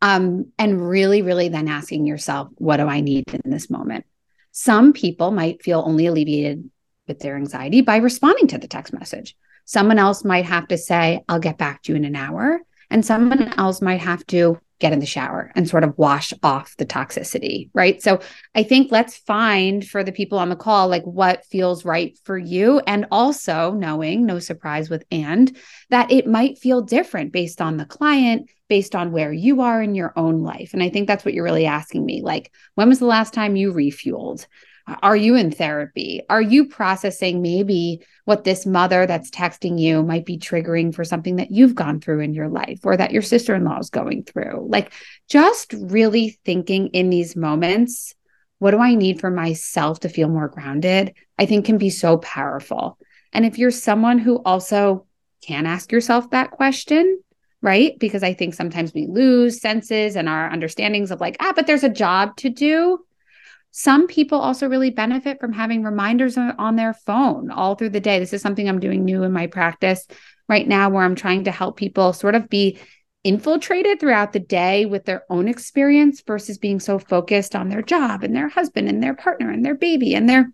Um, 0.02 0.52
and 0.58 0.86
really, 0.86 1.22
really 1.22 1.48
then 1.48 1.68
asking 1.68 2.06
yourself, 2.06 2.48
what 2.56 2.76
do 2.76 2.86
I 2.86 3.00
need 3.00 3.24
in 3.32 3.50
this 3.50 3.70
moment? 3.70 4.04
Some 4.52 4.92
people 4.92 5.30
might 5.30 5.62
feel 5.62 5.82
only 5.86 6.06
alleviated 6.06 6.70
with 7.08 7.20
their 7.20 7.36
anxiety 7.36 7.80
by 7.80 7.96
responding 7.96 8.48
to 8.48 8.58
the 8.58 8.68
text 8.68 8.92
message. 8.92 9.36
Someone 9.64 9.98
else 9.98 10.24
might 10.24 10.44
have 10.44 10.68
to 10.68 10.78
say, 10.78 11.22
I'll 11.28 11.38
get 11.38 11.58
back 11.58 11.82
to 11.82 11.92
you 11.92 11.96
in 11.96 12.04
an 12.04 12.16
hour. 12.16 12.60
And 12.90 13.04
someone 13.04 13.52
else 13.58 13.82
might 13.82 14.00
have 14.00 14.26
to 14.28 14.60
get 14.78 14.92
in 14.92 15.00
the 15.00 15.06
shower 15.06 15.50
and 15.54 15.68
sort 15.68 15.84
of 15.84 15.96
wash 15.96 16.32
off 16.42 16.76
the 16.76 16.84
toxicity, 16.84 17.70
right? 17.72 18.02
So 18.02 18.20
I 18.54 18.62
think 18.62 18.92
let's 18.92 19.16
find 19.16 19.86
for 19.86 20.04
the 20.04 20.12
people 20.12 20.38
on 20.38 20.48
the 20.48 20.56
call 20.56 20.88
like 20.88 21.04
what 21.04 21.46
feels 21.46 21.84
right 21.84 22.18
for 22.24 22.36
you 22.36 22.80
and 22.86 23.06
also 23.10 23.72
knowing 23.72 24.26
no 24.26 24.38
surprise 24.38 24.90
with 24.90 25.04
and 25.10 25.56
that 25.90 26.10
it 26.10 26.26
might 26.26 26.58
feel 26.58 26.82
different 26.82 27.32
based 27.32 27.62
on 27.62 27.78
the 27.78 27.86
client, 27.86 28.50
based 28.68 28.94
on 28.94 29.12
where 29.12 29.32
you 29.32 29.62
are 29.62 29.80
in 29.82 29.94
your 29.94 30.12
own 30.16 30.42
life. 30.42 30.70
And 30.74 30.82
I 30.82 30.90
think 30.90 31.06
that's 31.06 31.24
what 31.24 31.32
you're 31.32 31.44
really 31.44 31.66
asking 31.66 32.04
me 32.04 32.20
like 32.22 32.52
when 32.74 32.88
was 32.88 32.98
the 32.98 33.06
last 33.06 33.32
time 33.32 33.56
you 33.56 33.72
refueled? 33.72 34.46
Are 35.02 35.16
you 35.16 35.34
in 35.34 35.50
therapy? 35.50 36.22
Are 36.30 36.40
you 36.40 36.68
processing 36.68 37.42
maybe 37.42 38.02
what 38.24 38.44
this 38.44 38.64
mother 38.64 39.04
that's 39.04 39.30
texting 39.30 39.80
you 39.80 40.02
might 40.02 40.24
be 40.24 40.38
triggering 40.38 40.94
for 40.94 41.04
something 41.04 41.36
that 41.36 41.50
you've 41.50 41.74
gone 41.74 42.00
through 42.00 42.20
in 42.20 42.34
your 42.34 42.48
life 42.48 42.80
or 42.84 42.96
that 42.96 43.10
your 43.10 43.22
sister 43.22 43.54
in 43.54 43.64
law 43.64 43.78
is 43.78 43.90
going 43.90 44.22
through? 44.22 44.66
Like, 44.68 44.92
just 45.28 45.74
really 45.76 46.38
thinking 46.44 46.88
in 46.88 47.10
these 47.10 47.34
moments, 47.34 48.14
what 48.58 48.70
do 48.70 48.78
I 48.78 48.94
need 48.94 49.20
for 49.20 49.30
myself 49.30 50.00
to 50.00 50.08
feel 50.08 50.28
more 50.28 50.48
grounded? 50.48 51.14
I 51.36 51.46
think 51.46 51.66
can 51.66 51.78
be 51.78 51.90
so 51.90 52.18
powerful. 52.18 52.96
And 53.32 53.44
if 53.44 53.58
you're 53.58 53.72
someone 53.72 54.18
who 54.18 54.40
also 54.44 55.06
can 55.42 55.66
ask 55.66 55.90
yourself 55.90 56.30
that 56.30 56.52
question, 56.52 57.20
right? 57.60 57.98
Because 57.98 58.22
I 58.22 58.34
think 58.34 58.54
sometimes 58.54 58.94
we 58.94 59.06
lose 59.06 59.60
senses 59.60 60.14
and 60.14 60.28
our 60.28 60.48
understandings 60.48 61.10
of 61.10 61.20
like, 61.20 61.36
ah, 61.40 61.52
but 61.56 61.66
there's 61.66 61.84
a 61.84 61.88
job 61.88 62.36
to 62.36 62.50
do 62.50 63.00
some 63.78 64.06
people 64.06 64.38
also 64.38 64.70
really 64.70 64.88
benefit 64.88 65.38
from 65.38 65.52
having 65.52 65.82
reminders 65.82 66.38
on 66.38 66.76
their 66.76 66.94
phone 66.94 67.50
all 67.50 67.74
through 67.74 67.90
the 67.90 68.00
day. 68.00 68.18
This 68.18 68.32
is 68.32 68.40
something 68.40 68.66
I'm 68.66 68.80
doing 68.80 69.04
new 69.04 69.22
in 69.22 69.32
my 69.32 69.48
practice 69.48 70.06
right 70.48 70.66
now, 70.66 70.88
where 70.88 71.04
I'm 71.04 71.14
trying 71.14 71.44
to 71.44 71.50
help 71.50 71.76
people 71.76 72.14
sort 72.14 72.34
of 72.34 72.48
be 72.48 72.78
infiltrated 73.22 74.00
throughout 74.00 74.32
the 74.32 74.40
day 74.40 74.86
with 74.86 75.04
their 75.04 75.24
own 75.28 75.46
experience 75.46 76.22
versus 76.26 76.56
being 76.56 76.80
so 76.80 76.98
focused 76.98 77.54
on 77.54 77.68
their 77.68 77.82
job 77.82 78.24
and 78.24 78.34
their 78.34 78.48
husband 78.48 78.88
and 78.88 79.02
their 79.02 79.14
partner 79.14 79.50
and 79.50 79.62
their 79.62 79.74
baby 79.74 80.14
and 80.14 80.26
their 80.26 80.50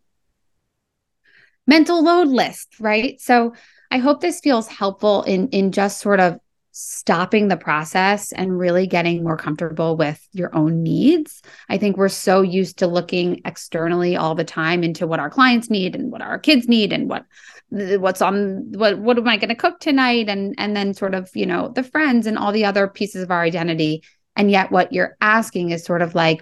mental 1.64 2.02
load 2.02 2.26
list, 2.26 2.80
right? 2.80 3.20
So 3.20 3.54
I 3.92 3.98
hope 3.98 4.20
this 4.20 4.40
feels 4.40 4.66
helpful 4.66 5.22
in 5.22 5.46
in 5.50 5.70
just 5.70 6.00
sort 6.00 6.18
of 6.18 6.40
stopping 6.72 7.48
the 7.48 7.56
process 7.56 8.32
and 8.32 8.58
really 8.58 8.86
getting 8.86 9.22
more 9.22 9.36
comfortable 9.36 9.96
with 9.96 10.26
your 10.32 10.54
own 10.54 10.82
needs. 10.82 11.42
I 11.68 11.78
think 11.78 11.96
we're 11.96 12.08
so 12.08 12.40
used 12.42 12.78
to 12.78 12.86
looking 12.86 13.42
externally 13.44 14.16
all 14.16 14.34
the 14.34 14.44
time 14.44 14.82
into 14.82 15.06
what 15.06 15.20
our 15.20 15.30
clients 15.30 15.68
need 15.70 15.94
and 15.94 16.10
what 16.10 16.22
our 16.22 16.38
kids 16.38 16.68
need 16.68 16.92
and 16.92 17.08
what 17.08 17.26
what's 17.68 18.20
on 18.22 18.72
what 18.72 18.98
what 18.98 19.18
am 19.18 19.28
I 19.28 19.36
going 19.36 19.48
to 19.48 19.54
cook 19.54 19.80
tonight 19.80 20.28
and 20.28 20.54
and 20.58 20.74
then 20.76 20.94
sort 20.94 21.14
of, 21.14 21.30
you 21.34 21.46
know, 21.46 21.68
the 21.68 21.82
friends 21.82 22.26
and 22.26 22.38
all 22.38 22.52
the 22.52 22.64
other 22.64 22.88
pieces 22.88 23.22
of 23.22 23.30
our 23.30 23.42
identity 23.42 24.02
And 24.36 24.50
yet, 24.50 24.70
what 24.70 24.92
you're 24.92 25.16
asking 25.20 25.70
is 25.70 25.84
sort 25.84 26.02
of 26.02 26.14
like, 26.14 26.40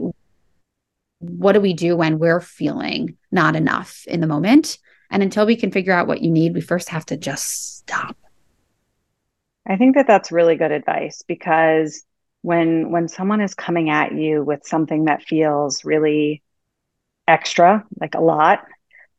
what 1.18 1.52
do 1.52 1.60
we 1.60 1.74
do 1.74 1.96
when 1.96 2.18
we're 2.18 2.40
feeling 2.40 3.16
not 3.30 3.56
enough 3.56 4.04
in 4.06 4.20
the 4.20 4.26
moment? 4.26 4.78
And 5.10 5.22
until 5.22 5.44
we 5.46 5.56
can 5.56 5.72
figure 5.72 5.92
out 5.92 6.06
what 6.06 6.22
you 6.22 6.30
need, 6.30 6.54
we 6.54 6.60
first 6.60 6.88
have 6.90 7.04
to 7.06 7.16
just 7.16 7.78
stop. 7.78 8.16
I 9.66 9.76
think 9.76 9.94
that 9.94 10.06
that's 10.06 10.32
really 10.32 10.56
good 10.56 10.72
advice 10.72 11.22
because 11.26 12.04
when 12.42 12.90
when 12.90 13.08
someone 13.08 13.40
is 13.40 13.54
coming 13.54 13.90
at 13.90 14.12
you 14.14 14.42
with 14.42 14.66
something 14.66 15.04
that 15.04 15.22
feels 15.22 15.84
really 15.84 16.42
extra, 17.28 17.84
like 18.00 18.14
a 18.14 18.20
lot, 18.20 18.64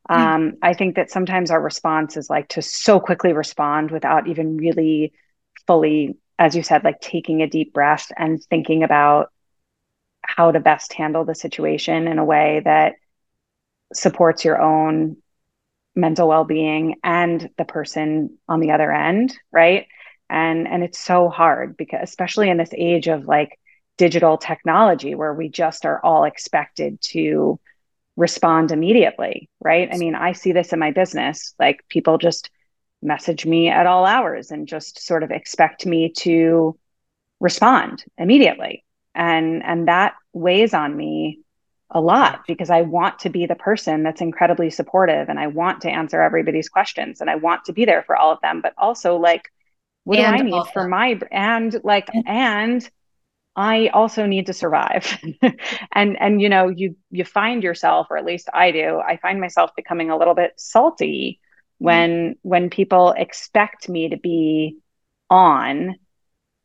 um, 0.10 0.54
I 0.62 0.74
think 0.74 0.96
that 0.96 1.12
sometimes 1.12 1.52
our 1.52 1.62
response 1.62 2.18
is 2.18 2.30
like 2.30 2.50
to 2.50 2.62
so 2.62 3.00
quickly 3.00 3.34
respond 3.34 3.92
without 3.92 4.28
even 4.28 4.58
really 4.58 5.14
fully, 5.68 6.18
as 6.40 6.56
you 6.56 6.64
said, 6.64 6.84
like 6.84 7.00
taking 7.00 7.42
a 7.42 7.48
deep 7.48 7.74
breath 7.74 8.12
and 8.18 8.44
thinking 8.44 8.84
about 8.84 9.32
how 10.22 10.52
to 10.52 10.60
best 10.60 10.94
handle 10.94 11.24
the 11.24 11.36
situation 11.36 12.08
in 12.08 12.18
a 12.20 12.26
way 12.26 12.62
that 12.66 12.96
supports 13.94 14.44
your 14.44 14.62
own 14.62 15.18
mental 15.96 16.28
well-being 16.28 16.96
and 17.04 17.50
the 17.58 17.66
person 17.66 18.38
on 18.48 18.62
the 18.62 18.72
other 18.72 18.92
end 18.92 19.34
right 19.52 19.88
and 20.32 20.68
and 20.68 20.84
it's 20.84 21.00
so 21.00 21.30
hard 21.30 21.78
because 21.78 22.00
especially 22.02 22.50
in 22.50 22.58
this 22.58 22.74
age 22.76 23.08
of 23.08 23.26
like 23.26 23.60
digital 23.98 24.38
technology 24.38 25.14
where 25.14 25.34
we 25.34 25.50
just 25.50 25.86
are 25.86 26.04
all 26.04 26.24
expected 26.24 27.00
to 27.02 27.60
respond 28.16 28.72
immediately 28.72 29.50
right? 29.64 29.90
I 29.92 29.98
mean 29.98 30.16
i 30.16 30.32
see 30.32 30.52
this 30.52 30.74
in 30.74 30.80
my 30.80 30.92
business 30.92 31.54
like 31.60 31.88
people 31.90 32.18
just 32.18 32.50
message 33.02 33.46
me 33.46 33.68
at 33.70 33.88
all 33.88 34.06
hours 34.06 34.52
and 34.52 34.68
just 34.68 35.00
sort 35.06 35.24
of 35.24 35.32
expect 35.32 35.86
me 35.86 36.10
to 36.10 36.78
respond 37.40 38.06
immediately. 38.18 38.86
And 39.14 39.64
and 39.64 39.88
that 39.88 40.14
weighs 40.34 40.74
on 40.74 40.96
me 40.96 41.40
a 41.90 42.00
lot 42.00 42.42
because 42.48 42.70
I 42.70 42.84
want 42.84 43.20
to 43.20 43.30
be 43.30 43.46
the 43.46 43.56
person 43.56 44.04
that's 44.04 44.22
incredibly 44.22 44.70
supportive 44.70 45.28
and 45.28 45.38
I 45.38 45.48
want 45.48 45.82
to 45.82 45.90
answer 45.90 46.22
everybody's 46.22 46.70
questions 46.70 47.20
and 47.20 47.30
I 47.30 47.36
want 47.36 47.66
to 47.66 47.74
be 47.74 47.84
there 47.84 48.04
for 48.04 48.16
all 48.16 48.32
of 48.32 48.40
them 48.42 48.62
but 48.62 48.74
also 48.78 49.18
like 49.18 49.52
what 50.04 50.20
and 50.20 50.38
do 50.38 50.44
I 50.44 50.50
need 50.50 50.68
for 50.74 50.88
my 50.88 51.20
and 51.32 51.80
like 51.84 52.10
and 52.26 52.88
I 53.56 53.88
also 53.88 54.26
need 54.26 54.48
to 54.48 54.54
survive. 54.54 55.18
and 55.92 56.20
and 56.20 56.42
you 56.42 56.50
know, 56.50 56.70
you 56.70 56.96
you 57.10 57.26
find 57.26 57.64
yourself 57.64 58.08
or 58.10 58.18
at 58.18 58.26
least 58.26 58.50
I 58.54 58.72
do, 58.72 59.00
I 59.00 59.18
find 59.18 59.40
myself 59.40 59.72
becoming 59.76 60.10
a 60.10 60.18
little 60.18 60.36
bit 60.36 60.54
salty 60.58 61.40
when 61.78 62.12
mm-hmm. 62.12 62.50
when 62.50 62.70
people 62.70 63.12
expect 63.12 63.90
me 63.90 64.10
to 64.10 64.18
be 64.18 64.78
on 65.30 65.96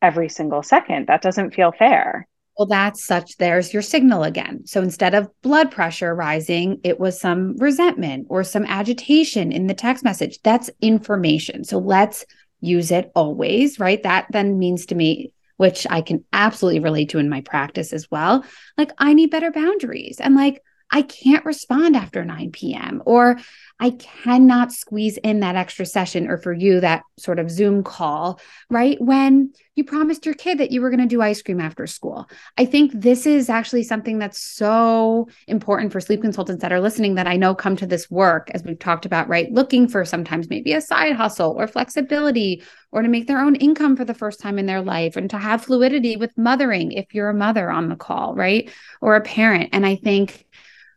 every 0.03 0.29
single 0.29 0.63
second. 0.63 1.09
That 1.09 1.23
doesn't 1.23 1.55
feel 1.55 1.73
fair. 1.73 2.29
Well, 2.59 2.67
that's 2.67 3.05
such, 3.05 3.37
there's 3.37 3.75
your 3.75 3.83
signal 3.83 4.23
again. 4.23 4.67
So 4.67 4.81
instead 4.81 5.15
of 5.15 5.29
blood 5.43 5.71
pressure 5.71 6.15
rising, 6.15 6.81
it 6.85 6.99
was 6.99 7.21
some 7.21 7.55
resentment 7.59 8.29
or 8.31 8.45
some 8.45 8.65
agitation 8.65 9.53
in 9.53 9.67
the 9.67 9.75
text 9.75 10.03
message. 10.03 10.41
That's 10.43 10.71
information. 10.81 11.65
So 11.65 11.79
let's 11.79 12.25
use 12.61 12.91
it 12.91 13.11
always, 13.15 13.79
right? 13.79 14.03
That 14.03 14.27
then 14.31 14.59
means 14.59 14.87
to 14.87 14.95
me, 14.95 15.33
which 15.57 15.87
I 15.89 16.01
can 16.01 16.25
absolutely 16.33 16.81
relate 16.81 17.11
to 17.11 17.19
in 17.19 17.29
my 17.29 17.41
practice 17.41 17.93
as 17.93 18.11
well. 18.11 18.45
Like, 18.77 18.93
I 18.99 19.15
need 19.15 19.31
better 19.31 19.51
boundaries. 19.51 20.21
And 20.21 20.35
like, 20.35 20.63
I 20.91 21.03
can't 21.03 21.45
respond 21.45 21.97
after 21.97 22.25
9 22.25 22.53
p.m. 22.53 23.03
or 23.07 23.39
I 23.79 23.91
cannot 23.91 24.73
squeeze 24.73 25.19
in 25.19 25.41
that 25.41 25.57
extra 25.57 25.85
session 25.85 26.29
or 26.29 26.39
for 26.39 26.53
you 26.53 26.81
that 26.81 27.03
sort 27.19 27.39
of 27.39 27.51
Zoom 27.51 27.83
call, 27.83 28.41
right? 28.71 29.01
When 29.01 29.53
you 29.77 29.85
promised 29.85 30.25
your 30.25 30.35
kid 30.35 30.59
that 30.59 30.73
you 30.73 30.81
were 30.81 30.89
going 30.89 31.01
to 31.01 31.07
do 31.07 31.21
ice 31.21 31.43
cream 31.43 31.61
after 31.61 31.87
school. 31.87 32.29
I 32.57 32.65
think 32.65 32.93
this 32.95 33.27
is 33.27 33.51
actually 33.51 33.83
something 33.83 34.19
that's 34.19 34.41
so 34.41 35.29
important 35.47 35.93
for 35.93 36.01
sleep 36.01 36.23
consultants 36.23 36.63
that 36.63 36.73
are 36.73 36.81
listening 36.81 37.17
that 37.17 37.27
I 37.27 37.37
know 37.37 37.55
come 37.55 37.77
to 37.77 37.87
this 37.87 38.11
work 38.11 38.51
as 38.55 38.63
we've 38.63 38.79
talked 38.79 39.05
about, 39.05 39.29
right? 39.29 39.53
Looking 39.53 39.87
for 39.87 40.07
sometimes 40.07 40.49
maybe 40.49 40.73
a 40.73 40.81
side 40.81 41.15
hustle 41.15 41.55
or 41.59 41.69
flexibility 41.69 42.63
or 42.91 43.03
to 43.03 43.09
make 43.09 43.27
their 43.27 43.41
own 43.41 43.55
income 43.57 43.97
for 43.97 44.07
the 44.07 44.15
first 44.15 44.41
time 44.41 44.59
in 44.59 44.65
their 44.65 44.81
life 44.81 45.17
and 45.17 45.29
to 45.29 45.37
have 45.37 45.65
fluidity 45.65 46.17
with 46.17 46.33
mothering 46.39 46.93
if 46.93 47.15
you're 47.15 47.29
a 47.29 47.35
mother 47.35 47.71
on 47.71 47.91
the 47.91 47.97
call, 47.97 48.35
right? 48.35 48.71
Or 49.03 49.17
a 49.17 49.21
parent. 49.21 49.71
And 49.75 49.85
I 49.85 49.97
think 49.97 50.46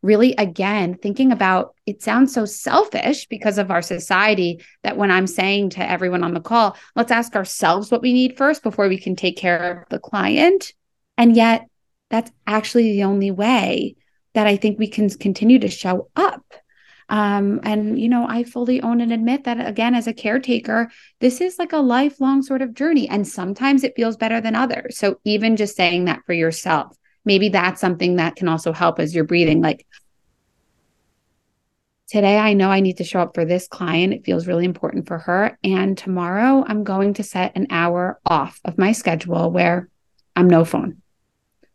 really 0.02 0.34
again 0.36 0.96
thinking 0.96 1.32
about 1.32 1.76
it 1.86 2.02
sounds 2.02 2.34
so 2.34 2.46
selfish 2.46 3.28
because 3.28 3.58
of 3.58 3.72
our 3.72 3.82
society 3.82 4.62
that 4.84 4.98
when 4.98 5.12
i'm 5.12 5.28
saying 5.28 5.70
to 5.70 5.90
everyone 5.90 6.24
on 6.24 6.34
the 6.34 6.40
call 6.40 6.76
let's 6.96 7.12
ask 7.12 7.36
ourselves 7.36 7.92
what 7.92 8.02
we 8.02 8.14
need 8.14 8.38
first 8.38 8.64
before 8.64 8.88
we 8.88 8.98
can 8.98 9.16
take 9.16 9.38
care 9.38 9.82
of 9.82 9.90
the 9.90 10.00
client. 10.00 10.74
And 11.18 11.36
yet 11.36 11.68
that's 12.10 12.32
actually 12.48 12.94
the 12.94 13.04
only 13.04 13.32
way 13.32 13.96
that 14.34 14.48
i 14.48 14.56
think 14.56 14.80
we 14.80 14.88
can 14.88 15.10
continue 15.10 15.60
to 15.60 15.70
show 15.70 16.10
up. 16.16 16.44
Um, 17.10 17.60
and 17.64 18.00
you 18.00 18.08
know 18.08 18.26
i 18.28 18.44
fully 18.44 18.82
own 18.82 19.02
and 19.02 19.12
admit 19.12 19.46
that 19.46 19.66
again 19.68 19.96
as 19.96 20.06
a 20.06 20.14
caretaker 20.14 20.92
this 21.20 21.42
is 21.42 21.58
like 21.58 21.74
a 21.74 21.78
lifelong 21.78 22.44
sort 22.44 22.62
of 22.62 22.74
journey. 22.74 23.08
And 23.10 23.28
sometimes 23.28 23.84
it 23.84 23.96
feels 23.96 24.18
better 24.18 24.40
than 24.42 24.56
others. 24.56 24.98
So 24.98 25.20
even 25.24 25.56
just 25.56 25.76
saying 25.76 26.06
that 26.06 26.22
for 26.26 26.34
yourself 26.34 26.96
maybe 27.26 27.50
that's 27.50 27.82
something 27.82 28.18
that 28.18 28.36
can 28.36 28.48
also 28.48 28.74
help 28.74 29.00
as 29.00 29.14
you're 29.14 29.24
breathing. 29.24 29.62
Like 29.62 29.86
today, 32.08 32.38
I 32.38 32.54
know 32.54 32.70
I 32.70 32.80
need 32.80 32.98
to 32.98 33.04
show 33.04 33.22
up 33.22 33.36
for 33.36 33.46
this 33.46 33.68
client. 33.68 34.14
It 34.14 34.26
feels 34.26 34.48
really 34.48 34.66
important 34.66 35.08
for 35.08 35.20
her. 35.20 35.58
And 35.64 35.98
tomorrow, 35.98 36.66
I'm 36.68 36.84
going 36.84 37.14
to 37.16 37.24
set 37.24 37.56
an 37.56 37.68
hour 37.70 38.20
off 38.26 38.60
of 38.66 38.78
my 38.78 38.92
schedule 38.92 39.52
where 39.52 39.90
I'm 40.36 40.50
no 40.50 40.66
phone. 40.66 41.02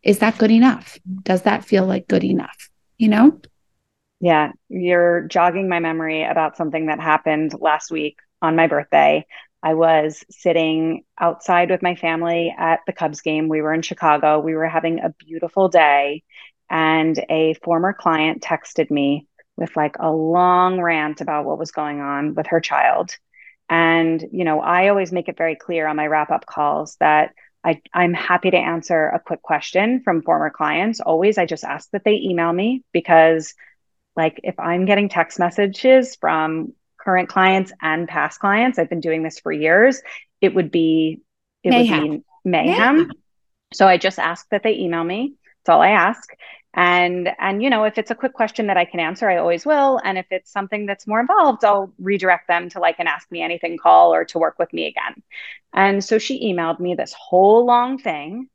Is 0.03 0.19
that 0.19 0.39
good 0.39 0.51
enough? 0.51 0.99
Does 1.23 1.43
that 1.43 1.65
feel 1.65 1.87
like 1.87 2.09
good 2.09 2.25
enough? 2.25 2.71
You 2.99 3.09
know? 3.09 3.41
Yeah, 4.21 4.53
you're 4.69 5.23
jogging 5.23 5.69
my 5.69 5.81
memory 5.81 6.25
about 6.25 6.57
something 6.57 6.87
that 6.87 7.01
happened 7.01 7.55
last 7.59 7.91
week 7.91 8.19
on 8.41 8.57
my 8.57 8.67
birthday. 8.67 9.27
I 9.65 9.73
was 9.73 10.23
sitting 10.31 11.05
outside 11.19 11.71
with 11.71 11.83
my 11.83 11.95
family 11.95 12.55
at 12.57 12.81
the 12.87 12.93
Cubs 12.93 13.23
game. 13.23 13.49
We 13.49 13.63
were 13.63 13.73
in 13.73 13.81
Chicago. 13.81 14.39
We 14.39 14.55
were 14.55 14.69
having 14.69 15.01
a 15.01 15.15
beautiful 15.19 15.69
day. 15.69 16.23
And 16.69 17.19
a 17.31 17.55
former 17.65 17.95
client 17.95 18.43
texted 18.43 18.91
me 18.91 19.27
with 19.57 19.75
like 19.75 19.97
a 19.99 20.13
long 20.13 20.83
rant 20.83 21.23
about 21.23 21.47
what 21.47 21.59
was 21.59 21.71
going 21.71 22.01
on 22.01 22.35
with 22.35 22.49
her 22.49 22.61
child. 22.61 23.17
And, 23.71 24.23
you 24.33 24.45
know, 24.45 24.61
I 24.61 24.89
always 24.89 25.13
make 25.13 25.29
it 25.29 25.39
very 25.39 25.57
clear 25.57 25.87
on 25.87 25.97
my 25.97 26.09
wrap 26.09 26.31
up 26.31 26.45
calls 26.45 26.97
that 27.01 27.33
I, 27.65 27.81
I'm 27.95 28.13
happy 28.13 28.51
to 28.51 28.59
answer 28.59 29.09
a 29.09 29.19
quick 29.19 29.41
question 29.41 30.03
from 30.03 30.21
former 30.21 30.51
clients. 30.51 31.01
Always, 31.01 31.39
I 31.39 31.47
just 31.47 31.65
ask 31.65 31.91
that 31.93 32.05
they 32.05 32.17
email 32.17 32.53
me 32.53 32.83
because, 32.93 33.55
like, 34.15 34.41
if 34.43 34.61
I'm 34.61 34.85
getting 34.85 35.09
text 35.09 35.39
messages 35.39 36.17
from 36.17 36.75
current 37.05 37.29
clients 37.29 37.73
and 37.83 38.09
past 38.09 38.41
clients. 38.41 38.79
I've 38.79 38.89
been 38.91 39.01
doing 39.01 39.23
this 39.23 39.39
for 39.39 39.53
years. 39.53 40.01
It 40.41 40.55
would 40.55 40.71
be 40.71 41.21
it 41.63 41.71
mayhem. 41.71 42.09
would 42.09 42.11
be 42.19 42.25
mayhem. 42.45 42.99
Yeah. 42.99 43.07
So 43.75 43.87
I 43.87 43.99
just 43.99 44.19
ask 44.19 44.49
that 44.51 44.63
they 44.63 44.77
email 44.77 45.05
me. 45.05 45.35
That's 45.65 45.75
all 45.75 45.83
I 45.83 45.91
ask. 45.91 46.29
And 46.75 47.31
and 47.39 47.63
you 47.63 47.71
know, 47.71 47.85
if 47.85 47.99
it's 47.99 48.11
a 48.11 48.15
quick 48.15 48.33
question 48.33 48.67
that 48.67 48.77
I 48.77 48.85
can 48.85 49.01
answer, 49.01 49.29
I 49.29 49.37
always 49.37 49.65
will. 49.65 50.01
And 50.03 50.19
if 50.19 50.27
it's 50.31 50.51
something 50.51 50.87
that's 50.87 51.07
more 51.07 51.21
involved, 51.21 51.65
I'll 51.65 51.93
redirect 51.99 52.49
them 52.49 52.69
to 52.71 52.81
like 52.81 52.99
an 52.99 53.07
ask 53.07 53.31
me 53.31 53.43
anything 53.43 53.79
call 53.79 54.13
or 54.13 54.25
to 54.27 54.39
work 54.39 54.59
with 54.59 54.73
me 54.73 54.87
again. 54.87 55.23
And 55.73 56.05
so 56.05 56.19
she 56.19 56.53
emailed 56.53 56.81
me 56.81 56.95
this 56.95 57.13
whole 57.13 57.65
long 57.65 57.99
thing 57.99 58.49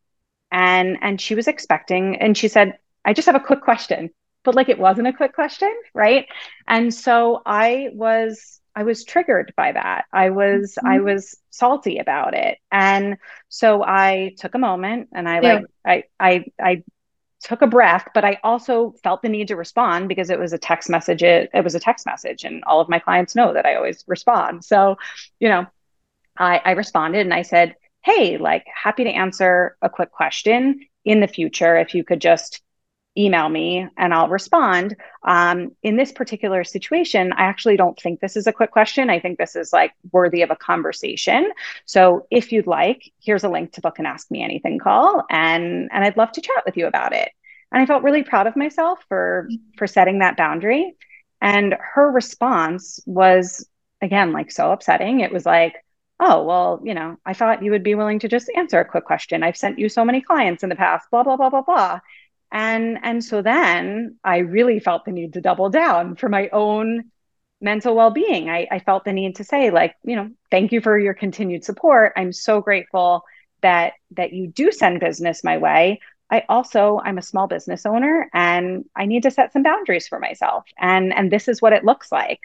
and 0.51 0.97
and 1.01 1.21
she 1.21 1.35
was 1.35 1.47
expecting 1.47 2.17
and 2.17 2.38
she 2.38 2.47
said, 2.47 2.77
I 3.05 3.13
just 3.13 3.27
have 3.27 3.35
a 3.35 3.39
quick 3.39 3.62
question 3.62 4.09
but 4.43 4.56
like 4.56 4.69
it 4.69 4.80
wasn't 4.80 5.08
a 5.08 5.13
quick 5.13 5.34
question, 5.34 5.73
right? 5.93 6.25
And 6.67 6.93
so 6.93 7.41
I 7.45 7.89
was 7.93 8.60
I 8.75 8.84
was 8.84 9.04
triggered 9.04 9.54
by 9.58 9.71
that. 9.73 10.06
I 10.13 10.30
was 10.30 10.75
mm-hmm. 10.78 10.88
I 10.88 10.99
was 10.99 11.38
salty 11.49 11.97
about 11.97 12.34
it. 12.34 12.58
And 12.71 13.17
so 13.49 13.84
I 13.84 14.36
took 14.38 14.56
a 14.56 14.60
moment 14.60 15.10
and 15.13 15.28
I 15.28 15.39
like 15.39 15.65
I 15.86 16.04
I 16.19 16.45
I 16.60 16.84
took 17.41 17.62
a 17.62 17.67
breath, 17.67 18.08
but 18.13 18.25
I 18.25 18.38
also 18.43 18.93
felt 19.04 19.21
the 19.21 19.30
need 19.30 19.47
to 19.47 19.56
respond 19.56 20.10
because 20.10 20.30
it 20.30 20.39
was 20.39 20.54
a 20.54 20.58
text 20.58 20.89
message. 20.89 21.23
It, 21.23 21.49
it 21.54 21.63
was 21.63 21.75
a 21.75 21.80
text 21.80 22.06
message, 22.06 22.43
and 22.43 22.63
all 22.65 22.82
of 22.82 22.89
my 22.89 22.99
clients 22.99 23.36
know 23.36 23.54
that 23.54 23.65
I 23.65 23.75
always 23.75 24.04
respond. 24.08 24.65
So, 24.65 24.97
you 25.39 25.47
know, 25.49 25.65
I, 26.38 26.62
I 26.63 26.71
responded 26.71 27.21
and 27.21 27.34
I 27.34 27.43
said, 27.43 27.75
Hey, 28.02 28.38
like 28.38 28.65
happy 28.73 29.04
to 29.04 29.10
answer 29.10 29.78
a 29.82 29.89
quick 29.89 30.12
question 30.12 30.86
in 31.06 31.19
the 31.19 31.28
future. 31.28 31.78
If 31.78 31.95
you 31.95 32.04
could 32.04 32.21
just 32.21 32.62
email 33.19 33.49
me 33.49 33.88
and 33.97 34.13
I'll 34.13 34.29
respond. 34.29 34.95
Um, 35.23 35.75
in 35.84 35.97
this 35.97 36.12
particular 36.12 36.63
situation, 36.63 37.34
I 37.34 37.43
actually 37.43 37.75
don't 37.75 37.99
think 37.99 38.19
this 38.19 38.38
is 38.38 38.47
a 38.47 38.53
quick 38.53 38.71
question. 38.71 39.10
I 39.10 39.19
think 39.19 39.38
this 39.38 39.55
is 39.55 39.73
like 39.73 39.91
worthy 40.12 40.41
of 40.41 40.51
a 40.51 40.55
conversation. 40.55 41.51
So 41.86 42.25
if 42.32 42.51
you'd 42.51 42.67
like, 42.67 43.12
here's 43.19 43.43
a 43.43 43.49
link 43.49 43.73
to 43.73 43.82
book 43.82 43.99
an 43.99 44.05
Ask 44.05 44.32
Me 44.32 44.41
Anything 44.41 44.79
call, 44.79 45.25
and 45.29 45.89
and 45.91 46.03
I'd 46.03 46.17
love 46.17 46.32
to 46.34 46.41
chat 46.41 46.63
with 46.65 46.77
you 46.77 46.88
about 46.88 47.13
it. 47.13 47.29
And 47.71 47.82
I 47.82 47.86
felt 47.86 48.03
really 48.03 48.23
proud 48.23 48.47
of 48.47 48.55
myself 48.55 48.99
for 49.10 49.49
for 49.77 49.86
setting 49.86 50.19
that 50.19 50.38
boundary. 50.38 50.95
And 51.41 51.75
her 51.79 52.10
response 52.10 52.99
was 53.05 53.67
again 54.01 54.32
like 54.32 54.51
so 54.51 54.71
upsetting. 54.71 55.19
It 55.19 55.34
was 55.34 55.45
like, 55.45 55.75
oh, 56.19 56.43
well, 56.43 56.82
you 56.84 56.93
know, 56.93 57.17
I 57.25 57.34
thought 57.34 57.63
you 57.63 57.71
would 57.71 57.84
be 57.84 57.95
willing 57.95 58.19
to 58.19 58.27
just 58.27 58.51
answer 58.55 58.79
a 58.79 58.86
quick 58.86 59.05
question. 59.05 59.43
I've 59.43 59.58
sent 59.58 59.79
you 59.79 59.89
so 59.89 60.03
many 60.03 60.21
clients 60.21 60.63
in 60.63 60.69
the 60.69 60.75
past, 60.75 61.10
blah, 61.12 61.23
blah, 61.23 61.38
blah, 61.38 61.49
blah, 61.49 61.62
blah. 61.62 61.99
And 62.51 62.97
and 63.03 63.23
so 63.23 63.41
then 63.41 64.17
I 64.23 64.39
really 64.39 64.79
felt 64.79 65.05
the 65.05 65.12
need 65.12 65.33
to 65.33 65.41
double 65.41 65.69
down 65.69 66.15
for 66.15 66.29
my 66.29 66.49
own 66.49 67.12
mental 67.62 67.95
well-being. 67.95 68.49
I, 68.49 68.67
I 68.71 68.79
felt 68.79 69.03
the 69.05 69.13
need 69.13 69.35
to 69.35 69.43
say, 69.43 69.69
like, 69.69 69.95
you 70.03 70.15
know, 70.15 70.31
thank 70.49 70.71
you 70.71 70.81
for 70.81 70.97
your 70.97 71.13
continued 71.13 71.63
support. 71.63 72.13
I'm 72.15 72.31
so 72.33 72.62
grateful 72.62 73.23
that 73.62 73.93
that 74.12 74.33
you 74.33 74.47
do 74.47 74.71
send 74.71 74.99
business 74.99 75.43
my 75.43 75.57
way. 75.57 75.99
I 76.31 76.43
also 76.47 77.01
I'm 77.03 77.17
a 77.17 77.23
small 77.23 77.47
business 77.47 77.85
owner 77.85 78.29
and 78.33 78.85
I 78.95 79.05
need 79.05 79.23
to 79.23 79.31
set 79.31 79.51
some 79.51 79.63
boundaries 79.63 80.07
for 80.07 80.19
myself. 80.19 80.65
And 80.77 81.13
and 81.13 81.31
this 81.31 81.47
is 81.47 81.62
what 81.62 81.73
it 81.73 81.85
looks 81.85 82.12
like. 82.12 82.39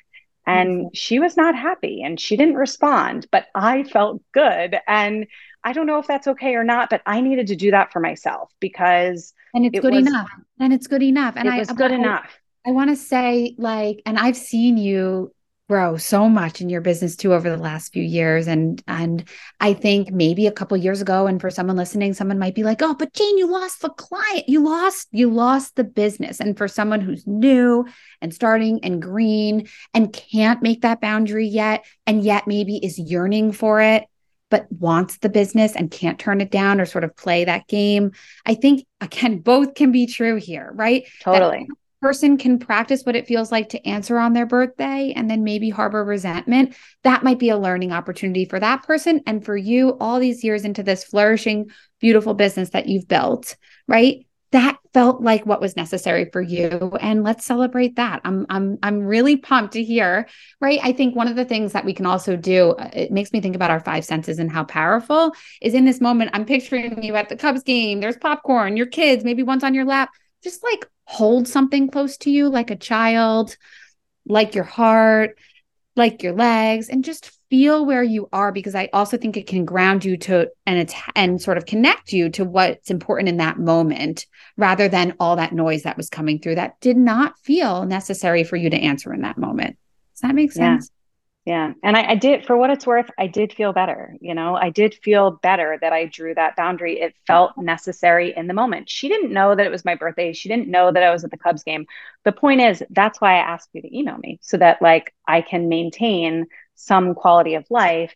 And 0.46 0.94
she 0.94 1.20
was 1.20 1.38
not 1.38 1.56
happy 1.56 2.02
and 2.02 2.20
she 2.20 2.36
didn't 2.36 2.56
respond, 2.56 3.26
but 3.32 3.46
I 3.54 3.84
felt 3.84 4.20
good. 4.32 4.76
And 4.86 5.26
I 5.62 5.72
don't 5.72 5.86
know 5.86 5.98
if 5.98 6.06
that's 6.06 6.28
okay 6.28 6.54
or 6.54 6.64
not, 6.64 6.90
but 6.90 7.00
I 7.06 7.22
needed 7.22 7.46
to 7.46 7.56
do 7.56 7.70
that 7.70 7.92
for 7.92 8.00
myself 8.00 8.52
because 8.60 9.32
and 9.54 9.64
it's 9.64 9.78
it 9.78 9.82
good 9.82 9.94
was, 9.94 10.06
enough. 10.06 10.28
And 10.60 10.72
it's 10.72 10.86
good 10.86 11.02
enough. 11.02 11.34
And 11.36 11.48
it 11.48 11.58
was 11.58 11.70
good 11.70 11.92
I, 11.92 11.94
enough. 11.94 12.38
I 12.66 12.72
want 12.72 12.90
to 12.90 12.96
say, 12.96 13.54
like, 13.56 14.02
and 14.04 14.18
I've 14.18 14.36
seen 14.36 14.76
you 14.76 15.32
grow 15.68 15.96
so 15.96 16.28
much 16.28 16.60
in 16.60 16.68
your 16.68 16.82
business 16.82 17.16
too 17.16 17.32
over 17.32 17.48
the 17.48 17.56
last 17.56 17.90
few 17.90 18.02
years 18.02 18.46
and 18.46 18.82
and 18.86 19.26
i 19.60 19.72
think 19.72 20.12
maybe 20.12 20.46
a 20.46 20.52
couple 20.52 20.76
years 20.76 21.00
ago 21.00 21.26
and 21.26 21.40
for 21.40 21.48
someone 21.48 21.74
listening 21.74 22.12
someone 22.12 22.38
might 22.38 22.54
be 22.54 22.62
like 22.62 22.82
oh 22.82 22.94
but 22.94 23.14
jane 23.14 23.38
you 23.38 23.50
lost 23.50 23.80
the 23.80 23.88
client 23.88 24.46
you 24.46 24.62
lost 24.62 25.08
you 25.10 25.30
lost 25.30 25.74
the 25.76 25.84
business 25.84 26.38
and 26.38 26.58
for 26.58 26.68
someone 26.68 27.00
who's 27.00 27.26
new 27.26 27.82
and 28.20 28.34
starting 28.34 28.78
and 28.82 29.00
green 29.00 29.66
and 29.94 30.12
can't 30.12 30.62
make 30.62 30.82
that 30.82 31.00
boundary 31.00 31.46
yet 31.46 31.82
and 32.06 32.22
yet 32.22 32.46
maybe 32.46 32.76
is 32.76 32.98
yearning 32.98 33.50
for 33.50 33.80
it 33.80 34.04
but 34.54 34.70
wants 34.70 35.18
the 35.18 35.28
business 35.28 35.74
and 35.74 35.90
can't 35.90 36.18
turn 36.18 36.40
it 36.40 36.50
down 36.50 36.80
or 36.80 36.86
sort 36.86 37.04
of 37.04 37.16
play 37.16 37.44
that 37.44 37.66
game 37.68 38.12
i 38.46 38.54
think 38.54 38.86
again 39.00 39.38
both 39.50 39.74
can 39.74 39.90
be 39.90 40.06
true 40.06 40.36
here 40.36 40.72
right? 40.74 41.04
Totally. 41.20 41.66
that 41.68 41.76
person 42.00 42.36
can 42.36 42.58
practice 42.58 43.02
what 43.04 43.16
it 43.16 43.26
feels 43.26 43.50
like 43.50 43.70
to 43.70 43.86
answer 43.88 44.18
on 44.18 44.34
their 44.34 44.44
birthday 44.44 45.12
and 45.16 45.30
then 45.30 45.42
maybe 45.42 45.70
harbor 45.70 46.04
resentment, 46.04 46.76
that 47.02 47.22
might 47.22 47.38
be 47.38 47.48
a 47.48 47.56
learning 47.56 47.92
opportunity 47.92 48.44
for 48.44 48.60
that 48.60 48.82
person 48.82 49.22
and 49.26 49.42
for 49.42 49.56
you 49.56 49.96
all 50.00 50.20
these 50.20 50.44
years 50.44 50.64
into 50.64 50.82
this 50.82 51.02
flourishing, 51.04 51.70
beautiful 52.00 52.34
business 52.34 52.70
that 52.70 52.88
you've 52.88 53.08
built, 53.08 53.56
right? 53.88 54.26
That 54.54 54.78
felt 54.94 55.20
like 55.20 55.44
what 55.44 55.60
was 55.60 55.76
necessary 55.76 56.30
for 56.32 56.40
you 56.40 56.96
and 57.00 57.22
let's 57.22 57.44
celebrate 57.44 57.96
that. 57.96 58.22
I'm 58.24 58.46
I'm 58.48 58.78
I'm 58.82 59.00
really 59.00 59.36
pumped 59.36 59.74
to 59.74 59.84
hear, 59.84 60.26
right? 60.60 60.80
I 60.82 60.92
think 60.92 61.14
one 61.14 61.28
of 61.28 61.36
the 61.36 61.44
things 61.44 61.72
that 61.72 61.84
we 61.84 61.92
can 61.92 62.06
also 62.06 62.36
do 62.36 62.70
uh, 62.70 62.88
it 62.92 63.12
makes 63.12 63.32
me 63.32 63.40
think 63.40 63.56
about 63.56 63.70
our 63.70 63.80
five 63.80 64.04
senses 64.04 64.38
and 64.38 64.50
how 64.50 64.64
powerful 64.64 65.32
is 65.60 65.74
in 65.74 65.84
this 65.84 66.00
moment. 66.00 66.30
I'm 66.32 66.46
picturing 66.46 67.02
you 67.02 67.16
at 67.16 67.28
the 67.28 67.36
Cubs 67.36 67.62
game, 67.62 68.00
there's 68.00 68.16
popcorn, 68.16 68.76
your 68.76 68.86
kids, 68.86 69.24
maybe 69.24 69.42
one's 69.42 69.64
on 69.64 69.74
your 69.74 69.84
lap 69.84 70.10
just 70.44 70.62
like 70.62 70.86
hold 71.04 71.48
something 71.48 71.90
close 71.90 72.16
to 72.18 72.30
you, 72.30 72.48
like 72.48 72.70
a 72.70 72.76
child, 72.76 73.56
like 74.26 74.54
your 74.54 74.64
heart, 74.64 75.36
like 75.96 76.22
your 76.22 76.32
legs, 76.32 76.88
and 76.88 77.04
just 77.04 77.30
feel 77.50 77.86
where 77.86 78.02
you 78.02 78.28
are 78.32 78.50
because 78.50 78.74
I 78.74 78.88
also 78.92 79.16
think 79.16 79.36
it 79.36 79.46
can 79.46 79.64
ground 79.64 80.04
you 80.04 80.16
to 80.16 80.48
and 80.66 80.78
it's 80.78 80.94
and 81.14 81.40
sort 81.40 81.56
of 81.56 81.66
connect 81.66 82.12
you 82.12 82.28
to 82.30 82.44
what's 82.44 82.90
important 82.90 83.28
in 83.28 83.36
that 83.36 83.58
moment 83.58 84.26
rather 84.56 84.88
than 84.88 85.14
all 85.20 85.36
that 85.36 85.52
noise 85.52 85.84
that 85.84 85.96
was 85.96 86.08
coming 86.08 86.40
through 86.40 86.56
that 86.56 86.80
did 86.80 86.96
not 86.96 87.38
feel 87.38 87.84
necessary 87.84 88.42
for 88.42 88.56
you 88.56 88.70
to 88.70 88.76
answer 88.76 89.12
in 89.14 89.22
that 89.22 89.38
moment. 89.38 89.76
Does 90.14 90.22
that 90.22 90.34
make 90.34 90.52
sense? 90.52 90.90
Yeah. 91.44 91.74
And 91.82 91.94
I, 91.94 92.12
I, 92.12 92.14
did, 92.14 92.46
for 92.46 92.56
what 92.56 92.70
it's 92.70 92.86
worth, 92.86 93.10
I 93.18 93.26
did 93.26 93.52
feel 93.52 93.74
better. 93.74 94.16
You 94.22 94.34
know, 94.34 94.56
I 94.56 94.70
did 94.70 94.94
feel 94.94 95.32
better 95.42 95.76
that 95.82 95.92
I 95.92 96.06
drew 96.06 96.34
that 96.34 96.56
boundary. 96.56 97.00
It 97.00 97.14
felt 97.26 97.52
necessary 97.58 98.32
in 98.34 98.46
the 98.46 98.54
moment. 98.54 98.88
She 98.88 99.08
didn't 99.08 99.30
know 99.30 99.54
that 99.54 99.66
it 99.66 99.70
was 99.70 99.84
my 99.84 99.94
birthday. 99.94 100.32
She 100.32 100.48
didn't 100.48 100.68
know 100.68 100.90
that 100.90 101.02
I 101.02 101.10
was 101.10 101.22
at 101.22 101.30
the 101.30 101.36
Cubs 101.36 101.62
game. 101.62 101.86
The 102.24 102.32
point 102.32 102.62
is, 102.62 102.82
that's 102.88 103.20
why 103.20 103.34
I 103.34 103.52
asked 103.52 103.68
you 103.74 103.82
to 103.82 103.94
email 103.98 104.16
me 104.16 104.38
so 104.40 104.56
that 104.56 104.80
like 104.80 105.12
I 105.28 105.42
can 105.42 105.68
maintain 105.68 106.46
some 106.76 107.14
quality 107.14 107.56
of 107.56 107.66
life 107.68 108.14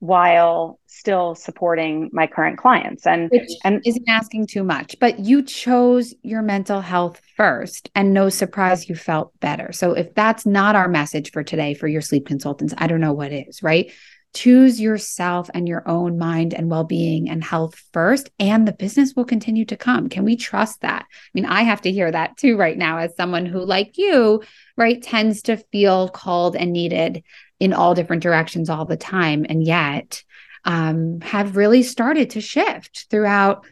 while 0.00 0.78
still 0.86 1.34
supporting 1.34 2.10
my 2.12 2.26
current 2.26 2.58
clients. 2.58 3.06
And 3.06 3.30
Which 3.30 3.50
and 3.64 3.80
isn't 3.86 4.08
asking 4.08 4.46
too 4.48 4.62
much 4.62 4.96
but 5.00 5.20
you 5.20 5.42
chose 5.42 6.14
your 6.22 6.42
mental 6.42 6.80
health 6.80 7.20
first 7.36 7.90
and 7.94 8.12
no 8.12 8.28
surprise 8.28 8.88
you 8.88 8.94
felt 8.94 9.32
better. 9.40 9.72
So 9.72 9.92
if 9.92 10.14
that's 10.14 10.44
not 10.44 10.76
our 10.76 10.88
message 10.88 11.30
for 11.32 11.42
today 11.42 11.74
for 11.74 11.88
your 11.88 12.02
sleep 12.02 12.26
consultants 12.26 12.74
i 12.78 12.86
don't 12.86 13.00
know 13.00 13.12
what 13.12 13.32
is 13.32 13.62
right? 13.62 13.90
Choose 14.34 14.78
yourself 14.78 15.48
and 15.54 15.66
your 15.66 15.88
own 15.88 16.18
mind 16.18 16.52
and 16.52 16.70
well-being 16.70 17.30
and 17.30 17.42
health 17.42 17.82
first 17.94 18.28
and 18.38 18.68
the 18.68 18.72
business 18.72 19.14
will 19.16 19.24
continue 19.24 19.64
to 19.64 19.78
come. 19.78 20.10
Can 20.10 20.24
we 20.24 20.36
trust 20.36 20.82
that? 20.82 21.06
I 21.08 21.30
mean 21.32 21.46
i 21.46 21.62
have 21.62 21.80
to 21.82 21.92
hear 21.92 22.10
that 22.10 22.36
too 22.36 22.58
right 22.58 22.76
now 22.76 22.98
as 22.98 23.16
someone 23.16 23.46
who 23.46 23.64
like 23.64 23.96
you 23.96 24.42
right 24.76 25.02
tends 25.02 25.42
to 25.42 25.56
feel 25.56 26.10
called 26.10 26.54
and 26.54 26.72
needed 26.72 27.22
in 27.58 27.72
all 27.72 27.94
different 27.94 28.22
directions 28.22 28.68
all 28.68 28.84
the 28.84 28.96
time. 28.96 29.46
And 29.48 29.64
yet 29.64 30.22
um, 30.64 31.20
have 31.20 31.56
really 31.56 31.82
started 31.82 32.30
to 32.30 32.40
shift 32.40 33.06
throughout 33.08 33.64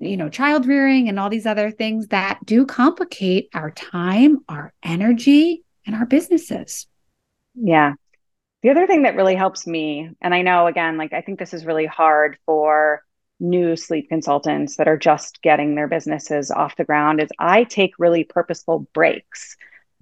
you 0.00 0.16
know 0.16 0.28
child 0.28 0.66
rearing 0.66 1.08
and 1.08 1.18
all 1.20 1.30
these 1.30 1.46
other 1.46 1.70
things 1.70 2.08
that 2.08 2.38
do 2.44 2.64
complicate 2.66 3.48
our 3.54 3.70
time 3.70 4.38
our 4.48 4.72
energy 4.82 5.62
and 5.86 5.94
our 5.94 6.06
businesses. 6.06 6.86
Yeah. 7.54 7.94
The 8.62 8.70
other 8.70 8.86
thing 8.86 9.02
that 9.02 9.16
really 9.16 9.36
helps 9.36 9.66
me 9.66 10.10
and 10.20 10.34
i 10.34 10.42
know 10.42 10.66
again 10.66 10.98
like 10.98 11.12
i 11.12 11.22
think 11.22 11.38
this 11.38 11.54
is 11.54 11.64
really 11.64 11.86
hard 11.86 12.36
for 12.44 13.02
new 13.38 13.74
sleep 13.74 14.10
consultants 14.10 14.76
that 14.76 14.86
are 14.88 14.98
just 14.98 15.40
getting 15.40 15.74
their 15.74 15.88
businesses 15.88 16.50
off 16.50 16.76
the 16.76 16.84
ground 16.84 17.22
is 17.22 17.30
i 17.38 17.64
take 17.64 17.92
really 17.98 18.24
purposeful 18.24 18.86
breaks. 18.92 19.56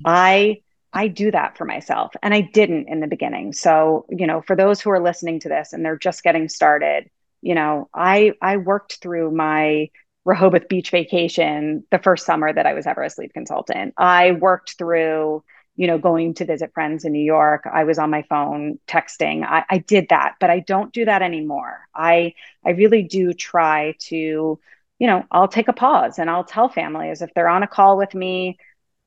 I 0.05 0.62
I 0.92 1.09
do 1.09 1.31
that 1.31 1.57
for 1.59 1.64
myself. 1.64 2.14
And 2.22 2.33
I 2.33 2.40
didn't 2.40 2.88
in 2.88 3.01
the 3.01 3.07
beginning. 3.07 3.53
So, 3.53 4.07
you 4.09 4.27
know, 4.27 4.40
for 4.42 4.57
those 4.57 4.81
who 4.81 4.90
are 4.90 5.03
listening 5.03 5.40
to 5.40 5.48
this 5.48 5.72
and 5.72 5.85
they're 5.85 5.98
just 5.98 6.22
getting 6.22 6.48
started, 6.48 7.11
you 7.42 7.55
know, 7.55 7.88
I 7.94 8.33
I 8.40 8.57
worked 8.57 8.96
through 8.96 9.31
my 9.31 9.90
Rehoboth 10.24 10.68
Beach 10.68 10.90
vacation 10.90 11.85
the 11.90 11.98
first 11.98 12.27
summer 12.27 12.53
that 12.53 12.66
I 12.66 12.74
was 12.74 12.87
ever 12.87 13.03
a 13.03 13.11
sleep 13.11 13.33
consultant. 13.33 13.94
I 13.96 14.33
worked 14.33 14.77
through, 14.77 15.42
you 15.77 15.87
know, 15.87 15.98
going 15.98 16.35
to 16.35 16.44
visit 16.44 16.74
friends 16.74 17.05
in 17.05 17.12
New 17.12 17.24
York. 17.24 17.64
I 17.70 17.85
was 17.85 17.98
on 17.98 18.11
my 18.11 18.22
phone 18.29 18.79
texting. 18.87 19.44
I, 19.44 19.64
I 19.70 19.79
did 19.79 20.09
that, 20.11 20.35
but 20.40 20.51
I 20.51 20.61
don't 20.61 20.92
do 20.92 21.05
that 21.05 21.22
anymore. 21.22 21.81
I 21.94 22.35
I 22.64 22.70
really 22.70 23.03
do 23.03 23.33
try 23.33 23.94
to, 24.09 24.59
you 24.98 25.07
know, 25.07 25.24
I'll 25.31 25.48
take 25.48 25.68
a 25.68 25.72
pause 25.72 26.18
and 26.18 26.29
I'll 26.29 26.44
tell 26.44 26.68
families 26.68 27.22
if 27.22 27.33
they're 27.35 27.48
on 27.48 27.62
a 27.62 27.68
call 27.68 27.96
with 27.96 28.14
me, 28.14 28.59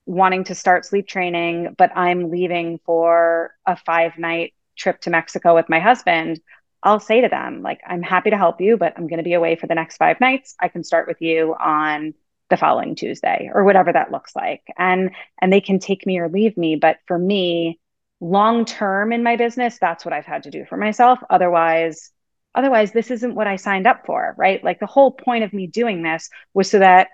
wanting 0.05 0.45
to 0.45 0.55
start 0.55 0.85
sleep 0.85 1.07
training, 1.07 1.75
but 1.77 1.95
I'm 1.95 2.29
leaving 2.29 2.79
for 2.85 3.53
a 3.65 3.75
five 3.75 4.17
night 4.17 4.53
trip 4.75 5.01
to 5.01 5.09
Mexico 5.09 5.55
with 5.55 5.69
my 5.69 5.79
husband, 5.79 6.39
I'll 6.83 6.99
say 6.99 7.21
to 7.21 7.29
them, 7.29 7.61
like, 7.61 7.81
I'm 7.85 8.01
happy 8.01 8.31
to 8.31 8.37
help 8.37 8.59
you, 8.59 8.77
but 8.77 8.93
I'm 8.97 9.07
going 9.07 9.17
to 9.19 9.23
be 9.23 9.33
away 9.33 9.55
for 9.55 9.67
the 9.67 9.75
next 9.75 9.97
five 9.97 10.19
nights. 10.19 10.55
I 10.59 10.67
can 10.67 10.83
start 10.83 11.07
with 11.07 11.21
you 11.21 11.55
on 11.59 12.15
the 12.49 12.57
following 12.57 12.95
Tuesday 12.95 13.49
or 13.53 13.63
whatever 13.63 13.93
that 13.93 14.11
looks 14.11 14.35
like. 14.35 14.63
And 14.77 15.11
and 15.41 15.53
they 15.53 15.61
can 15.61 15.79
take 15.79 16.05
me 16.05 16.19
or 16.19 16.29
leave 16.29 16.57
me, 16.57 16.75
but 16.75 16.97
for 17.07 17.17
me, 17.17 17.79
long 18.19 18.65
term 18.65 19.11
in 19.11 19.23
my 19.23 19.35
business, 19.37 19.77
that's 19.79 20.03
what 20.03 20.13
I've 20.13 20.25
had 20.25 20.43
to 20.43 20.51
do 20.51 20.65
for 20.65 20.77
myself. 20.77 21.19
Otherwise, 21.29 22.11
otherwise 22.53 22.91
this 22.91 23.09
isn't 23.11 23.35
what 23.35 23.47
I 23.47 23.55
signed 23.55 23.87
up 23.87 24.05
for, 24.05 24.35
right? 24.37 24.63
Like 24.63 24.79
the 24.79 24.85
whole 24.85 25.11
point 25.11 25.43
of 25.43 25.53
me 25.53 25.67
doing 25.67 26.03
this 26.03 26.29
was 26.53 26.69
so 26.69 26.79
that 26.79 27.09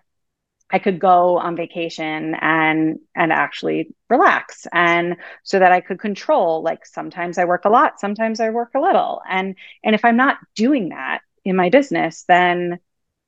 I 0.71 0.79
could 0.79 0.99
go 0.99 1.37
on 1.37 1.55
vacation 1.55 2.35
and 2.35 2.99
and 3.15 3.31
actually 3.31 3.95
relax 4.09 4.67
and 4.73 5.15
so 5.43 5.59
that 5.59 5.71
I 5.71 5.79
could 5.79 5.99
control 5.99 6.61
like 6.61 6.85
sometimes 6.85 7.37
I 7.37 7.45
work 7.45 7.65
a 7.65 7.69
lot 7.69 7.99
sometimes 7.99 8.39
I 8.39 8.49
work 8.49 8.71
a 8.75 8.79
little. 8.81 9.21
And 9.29 9.55
and 9.83 9.95
if 9.95 10.03
I'm 10.03 10.17
not 10.17 10.37
doing 10.55 10.89
that 10.89 11.19
in 11.45 11.55
my 11.55 11.69
business 11.69 12.25
then 12.27 12.79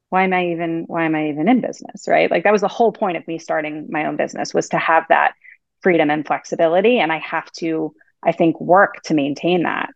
why 0.10 0.24
am 0.24 0.34
I 0.34 0.48
even 0.48 0.84
why 0.88 1.06
am 1.06 1.16
I 1.16 1.30
even 1.30 1.48
in 1.48 1.62
business 1.62 2.06
right? 2.08 2.30
Like 2.30 2.44
that 2.44 2.52
was 2.52 2.62
the 2.62 2.68
whole 2.68 2.92
point 2.92 3.16
of 3.16 3.28
me 3.28 3.40
starting 3.40 3.88
my 3.90 4.06
own 4.06 4.18
business 4.18 4.54
was 4.54 4.70
to 4.70 4.78
have 4.78 5.06
that 5.10 5.34
freedom 5.82 6.10
and 6.10 6.28
flexibility. 6.28 7.00
And 7.00 7.12
I 7.12 7.20
have 7.20 7.50
to 7.54 7.94
I 8.22 8.34
think 8.34 8.60
work 8.60 9.02
to 9.04 9.14
maintain 9.14 9.64
that. 9.64 9.90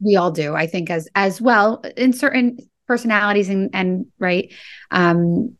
We 0.00 0.16
all 0.16 0.30
do 0.30 0.54
I 0.54 0.66
think 0.66 0.90
as 0.90 1.08
as 1.14 1.40
well 1.40 1.82
in 1.96 2.12
certain 2.12 2.58
personalities 2.86 3.48
and 3.48 3.70
and 3.72 4.06
right 4.18 4.52
um 4.90 5.56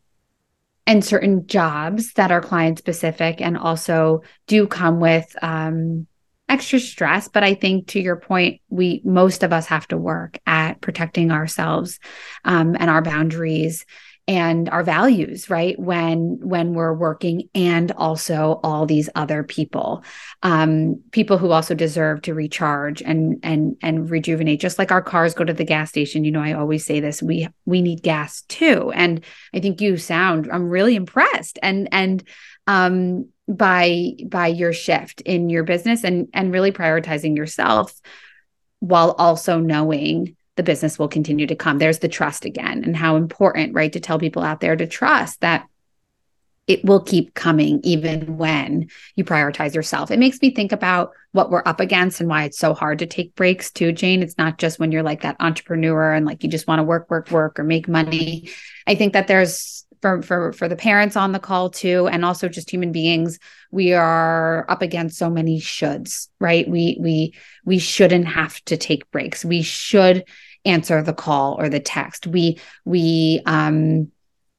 and 0.86 1.04
certain 1.04 1.46
jobs 1.46 2.12
that 2.14 2.30
are 2.30 2.40
client 2.40 2.78
specific 2.78 3.40
and 3.40 3.58
also 3.58 4.22
do 4.46 4.66
come 4.66 5.00
with 5.00 5.34
um, 5.42 6.06
extra 6.48 6.78
stress. 6.78 7.28
But 7.28 7.42
i 7.42 7.54
think 7.54 7.88
to 7.88 8.00
your 8.00 8.16
point 8.16 8.60
we 8.68 9.02
most 9.04 9.42
of 9.42 9.52
us 9.52 9.66
have 9.66 9.88
to 9.88 9.96
work 9.96 10.38
at 10.46 10.80
protecting 10.80 11.30
ourselves 11.30 11.98
um, 12.44 12.76
and 12.78 12.88
our 12.88 13.02
boundaries 13.02 13.84
and 14.28 14.68
our 14.68 14.82
values 14.82 15.48
right? 15.48 15.78
When 15.78 16.38
when 16.40 16.74
we're 16.74 16.94
working 16.94 17.48
and 17.54 17.92
also 17.92 18.60
all 18.62 18.86
these 18.86 19.08
other 19.14 19.42
people 19.44 20.04
um 20.42 21.02
people 21.12 21.38
who 21.38 21.50
also 21.50 21.74
deserve 21.74 22.22
to 22.22 22.34
recharge 22.34 23.02
and 23.02 23.38
and 23.42 23.76
and 23.82 24.10
rejuvenate. 24.10 24.60
Just 24.60 24.78
like 24.78 24.90
our 24.90 25.02
cars 25.02 25.34
go 25.34 25.44
to 25.44 25.52
the 25.52 25.64
gas 25.64 25.90
station 25.90 26.24
you 26.24 26.30
know 26.30 26.42
i 26.42 26.52
always 26.52 26.84
say 26.84 27.00
this 27.00 27.22
we 27.22 27.48
we 27.64 27.82
need 27.82 28.02
gas 28.02 28.42
too. 28.42 28.90
And 28.92 29.24
i 29.54 29.60
think 29.60 29.80
you 29.80 29.96
sound 29.96 30.48
i'm 30.52 30.68
really 30.68 30.96
impressed. 30.96 31.58
And 31.62 31.88
and 31.92 32.24
um 32.66 33.28
by 33.48 34.12
by 34.26 34.48
your 34.48 34.72
shift 34.72 35.20
in 35.20 35.48
your 35.48 35.62
business 35.62 36.02
and 36.02 36.28
and 36.34 36.52
really 36.52 36.72
prioritizing 36.72 37.36
yourself 37.36 37.94
while 38.80 39.12
also 39.12 39.60
knowing 39.60 40.36
the 40.56 40.62
business 40.62 40.98
will 40.98 41.08
continue 41.08 41.46
to 41.46 41.54
come. 41.54 41.78
There's 41.78 42.00
the 42.00 42.08
trust 42.08 42.44
again, 42.44 42.84
and 42.84 42.96
how 42.96 43.16
important, 43.16 43.74
right, 43.74 43.92
to 43.92 44.00
tell 44.00 44.18
people 44.18 44.42
out 44.42 44.60
there 44.60 44.76
to 44.76 44.86
trust 44.86 45.40
that 45.40 45.66
it 46.66 46.84
will 46.84 47.00
keep 47.00 47.34
coming 47.34 47.80
even 47.84 48.36
when 48.38 48.88
you 49.14 49.24
prioritize 49.24 49.74
yourself. 49.74 50.10
It 50.10 50.18
makes 50.18 50.42
me 50.42 50.50
think 50.50 50.72
about 50.72 51.12
what 51.30 51.50
we're 51.50 51.62
up 51.64 51.78
against 51.78 52.20
and 52.20 52.28
why 52.28 52.44
it's 52.44 52.58
so 52.58 52.74
hard 52.74 52.98
to 52.98 53.06
take 53.06 53.36
breaks 53.36 53.70
too, 53.70 53.92
Jane. 53.92 54.22
It's 54.22 54.36
not 54.36 54.58
just 54.58 54.80
when 54.80 54.90
you're 54.90 55.04
like 55.04 55.22
that 55.22 55.36
entrepreneur 55.38 56.12
and 56.12 56.26
like 56.26 56.42
you 56.42 56.50
just 56.50 56.66
want 56.66 56.80
to 56.80 56.84
work, 56.84 57.08
work, 57.08 57.30
work 57.30 57.60
or 57.60 57.64
make 57.64 57.86
money. 57.86 58.50
I 58.86 58.96
think 58.96 59.12
that 59.12 59.28
there's 59.28 59.86
for 60.02 60.22
for 60.22 60.52
for 60.52 60.68
the 60.68 60.76
parents 60.76 61.16
on 61.16 61.32
the 61.32 61.38
call 61.38 61.70
too 61.70 62.06
and 62.06 62.24
also 62.24 62.48
just 62.48 62.70
human 62.70 62.92
beings 62.92 63.38
we 63.70 63.92
are 63.92 64.66
up 64.68 64.82
against 64.82 65.16
so 65.16 65.30
many 65.30 65.58
shoulds 65.58 66.28
right 66.38 66.68
we 66.68 66.98
we 67.00 67.34
we 67.64 67.78
shouldn't 67.78 68.26
have 68.26 68.62
to 68.64 68.76
take 68.76 69.10
breaks 69.10 69.44
we 69.44 69.62
should 69.62 70.24
answer 70.66 71.02
the 71.02 71.14
call 71.14 71.56
or 71.58 71.68
the 71.68 71.80
text. 71.80 72.26
We 72.26 72.58
we 72.84 73.40
um 73.46 74.10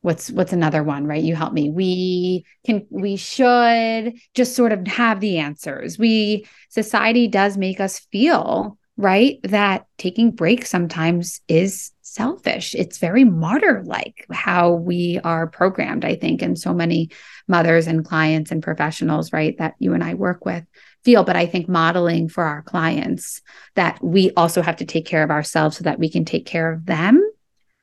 what's 0.01 0.31
what's 0.31 0.53
another 0.53 0.83
one 0.83 1.05
right? 1.05 1.23
You 1.23 1.35
help 1.35 1.53
me. 1.53 1.69
We 1.69 2.45
can 2.65 2.85
we 2.89 3.15
should 3.17 4.13
just 4.33 4.55
sort 4.55 4.71
of 4.71 4.87
have 4.87 5.19
the 5.19 5.37
answers. 5.39 5.99
We 5.99 6.47
society 6.69 7.27
does 7.27 7.57
make 7.57 7.79
us 7.79 7.99
feel 8.11 8.77
right 8.95 9.39
that 9.43 9.85
taking 9.97 10.31
breaks 10.31 10.69
sometimes 10.69 11.41
is 11.47 11.91
selfish. 12.01 12.73
It's 12.73 12.97
very 12.97 13.23
martyr 13.25 13.83
like 13.85 14.25
how 14.31 14.71
we 14.71 15.19
are 15.23 15.45
programmed 15.45 16.03
i 16.03 16.15
think 16.15 16.41
and 16.41 16.57
so 16.57 16.73
many 16.73 17.11
mothers 17.47 17.85
and 17.85 18.03
clients 18.03 18.49
and 18.51 18.63
professionals 18.63 19.31
right 19.31 19.57
that 19.59 19.75
you 19.79 19.93
and 19.93 20.03
i 20.03 20.13
work 20.13 20.45
with 20.45 20.63
feel 21.07 21.23
but 21.23 21.37
i 21.37 21.45
think 21.45 21.69
modeling 21.69 22.27
for 22.27 22.43
our 22.43 22.61
clients 22.63 23.41
that 23.75 23.97
we 24.03 24.29
also 24.35 24.61
have 24.61 24.75
to 24.75 24.83
take 24.83 25.05
care 25.05 25.23
of 25.23 25.31
ourselves 25.31 25.77
so 25.77 25.83
that 25.85 25.99
we 25.99 26.09
can 26.09 26.25
take 26.25 26.45
care 26.45 26.69
of 26.69 26.85
them 26.85 27.23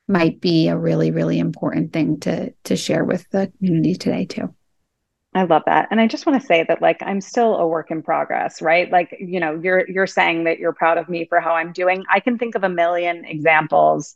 might 0.07 0.39
be 0.39 0.67
a 0.67 0.77
really 0.77 1.09
really 1.09 1.39
important 1.39 1.91
thing 1.91 2.19
to 2.19 2.53
to 2.63 2.75
share 2.75 3.03
with 3.03 3.27
the 3.31 3.51
community 3.57 3.95
today 3.95 4.25
too 4.25 4.53
I 5.37 5.43
love 5.43 5.63
that. 5.65 5.89
And 5.91 5.99
I 5.99 6.07
just 6.07 6.25
want 6.25 6.39
to 6.39 6.47
say 6.47 6.63
that 6.65 6.81
like 6.81 6.97
I'm 7.01 7.19
still 7.19 7.57
a 7.57 7.67
work 7.67 7.91
in 7.91 8.01
progress, 8.01 8.61
right? 8.61 8.89
Like, 8.89 9.17
you 9.19 9.41
know, 9.41 9.59
you're 9.61 9.85
you're 9.89 10.07
saying 10.07 10.45
that 10.45 10.59
you're 10.59 10.71
proud 10.71 10.97
of 10.97 11.09
me 11.09 11.25
for 11.25 11.41
how 11.41 11.55
I'm 11.55 11.73
doing. 11.73 12.05
I 12.09 12.21
can 12.21 12.37
think 12.37 12.55
of 12.55 12.63
a 12.63 12.69
million 12.69 13.25
examples 13.25 14.15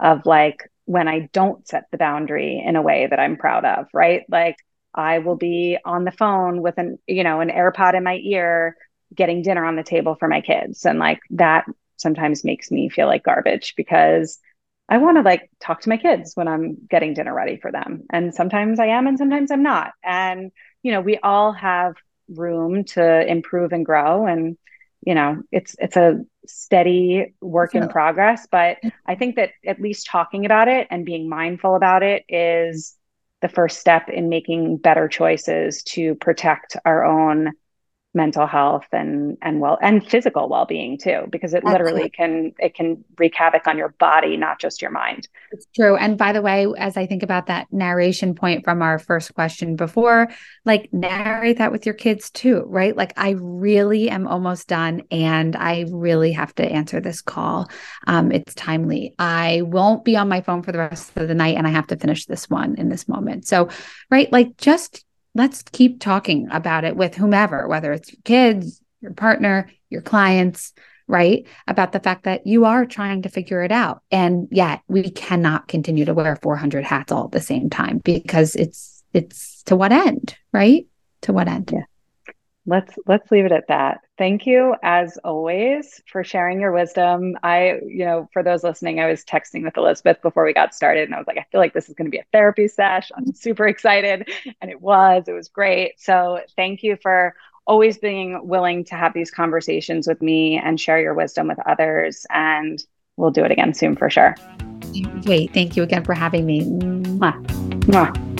of 0.00 0.26
like 0.26 0.68
when 0.86 1.06
I 1.06 1.28
don't 1.32 1.66
set 1.68 1.84
the 1.92 1.98
boundary 1.98 2.60
in 2.66 2.74
a 2.74 2.82
way 2.82 3.06
that 3.06 3.20
I'm 3.20 3.36
proud 3.36 3.64
of, 3.64 3.86
right? 3.94 4.24
Like 4.28 4.56
I 4.96 5.18
will 5.18 5.36
be 5.36 5.78
on 5.84 6.04
the 6.04 6.10
phone 6.10 6.62
with 6.62 6.78
an, 6.78 6.98
you 7.06 7.24
know, 7.24 7.40
an 7.40 7.50
AirPod 7.50 7.94
in 7.94 8.04
my 8.04 8.16
ear 8.22 8.76
getting 9.14 9.42
dinner 9.42 9.64
on 9.64 9.76
the 9.76 9.82
table 9.82 10.16
for 10.16 10.28
my 10.28 10.40
kids 10.40 10.84
and 10.84 10.98
like 10.98 11.20
that 11.30 11.64
sometimes 11.96 12.44
makes 12.44 12.70
me 12.70 12.88
feel 12.88 13.06
like 13.06 13.24
garbage 13.24 13.74
because 13.76 14.38
I 14.88 14.98
want 14.98 15.16
to 15.16 15.22
like 15.22 15.50
talk 15.60 15.80
to 15.80 15.88
my 15.88 15.96
kids 15.96 16.32
when 16.34 16.48
I'm 16.48 16.76
getting 16.88 17.14
dinner 17.14 17.34
ready 17.34 17.56
for 17.56 17.72
them. 17.72 18.04
And 18.10 18.34
sometimes 18.34 18.78
I 18.78 18.86
am 18.86 19.06
and 19.06 19.18
sometimes 19.18 19.50
I'm 19.50 19.62
not. 19.62 19.92
And, 20.04 20.52
you 20.82 20.92
know, 20.92 21.00
we 21.00 21.18
all 21.18 21.52
have 21.52 21.94
room 22.28 22.84
to 22.84 23.26
improve 23.26 23.72
and 23.72 23.84
grow. 23.84 24.26
And, 24.26 24.56
you 25.04 25.14
know, 25.14 25.42
it's 25.50 25.74
it's 25.78 25.96
a 25.96 26.20
steady 26.46 27.34
work 27.40 27.74
in 27.74 27.88
progress. 27.88 28.46
But 28.50 28.78
I 29.06 29.16
think 29.16 29.36
that 29.36 29.50
at 29.66 29.80
least 29.80 30.06
talking 30.06 30.46
about 30.46 30.68
it 30.68 30.86
and 30.90 31.04
being 31.04 31.28
mindful 31.28 31.74
about 31.74 32.02
it 32.02 32.24
is 32.28 32.95
the 33.42 33.48
first 33.48 33.78
step 33.78 34.08
in 34.08 34.28
making 34.28 34.78
better 34.78 35.08
choices 35.08 35.82
to 35.82 36.14
protect 36.16 36.76
our 36.84 37.04
own 37.04 37.52
mental 38.16 38.46
health 38.46 38.86
and 38.92 39.36
and 39.42 39.60
well 39.60 39.78
and 39.82 40.04
physical 40.04 40.48
well-being 40.48 40.96
too 40.96 41.26
because 41.30 41.52
it 41.52 41.62
literally 41.62 42.08
can 42.08 42.52
it 42.58 42.74
can 42.74 43.04
wreak 43.18 43.34
havoc 43.34 43.66
on 43.68 43.76
your 43.76 43.90
body 43.90 44.36
not 44.36 44.58
just 44.58 44.80
your 44.80 44.90
mind. 44.90 45.28
It's 45.52 45.66
true. 45.76 45.96
And 45.96 46.16
by 46.16 46.32
the 46.32 46.42
way 46.42 46.66
as 46.78 46.96
i 46.96 47.06
think 47.06 47.22
about 47.22 47.46
that 47.46 47.66
narration 47.70 48.34
point 48.34 48.64
from 48.64 48.80
our 48.80 48.98
first 48.98 49.34
question 49.34 49.76
before 49.76 50.28
like 50.64 50.88
narrate 50.92 51.58
that 51.58 51.70
with 51.70 51.84
your 51.84 51.94
kids 51.94 52.30
too 52.30 52.64
right? 52.66 52.96
Like 52.96 53.12
i 53.16 53.30
really 53.38 54.08
am 54.08 54.26
almost 54.26 54.66
done 54.66 55.02
and 55.10 55.54
i 55.54 55.84
really 55.90 56.32
have 56.32 56.54
to 56.56 56.64
answer 56.64 57.00
this 57.00 57.20
call. 57.20 57.68
Um, 58.06 58.32
it's 58.32 58.54
timely. 58.54 59.14
I 59.18 59.62
won't 59.62 60.04
be 60.04 60.16
on 60.16 60.28
my 60.28 60.40
phone 60.40 60.62
for 60.62 60.72
the 60.72 60.78
rest 60.78 61.12
of 61.16 61.28
the 61.28 61.34
night 61.34 61.56
and 61.56 61.66
i 61.66 61.70
have 61.70 61.86
to 61.88 61.96
finish 61.96 62.24
this 62.24 62.48
one 62.48 62.76
in 62.76 62.88
this 62.88 63.06
moment. 63.06 63.46
So 63.46 63.68
right 64.10 64.32
like 64.32 64.56
just 64.56 65.05
let's 65.36 65.62
keep 65.62 66.00
talking 66.00 66.48
about 66.50 66.84
it 66.84 66.96
with 66.96 67.14
whomever, 67.14 67.68
whether 67.68 67.92
it's 67.92 68.12
your 68.12 68.20
kids, 68.24 68.80
your 69.00 69.12
partner, 69.12 69.70
your 69.90 70.02
clients, 70.02 70.72
right? 71.06 71.46
About 71.68 71.92
the 71.92 72.00
fact 72.00 72.24
that 72.24 72.46
you 72.46 72.64
are 72.64 72.84
trying 72.84 73.22
to 73.22 73.28
figure 73.28 73.62
it 73.62 73.70
out. 73.70 74.02
And 74.10 74.48
yet 74.50 74.80
we 74.88 75.10
cannot 75.10 75.68
continue 75.68 76.04
to 76.04 76.14
wear 76.14 76.36
400 76.36 76.84
hats 76.84 77.12
all 77.12 77.26
at 77.26 77.32
the 77.32 77.40
same 77.40 77.70
time 77.70 77.98
because 77.98 78.56
it's, 78.56 79.04
it's 79.12 79.62
to 79.64 79.76
what 79.76 79.92
end, 79.92 80.36
right? 80.52 80.86
To 81.22 81.32
what 81.32 81.48
end? 81.48 81.70
Yeah 81.72 81.84
let's 82.66 82.92
let's 83.06 83.30
leave 83.30 83.44
it 83.44 83.52
at 83.52 83.68
that 83.68 84.00
thank 84.18 84.46
you 84.46 84.74
as 84.82 85.18
always 85.24 86.02
for 86.10 86.24
sharing 86.24 86.60
your 86.60 86.72
wisdom. 86.72 87.36
I 87.42 87.80
you 87.86 88.04
know 88.04 88.28
for 88.32 88.42
those 88.42 88.64
listening 88.64 89.00
i 89.00 89.06
was 89.06 89.24
texting 89.24 89.62
with 89.62 89.76
elizabeth 89.76 90.20
before 90.22 90.44
we 90.44 90.52
got 90.52 90.74
started 90.74 91.04
and 91.04 91.14
i 91.14 91.18
was 91.18 91.26
like 91.26 91.38
i 91.38 91.46
feel 91.50 91.60
like 91.60 91.72
this 91.74 91.88
is 91.88 91.94
going 91.94 92.06
to 92.06 92.10
be 92.10 92.18
a 92.18 92.24
therapy 92.32 92.68
sesh. 92.68 93.10
I'm 93.16 93.32
super 93.34 93.66
excited 93.66 94.28
and 94.60 94.70
it 94.70 94.80
was 94.80 95.24
it 95.26 95.32
was 95.32 95.48
great. 95.48 96.00
So 96.00 96.40
thank 96.56 96.82
you 96.82 96.96
for 97.02 97.34
always 97.66 97.98
being 97.98 98.46
willing 98.46 98.84
to 98.84 98.94
have 98.94 99.12
these 99.12 99.30
conversations 99.30 100.06
with 100.06 100.22
me 100.22 100.56
and 100.56 100.80
share 100.80 101.00
your 101.00 101.14
wisdom 101.14 101.48
with 101.48 101.58
others 101.66 102.26
and 102.30 102.84
we'll 103.16 103.30
do 103.30 103.44
it 103.44 103.50
again 103.50 103.74
soon 103.74 103.96
for 103.96 104.08
sure. 104.08 104.36
Wait 105.24 105.52
thank 105.52 105.76
you 105.76 105.82
again 105.82 106.04
for 106.04 106.14
having 106.14 106.46
me. 106.46 106.62
Mwah. 106.62 107.44
Mwah. 107.86 108.35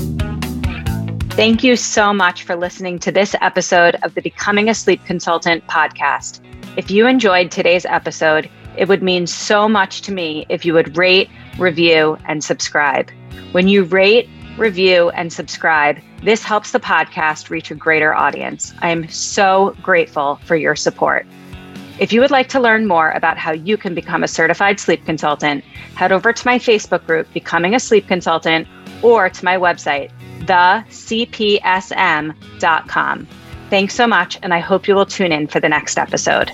Thank 1.36 1.62
you 1.62 1.76
so 1.76 2.14
much 2.14 2.44
for 2.44 2.56
listening 2.56 2.98
to 3.00 3.12
this 3.12 3.34
episode 3.42 3.94
of 4.02 4.14
the 4.14 4.22
Becoming 4.22 4.70
a 4.70 4.74
Sleep 4.74 5.04
Consultant 5.04 5.66
podcast. 5.66 6.40
If 6.78 6.90
you 6.90 7.06
enjoyed 7.06 7.50
today's 7.50 7.84
episode, 7.84 8.48
it 8.78 8.88
would 8.88 9.02
mean 9.02 9.26
so 9.26 9.68
much 9.68 10.00
to 10.02 10.12
me 10.12 10.46
if 10.48 10.64
you 10.64 10.72
would 10.72 10.96
rate, 10.96 11.28
review, 11.58 12.16
and 12.24 12.42
subscribe. 12.42 13.10
When 13.52 13.68
you 13.68 13.84
rate, 13.84 14.30
review, 14.56 15.10
and 15.10 15.30
subscribe, 15.30 15.98
this 16.22 16.42
helps 16.42 16.72
the 16.72 16.80
podcast 16.80 17.50
reach 17.50 17.70
a 17.70 17.74
greater 17.74 18.14
audience. 18.14 18.72
I 18.80 18.88
am 18.88 19.06
so 19.10 19.76
grateful 19.82 20.36
for 20.46 20.56
your 20.56 20.74
support. 20.74 21.26
If 21.98 22.14
you 22.14 22.22
would 22.22 22.30
like 22.30 22.48
to 22.48 22.60
learn 22.60 22.86
more 22.86 23.10
about 23.10 23.36
how 23.36 23.52
you 23.52 23.76
can 23.76 23.94
become 23.94 24.24
a 24.24 24.28
certified 24.28 24.80
sleep 24.80 25.04
consultant, 25.04 25.64
head 25.96 26.12
over 26.12 26.32
to 26.32 26.46
my 26.46 26.58
Facebook 26.58 27.04
group, 27.06 27.30
Becoming 27.34 27.74
a 27.74 27.80
Sleep 27.80 28.08
Consultant, 28.08 28.66
or 29.02 29.28
to 29.28 29.44
my 29.44 29.56
website, 29.56 30.10
thecpsm.com. 30.40 30.88
Thanks 33.68 33.94
so 33.94 34.06
much, 34.06 34.38
and 34.42 34.54
I 34.54 34.60
hope 34.60 34.86
you 34.86 34.94
will 34.94 35.06
tune 35.06 35.32
in 35.32 35.48
for 35.48 35.58
the 35.58 35.68
next 35.68 35.98
episode. 35.98 36.52